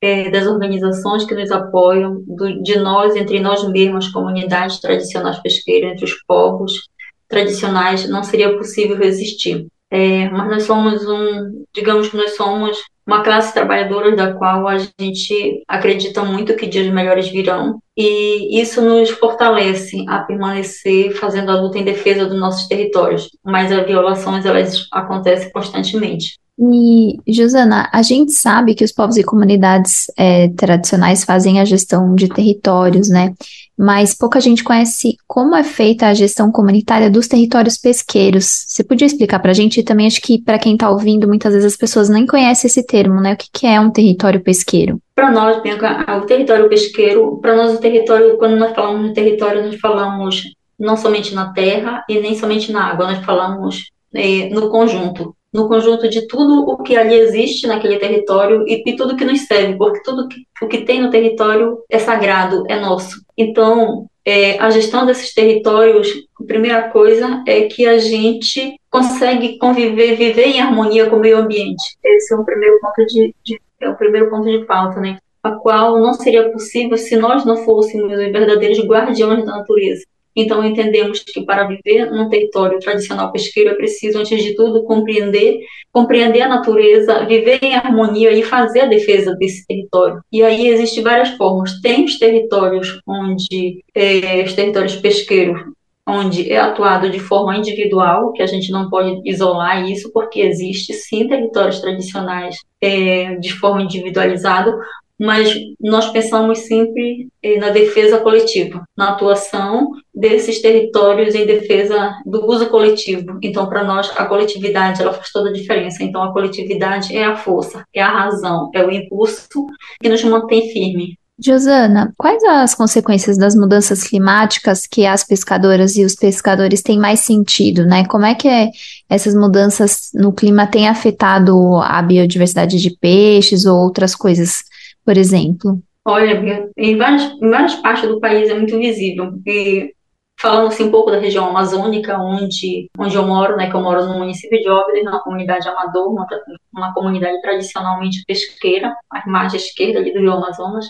é, 0.00 0.30
das 0.30 0.46
organizações 0.46 1.24
que 1.24 1.34
nos 1.34 1.50
apoiam, 1.50 2.22
do, 2.26 2.62
de 2.62 2.78
nós, 2.78 3.16
entre 3.16 3.40
nós 3.40 3.68
mesmos, 3.68 4.08
comunidades 4.08 4.80
tradicionais 4.80 5.38
pesqueiras, 5.40 5.92
entre 5.92 6.04
os 6.04 6.14
povos 6.26 6.88
tradicionais, 7.28 8.08
não 8.08 8.22
seria 8.22 8.56
possível 8.56 9.00
existir. 9.02 9.66
É, 9.90 10.28
mas 10.30 10.48
nós 10.48 10.62
somos 10.64 11.06
um, 11.06 11.64
digamos 11.74 12.08
que 12.08 12.16
nós 12.16 12.36
somos 12.36 12.78
uma 13.08 13.22
classe 13.22 13.54
trabalhadora 13.54 14.14
da 14.14 14.34
qual 14.34 14.68
a 14.68 14.76
gente 14.76 15.62
acredita 15.66 16.22
muito 16.22 16.54
que 16.54 16.66
dias 16.66 16.92
melhores 16.92 17.28
virão 17.28 17.80
e 17.96 18.60
isso 18.60 18.82
nos 18.82 19.08
fortalece 19.08 20.04
a 20.06 20.18
permanecer 20.18 21.16
fazendo 21.16 21.50
a 21.50 21.58
luta 21.58 21.78
em 21.78 21.84
defesa 21.84 22.26
dos 22.26 22.38
nossos 22.38 22.68
territórios, 22.68 23.30
mas 23.42 23.72
as 23.72 23.86
violações 23.86 24.44
elas 24.44 24.86
acontecem 24.92 25.50
constantemente. 25.50 26.38
E, 26.60 27.16
Josana, 27.26 27.88
a 27.92 28.02
gente 28.02 28.32
sabe 28.32 28.74
que 28.74 28.84
os 28.84 28.92
povos 28.92 29.16
e 29.16 29.24
comunidades 29.24 30.06
é, 30.18 30.48
tradicionais 30.48 31.24
fazem 31.24 31.60
a 31.60 31.64
gestão 31.64 32.14
de 32.14 32.28
territórios, 32.28 33.08
né? 33.08 33.32
Mas 33.78 34.12
pouca 34.12 34.40
gente 34.40 34.64
conhece 34.64 35.16
como 35.26 35.54
é 35.54 35.62
feita 35.62 36.08
a 36.08 36.14
gestão 36.14 36.50
comunitária 36.50 37.08
dos 37.08 37.28
territórios 37.28 37.78
pesqueiros. 37.78 38.64
Você 38.66 38.82
podia 38.82 39.06
explicar 39.06 39.38
para 39.38 39.52
a 39.52 39.54
gente? 39.54 39.78
E 39.78 39.84
também 39.84 40.08
acho 40.08 40.20
que 40.20 40.42
para 40.42 40.58
quem 40.58 40.72
está 40.72 40.90
ouvindo, 40.90 41.28
muitas 41.28 41.52
vezes 41.52 41.72
as 41.72 41.78
pessoas 41.78 42.08
nem 42.08 42.26
conhecem 42.26 42.66
esse 42.66 42.84
termo, 42.84 43.20
né? 43.20 43.34
O 43.34 43.36
que, 43.36 43.46
que 43.52 43.66
é 43.66 43.78
um 43.78 43.90
território 43.90 44.40
pesqueiro? 44.40 45.00
Para 45.14 45.30
nós, 45.30 45.58
o 45.58 46.26
território 46.26 46.68
pesqueiro, 46.68 47.38
para 47.40 47.54
nós 47.54 47.74
o 47.74 47.80
território, 47.80 48.36
quando 48.36 48.56
nós 48.56 48.74
falamos 48.74 49.08
de 49.08 49.14
território, 49.14 49.64
nós 49.64 49.76
falamos 49.80 50.42
não 50.78 50.96
somente 50.96 51.34
na 51.34 51.52
terra 51.52 52.04
e 52.08 52.20
nem 52.20 52.34
somente 52.34 52.72
na 52.72 52.84
água, 52.84 53.06
nós 53.06 53.24
falamos 53.24 53.90
é, 54.14 54.48
no 54.48 54.70
conjunto 54.70 55.36
no 55.58 55.68
conjunto 55.68 56.08
de 56.08 56.26
tudo 56.26 56.60
o 56.60 56.82
que 56.82 56.96
ali 56.96 57.14
existe 57.14 57.66
naquele 57.66 57.98
território 57.98 58.64
e, 58.66 58.82
e 58.86 58.96
tudo 58.96 59.16
que 59.16 59.24
nos 59.24 59.40
serve, 59.42 59.76
porque 59.76 60.02
tudo 60.02 60.28
que, 60.28 60.46
o 60.62 60.68
que 60.68 60.84
tem 60.84 61.02
no 61.02 61.10
território 61.10 61.78
é 61.90 61.98
sagrado, 61.98 62.64
é 62.68 62.78
nosso. 62.78 63.20
Então, 63.36 64.06
é, 64.24 64.58
a 64.58 64.70
gestão 64.70 65.04
desses 65.04 65.34
territórios, 65.34 66.12
a 66.40 66.44
primeira 66.44 66.82
coisa 66.90 67.42
é 67.46 67.62
que 67.62 67.86
a 67.86 67.98
gente 67.98 68.78
consegue 68.90 69.58
conviver, 69.58 70.16
viver 70.16 70.46
em 70.46 70.60
harmonia 70.60 71.08
com 71.08 71.16
o 71.16 71.20
meio 71.20 71.38
ambiente. 71.38 71.82
Esse 72.04 72.34
é 72.34 72.36
o 72.36 72.44
primeiro 72.44 72.78
ponto 72.80 73.06
de, 73.06 73.34
de 73.44 73.60
é 73.80 73.88
o 73.88 73.96
primeiro 73.96 74.28
ponto 74.28 74.44
de 74.44 74.64
pauta, 74.64 75.00
né? 75.00 75.18
A 75.42 75.52
qual 75.52 75.98
não 75.98 76.14
seria 76.14 76.50
possível 76.50 76.96
se 76.96 77.16
nós 77.16 77.44
não 77.44 77.58
fôssemos 77.58 78.12
os 78.12 78.18
verdadeiros 78.18 78.84
guardiões 78.84 79.46
da 79.46 79.58
natureza. 79.58 80.04
Então, 80.34 80.64
entendemos 80.64 81.20
que 81.20 81.42
para 81.44 81.64
viver 81.66 82.10
num 82.10 82.28
território 82.28 82.78
tradicional 82.78 83.32
pesqueiro 83.32 83.70
é 83.70 83.74
preciso, 83.74 84.18
antes 84.18 84.42
de 84.42 84.54
tudo, 84.54 84.84
compreender, 84.84 85.60
compreender 85.92 86.42
a 86.42 86.48
natureza, 86.48 87.24
viver 87.26 87.58
em 87.62 87.74
harmonia 87.74 88.32
e 88.32 88.42
fazer 88.42 88.80
a 88.80 88.86
defesa 88.86 89.34
desse 89.34 89.66
território. 89.66 90.20
E 90.32 90.42
aí 90.42 90.68
existem 90.68 91.02
várias 91.02 91.30
formas. 91.30 91.80
Tem 91.80 92.04
os 92.04 92.18
territórios 92.18 93.00
onde, 93.06 93.82
é, 93.94 94.42
os 94.44 94.52
territórios 94.52 94.96
pesqueiros, 94.96 95.60
onde 96.08 96.50
é 96.50 96.58
atuado 96.58 97.10
de 97.10 97.18
forma 97.18 97.56
individual, 97.56 98.32
que 98.32 98.42
a 98.42 98.46
gente 98.46 98.72
não 98.72 98.88
pode 98.88 99.20
isolar 99.28 99.88
isso, 99.90 100.10
porque 100.12 100.40
existe 100.40 100.94
sim 100.94 101.28
territórios 101.28 101.80
tradicionais 101.80 102.56
é, 102.80 103.34
de 103.34 103.52
forma 103.52 103.82
individualizada, 103.82 104.74
mas 105.18 105.52
nós 105.80 106.10
pensamos 106.10 106.60
sempre 106.60 107.28
eh, 107.42 107.58
na 107.58 107.70
defesa 107.70 108.18
coletiva, 108.18 108.84
na 108.96 109.10
atuação 109.10 109.90
desses 110.14 110.62
territórios 110.62 111.34
em 111.34 111.44
defesa 111.44 112.14
do 112.24 112.46
uso 112.46 112.66
coletivo. 112.66 113.38
Então, 113.42 113.68
para 113.68 113.82
nós, 113.82 114.10
a 114.16 114.24
coletividade 114.26 115.02
ela 115.02 115.12
faz 115.12 115.30
toda 115.32 115.50
a 115.50 115.52
diferença. 115.52 116.02
Então, 116.02 116.22
a 116.22 116.32
coletividade 116.32 117.16
é 117.16 117.24
a 117.24 117.36
força, 117.36 117.84
é 117.92 118.00
a 118.00 118.10
razão, 118.10 118.70
é 118.72 118.84
o 118.84 118.90
impulso 118.90 119.66
que 120.00 120.08
nos 120.08 120.22
mantém 120.22 120.70
firme. 120.72 121.18
Josana, 121.40 122.12
quais 122.16 122.42
as 122.42 122.74
consequências 122.74 123.38
das 123.38 123.54
mudanças 123.54 124.02
climáticas 124.02 124.88
que 124.88 125.06
as 125.06 125.22
pescadoras 125.22 125.96
e 125.96 126.04
os 126.04 126.16
pescadores 126.16 126.82
têm 126.82 126.98
mais 126.98 127.20
sentido, 127.20 127.86
né? 127.86 128.04
Como 128.06 128.26
é 128.26 128.34
que 128.34 128.48
é, 128.48 128.70
essas 129.08 129.36
mudanças 129.36 130.10
no 130.12 130.32
clima 130.32 130.66
têm 130.66 130.88
afetado 130.88 131.76
a 131.76 132.02
biodiversidade 132.02 132.80
de 132.80 132.90
peixes 132.90 133.66
ou 133.66 133.78
outras 133.78 134.16
coisas 134.16 134.64
por 135.08 135.16
exemplo? 135.16 135.82
Olha, 136.06 136.70
em 136.76 136.98
várias, 136.98 137.22
em 137.40 137.48
várias 137.48 137.76
partes 137.76 138.06
do 138.06 138.20
país 138.20 138.50
é 138.50 138.54
muito 138.54 138.78
visível. 138.78 139.32
E 139.46 139.94
falando 140.38 140.66
assim 140.66 140.84
um 140.84 140.90
pouco 140.90 141.10
da 141.10 141.18
região 141.18 141.48
amazônica, 141.48 142.18
onde, 142.18 142.90
onde 142.98 143.16
eu 143.16 143.26
moro, 143.26 143.56
né, 143.56 143.70
que 143.70 143.74
eu 143.74 143.80
moro 143.80 144.04
no 144.04 144.18
município 144.18 144.60
de 144.60 144.68
Óbidos, 144.68 145.04
na 145.04 145.18
comunidade 145.20 145.66
Amador, 145.66 146.12
uma, 146.12 146.26
uma 146.70 146.92
comunidade 146.92 147.40
tradicionalmente 147.40 148.22
pesqueira, 148.26 148.94
à 149.10 149.26
margem 149.26 149.58
esquerda 149.58 149.98
ali 149.98 150.12
do 150.12 150.20
rio 150.20 150.32
Amazonas, 150.32 150.86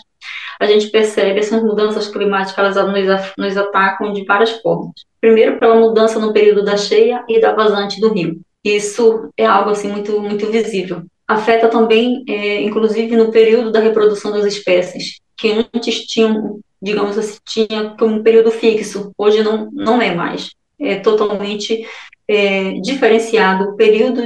a 0.59 0.65
gente 0.65 0.89
percebe 0.89 1.39
essas 1.39 1.63
mudanças 1.63 2.09
climáticas, 2.09 2.75
elas 2.75 2.91
nos, 2.91 3.33
nos 3.37 3.55
atacam 3.55 4.11
de 4.11 4.25
várias 4.25 4.51
formas. 4.59 4.91
Primeiro, 5.21 5.57
pela 5.59 5.75
mudança 5.75 6.19
no 6.19 6.33
período 6.33 6.65
da 6.65 6.75
cheia 6.75 7.23
e 7.29 7.39
da 7.39 7.53
vazante 7.53 8.01
do 8.01 8.11
rio. 8.11 8.41
Isso 8.65 9.29
é 9.37 9.45
algo 9.45 9.69
assim 9.69 9.89
muito 9.89 10.19
muito 10.19 10.45
visível 10.47 11.05
afeta 11.29 11.67
também, 11.67 12.23
é, 12.27 12.63
inclusive, 12.63 13.15
no 13.15 13.31
período 13.31 13.71
da 13.71 13.79
reprodução 13.79 14.31
das 14.31 14.45
espécies, 14.45 15.19
que 15.37 15.51
antes 15.51 16.07
tinham, 16.07 16.59
digamos 16.81 17.19
assim, 17.19 17.37
tinha 17.47 17.95
como 17.99 18.15
um 18.15 18.23
período 18.23 18.49
fixo, 18.49 19.11
hoje 19.15 19.43
não, 19.43 19.69
não 19.71 20.01
é 20.01 20.15
mais. 20.15 20.49
É 20.79 20.95
totalmente 20.95 21.87
é, 22.27 22.71
diferenciado 22.81 23.65
o 23.65 23.75
período 23.75 24.23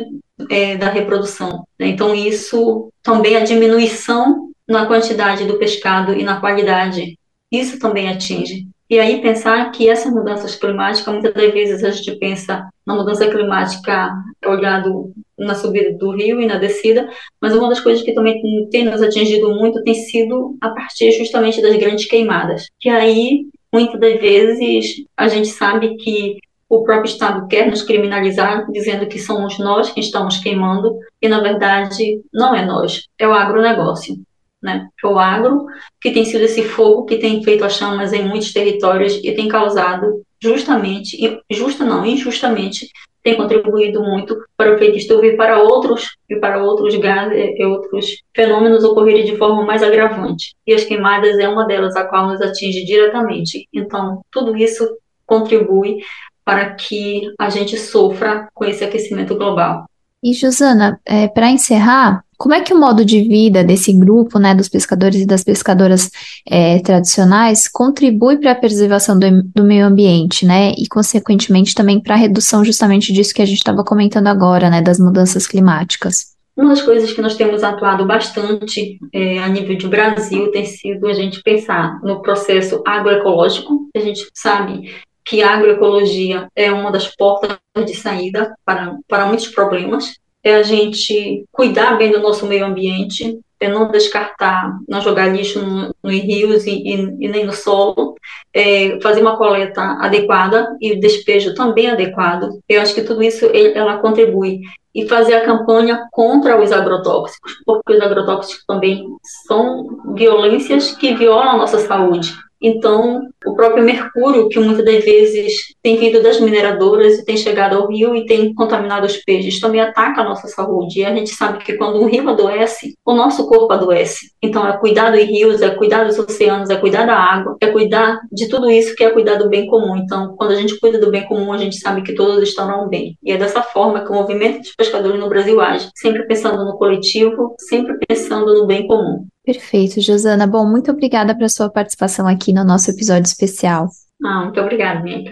é, 0.49 0.77
da 0.77 0.89
reprodução. 0.89 1.67
Né? 1.77 1.87
Então, 1.87 2.15
isso 2.15 2.89
também 3.01 3.35
a 3.35 3.43
diminuição 3.43 4.49
na 4.65 4.85
quantidade 4.85 5.43
do 5.43 5.59
pescado 5.59 6.13
e 6.13 6.23
na 6.23 6.39
qualidade, 6.39 7.19
isso 7.51 7.79
também 7.79 8.07
atinge. 8.07 8.65
E 8.93 8.99
aí 8.99 9.23
pensar 9.23 9.71
que 9.71 9.89
essas 9.89 10.13
mudanças 10.13 10.55
climáticas, 10.55 11.11
muitas 11.11 11.33
das 11.33 11.51
vezes 11.51 11.83
a 11.83 11.89
gente 11.89 12.15
pensa 12.17 12.69
na 12.85 12.93
mudança 12.93 13.27
climática 13.27 14.13
olhado 14.45 15.11
na 15.35 15.55
subida 15.55 15.97
do 15.97 16.11
rio 16.11 16.39
e 16.39 16.45
na 16.45 16.59
descida, 16.59 17.09
mas 17.41 17.55
uma 17.55 17.69
das 17.69 17.79
coisas 17.79 18.03
que 18.03 18.13
também 18.13 18.39
tem 18.69 18.85
nos 18.85 19.01
atingido 19.01 19.49
muito 19.49 19.81
tem 19.81 19.95
sido 19.95 20.55
a 20.61 20.69
partir 20.69 21.11
justamente 21.13 21.59
das 21.59 21.75
grandes 21.75 22.05
queimadas. 22.05 22.67
Que 22.79 22.87
aí, 22.87 23.47
muitas 23.73 23.99
das 23.99 24.21
vezes, 24.21 25.03
a 25.17 25.27
gente 25.27 25.47
sabe 25.47 25.95
que 25.95 26.37
o 26.69 26.83
próprio 26.83 27.09
Estado 27.09 27.47
quer 27.47 27.71
nos 27.71 27.81
criminalizar, 27.81 28.69
dizendo 28.71 29.07
que 29.07 29.17
somos 29.17 29.57
nós 29.57 29.89
que 29.89 30.01
estamos 30.01 30.37
queimando, 30.37 30.99
e 31.19 31.27
na 31.27 31.41
verdade 31.41 32.21
não 32.31 32.53
é 32.53 32.63
nós, 32.63 33.07
é 33.17 33.27
o 33.27 33.33
agronegócio 33.33 34.15
né, 34.63 34.87
o 35.03 35.19
agro, 35.19 35.65
que 36.01 36.11
tem 36.11 36.25
sido 36.25 36.45
esse 36.45 36.63
fogo 36.63 37.05
que 37.05 37.17
tem 37.17 37.43
feito 37.43 37.65
as 37.65 37.73
chamas 37.73 38.13
em 38.13 38.27
muitos 38.27 38.53
territórios 38.53 39.19
e 39.23 39.31
tem 39.33 39.47
causado 39.47 40.23
justamente, 40.41 41.41
justa 41.51 41.85
não, 41.85 42.05
injustamente, 42.05 42.87
tem 43.23 43.37
contribuído 43.37 44.01
muito 44.03 44.37
para 44.57 44.75
o 44.75 44.77
feitiço 44.77 45.23
e 45.23 45.37
para 45.37 45.61
outros 45.61 46.17
e 46.29 46.35
para 46.35 46.61
outros 46.61 46.93
gases 46.95 47.55
e 47.57 47.63
outros 47.63 48.17
fenômenos 48.35 48.83
ocorrerem 48.83 49.23
de 49.23 49.37
forma 49.37 49.63
mais 49.63 49.81
agravante. 49.81 50.53
E 50.67 50.73
as 50.73 50.83
queimadas 50.83 51.39
é 51.39 51.47
uma 51.47 51.65
delas 51.65 51.95
a 51.95 52.03
qual 52.03 52.27
nos 52.27 52.41
atinge 52.41 52.83
diretamente. 52.83 53.67
Então, 53.73 54.21
tudo 54.29 54.57
isso 54.57 54.85
contribui 55.25 55.99
para 56.43 56.71
que 56.71 57.31
a 57.39 57.49
gente 57.49 57.77
sofra 57.77 58.49
com 58.53 58.65
esse 58.65 58.83
aquecimento 58.83 59.35
global. 59.35 59.85
E 60.21 60.33
Josana, 60.33 60.99
é, 61.05 61.27
para 61.27 61.49
encerrar, 61.49 62.23
Como 62.43 62.55
é 62.55 62.59
que 62.59 62.73
o 62.73 62.77
modo 62.77 63.05
de 63.05 63.21
vida 63.21 63.63
desse 63.63 63.93
grupo, 63.93 64.37
né, 64.37 64.53
dos 64.53 64.67
pescadores 64.67 65.21
e 65.21 65.25
das 65.25 65.45
pescadoras 65.45 66.11
é, 66.45 66.77
tradicionais, 66.79 67.69
contribui 67.69 68.37
para 68.37 68.51
a 68.51 68.55
preservação 68.55 69.17
do, 69.17 69.43
do, 69.43 69.63
meio 69.63 69.85
ambiente, 69.85 70.45
né, 70.45 70.73
e 70.77 70.85
consequentemente 70.89 71.73
também 71.73 72.01
para 72.01 72.15
a 72.15 72.17
redução 72.17 72.65
justamente 72.65 73.13
disso 73.13 73.33
que 73.33 73.41
a 73.41 73.45
gente 73.45 73.59
estava 73.59 73.81
comentando 73.81 74.27
agora, 74.27 74.69
né, 74.69 74.81
das 74.81 74.99
mudanças 74.99 75.47
climáticas? 75.47 76.35
Uma 76.57 76.71
das 76.71 76.81
coisas 76.81 77.13
que 77.13 77.21
nós 77.21 77.37
temos 77.37 77.63
atuado 77.63 78.05
bastante 78.05 78.99
é, 79.13 79.39
a 79.39 79.47
nível 79.47 79.77
de 79.77 79.87
Brasil 79.87 80.51
tem 80.51 80.65
sido 80.65 81.07
a 81.07 81.13
gente 81.13 81.41
pensar 81.43 81.97
no 82.03 82.21
processo 82.21 82.83
agroecológico. 82.85 83.87
A 83.95 83.99
gente 84.01 84.27
sabe 84.33 84.93
que 85.23 85.41
a 85.41 85.53
agroecologia 85.53 86.49
é 86.53 86.69
uma 86.69 86.91
das 86.91 87.07
portas 87.15 87.57
de 87.85 87.95
saída 87.95 88.53
para, 88.65 88.97
para 89.07 89.27
muitos 89.27 89.47
problemas. 89.47 90.21
É 90.43 90.55
a 90.55 90.63
gente 90.63 91.45
cuidar 91.51 91.97
bem 91.97 92.11
do 92.11 92.19
nosso 92.19 92.45
meio 92.45 92.65
ambiente, 92.65 93.39
é 93.59 93.69
não 93.69 93.89
descartar, 93.89 94.77
não 94.87 94.99
jogar 94.99 95.27
lixo 95.27 95.61
no, 95.61 95.95
no 96.03 96.09
rios 96.09 96.65
e, 96.65 96.71
e, 96.71 96.93
e, 96.93 97.27
nem 97.29 97.45
no 97.45 97.53
solo, 97.53 98.15
é 98.53 98.99
fazer 99.01 99.21
uma 99.21 99.37
coleta 99.37 99.81
adequada 100.01 100.75
e 100.81 100.99
despejo 100.99 101.53
também 101.53 101.89
adequado. 101.89 102.49
Eu 102.67 102.81
acho 102.81 102.93
que 102.93 103.03
tudo 103.03 103.23
isso 103.23 103.45
ela 103.53 103.97
contribui 103.97 104.59
e 104.93 105.07
fazer 105.07 105.35
a 105.35 105.45
campanha 105.45 106.07
contra 106.11 106.61
os 106.61 106.71
agrotóxicos, 106.71 107.53
porque 107.65 107.93
os 107.93 108.01
agrotóxicos 108.01 108.63
também 108.67 109.03
são 109.47 110.13
violências 110.13 110.91
que 110.91 111.15
violam 111.15 111.49
a 111.49 111.57
nossa 111.57 111.79
saúde. 111.79 112.33
Então, 112.63 113.27
o 113.45 113.53
próprio 113.55 113.83
mercúrio, 113.83 114.47
que 114.47 114.57
muitas 114.57 114.85
das 114.85 115.03
vezes 115.03 115.53
tem 115.81 115.97
vindo 115.97 116.23
das 116.23 116.39
mineradoras 116.39 117.19
e 117.19 117.25
tem 117.25 117.35
chegado 117.35 117.75
ao 117.75 117.89
rio 117.89 118.15
e 118.15 118.25
tem 118.25 118.53
contaminado 118.53 119.05
os 119.05 119.17
peixes, 119.17 119.59
também 119.59 119.81
ataca 119.81 120.21
a 120.21 120.23
nossa 120.23 120.47
saúde. 120.47 121.01
E 121.01 121.05
a 121.05 121.13
gente 121.13 121.31
sabe 121.31 121.61
que 121.61 121.73
quando 121.73 121.97
o 121.97 122.05
rio 122.05 122.29
adoece, 122.29 122.95
o 123.05 123.13
nosso 123.13 123.45
corpo 123.49 123.73
adoece. 123.73 124.31
Então, 124.41 124.65
é 124.65 124.77
cuidar 124.77 125.11
dos 125.11 125.23
rios, 125.23 125.61
é 125.61 125.71
cuidar 125.71 126.05
dos 126.05 126.17
oceanos, 126.17 126.69
é 126.69 126.77
cuidar 126.77 127.05
da 127.05 127.17
água, 127.17 127.57
é 127.59 127.67
cuidar 127.67 128.21
de 128.31 128.47
tudo 128.47 128.71
isso 128.71 128.95
que 128.95 129.03
é 129.03 129.09
cuidar 129.09 129.35
do 129.35 129.49
bem 129.49 129.67
comum. 129.67 129.97
Então, 129.97 130.33
quando 130.37 130.51
a 130.51 130.55
gente 130.55 130.79
cuida 130.79 130.97
do 130.97 131.11
bem 131.11 131.25
comum, 131.25 131.51
a 131.51 131.57
gente 131.57 131.77
sabe 131.77 132.01
que 132.01 132.15
todos 132.15 132.41
estarão 132.41 132.87
bem. 132.87 133.17
E 133.21 133.33
é 133.33 133.37
dessa 133.37 133.61
forma 133.61 134.05
que 134.05 134.11
o 134.11 134.15
movimento 134.15 134.59
dos 134.59 134.73
pescadores 134.73 135.19
no 135.19 135.27
Brasil 135.27 135.59
age, 135.59 135.89
sempre 135.95 136.23
pensando 136.23 136.63
no 136.63 136.77
coletivo, 136.77 137.55
sempre 137.59 137.97
pensando 138.07 138.53
no 138.53 138.65
bem 138.65 138.87
comum. 138.87 139.27
Perfeito, 139.45 139.99
Josana. 139.99 140.47
Bom, 140.47 140.65
muito 140.65 140.89
obrigada 140.89 141.35
pela 141.35 141.49
sua 141.49 141.69
participação 141.69 142.27
aqui 142.27 142.53
no 142.53 142.63
nosso 142.63 142.89
episódio 142.89 143.27
especial. 143.27 143.89
Ah, 144.23 144.43
muito 144.43 144.59
obrigada, 144.61 145.01
Mica. 145.01 145.31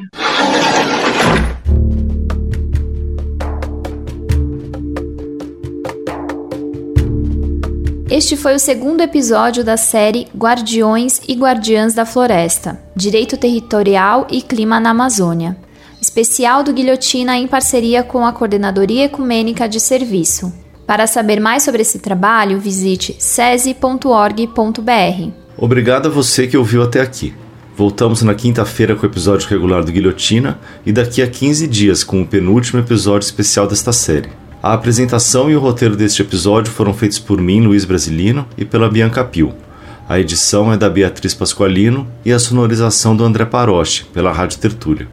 Este 8.09 8.35
foi 8.35 8.55
o 8.55 8.59
segundo 8.59 8.99
episódio 8.99 9.63
da 9.63 9.77
série 9.77 10.27
Guardiões 10.35 11.21
e 11.25 11.33
Guardiãs 11.33 11.93
da 11.93 12.05
Floresta 12.05 12.77
Direito 12.93 13.37
Territorial 13.37 14.27
e 14.29 14.41
Clima 14.41 14.81
na 14.81 14.89
Amazônia. 14.89 15.55
Especial 16.01 16.61
do 16.61 16.73
Guilhotina 16.73 17.37
em 17.37 17.47
parceria 17.47 18.03
com 18.03 18.25
a 18.25 18.33
Coordenadoria 18.33 19.05
Ecumênica 19.05 19.69
de 19.69 19.79
Serviço. 19.79 20.51
Para 20.91 21.07
saber 21.07 21.39
mais 21.39 21.63
sobre 21.63 21.83
esse 21.83 21.99
trabalho, 21.99 22.59
visite 22.59 23.15
sese.org.br. 23.17 24.51
Obrigado 25.57 26.07
a 26.07 26.09
você 26.09 26.47
que 26.47 26.57
ouviu 26.57 26.83
até 26.83 26.99
aqui. 26.99 27.33
Voltamos 27.77 28.21
na 28.23 28.35
quinta-feira 28.35 28.93
com 28.93 29.03
o 29.03 29.09
episódio 29.09 29.47
regular 29.47 29.85
do 29.85 29.91
Guilhotina 29.93 30.59
e 30.85 30.91
daqui 30.91 31.21
a 31.21 31.27
15 31.27 31.65
dias 31.65 32.03
com 32.03 32.21
o 32.21 32.27
penúltimo 32.27 32.81
episódio 32.81 33.25
especial 33.25 33.67
desta 33.67 33.93
série. 33.93 34.31
A 34.61 34.73
apresentação 34.73 35.49
e 35.49 35.55
o 35.55 35.61
roteiro 35.61 35.95
deste 35.95 36.23
episódio 36.23 36.73
foram 36.73 36.93
feitos 36.93 37.19
por 37.19 37.39
mim, 37.39 37.61
Luiz 37.61 37.85
Brasilino, 37.85 38.45
e 38.57 38.65
pela 38.65 38.89
Bianca 38.89 39.23
Pio. 39.23 39.53
A 40.09 40.19
edição 40.19 40.73
é 40.73 40.77
da 40.77 40.89
Beatriz 40.89 41.33
Pasqualino 41.33 42.05
e 42.25 42.33
a 42.33 42.37
sonorização 42.37 43.15
do 43.15 43.23
André 43.23 43.45
Paroche, 43.45 44.03
pela 44.13 44.33
Rádio 44.33 44.59
Tertúlia. 44.59 45.07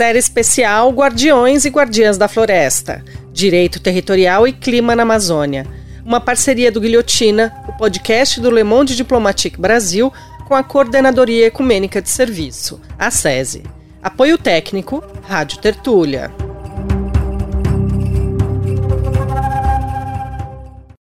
Série 0.00 0.18
especial 0.18 0.88
Guardiões 0.92 1.66
e 1.66 1.68
Guardiãs 1.68 2.16
da 2.16 2.26
Floresta. 2.26 3.04
Direito 3.34 3.78
Territorial 3.78 4.48
e 4.48 4.52
Clima 4.54 4.96
na 4.96 5.02
Amazônia. 5.02 5.66
Uma 6.02 6.18
parceria 6.18 6.72
do 6.72 6.80
Guilhotina, 6.80 7.54
o 7.68 7.72
podcast 7.74 8.40
do 8.40 8.50
Le 8.50 8.64
Monde 8.64 8.96
Diplomatique 8.96 9.60
Brasil, 9.60 10.10
com 10.48 10.54
a 10.54 10.62
Coordenadoria 10.62 11.48
Ecumênica 11.48 12.00
de 12.00 12.08
Serviço, 12.08 12.80
a 12.98 13.10
SESI. 13.10 13.62
Apoio 14.02 14.38
técnico, 14.38 15.04
Rádio 15.28 15.58
Tertúlia. 15.58 16.32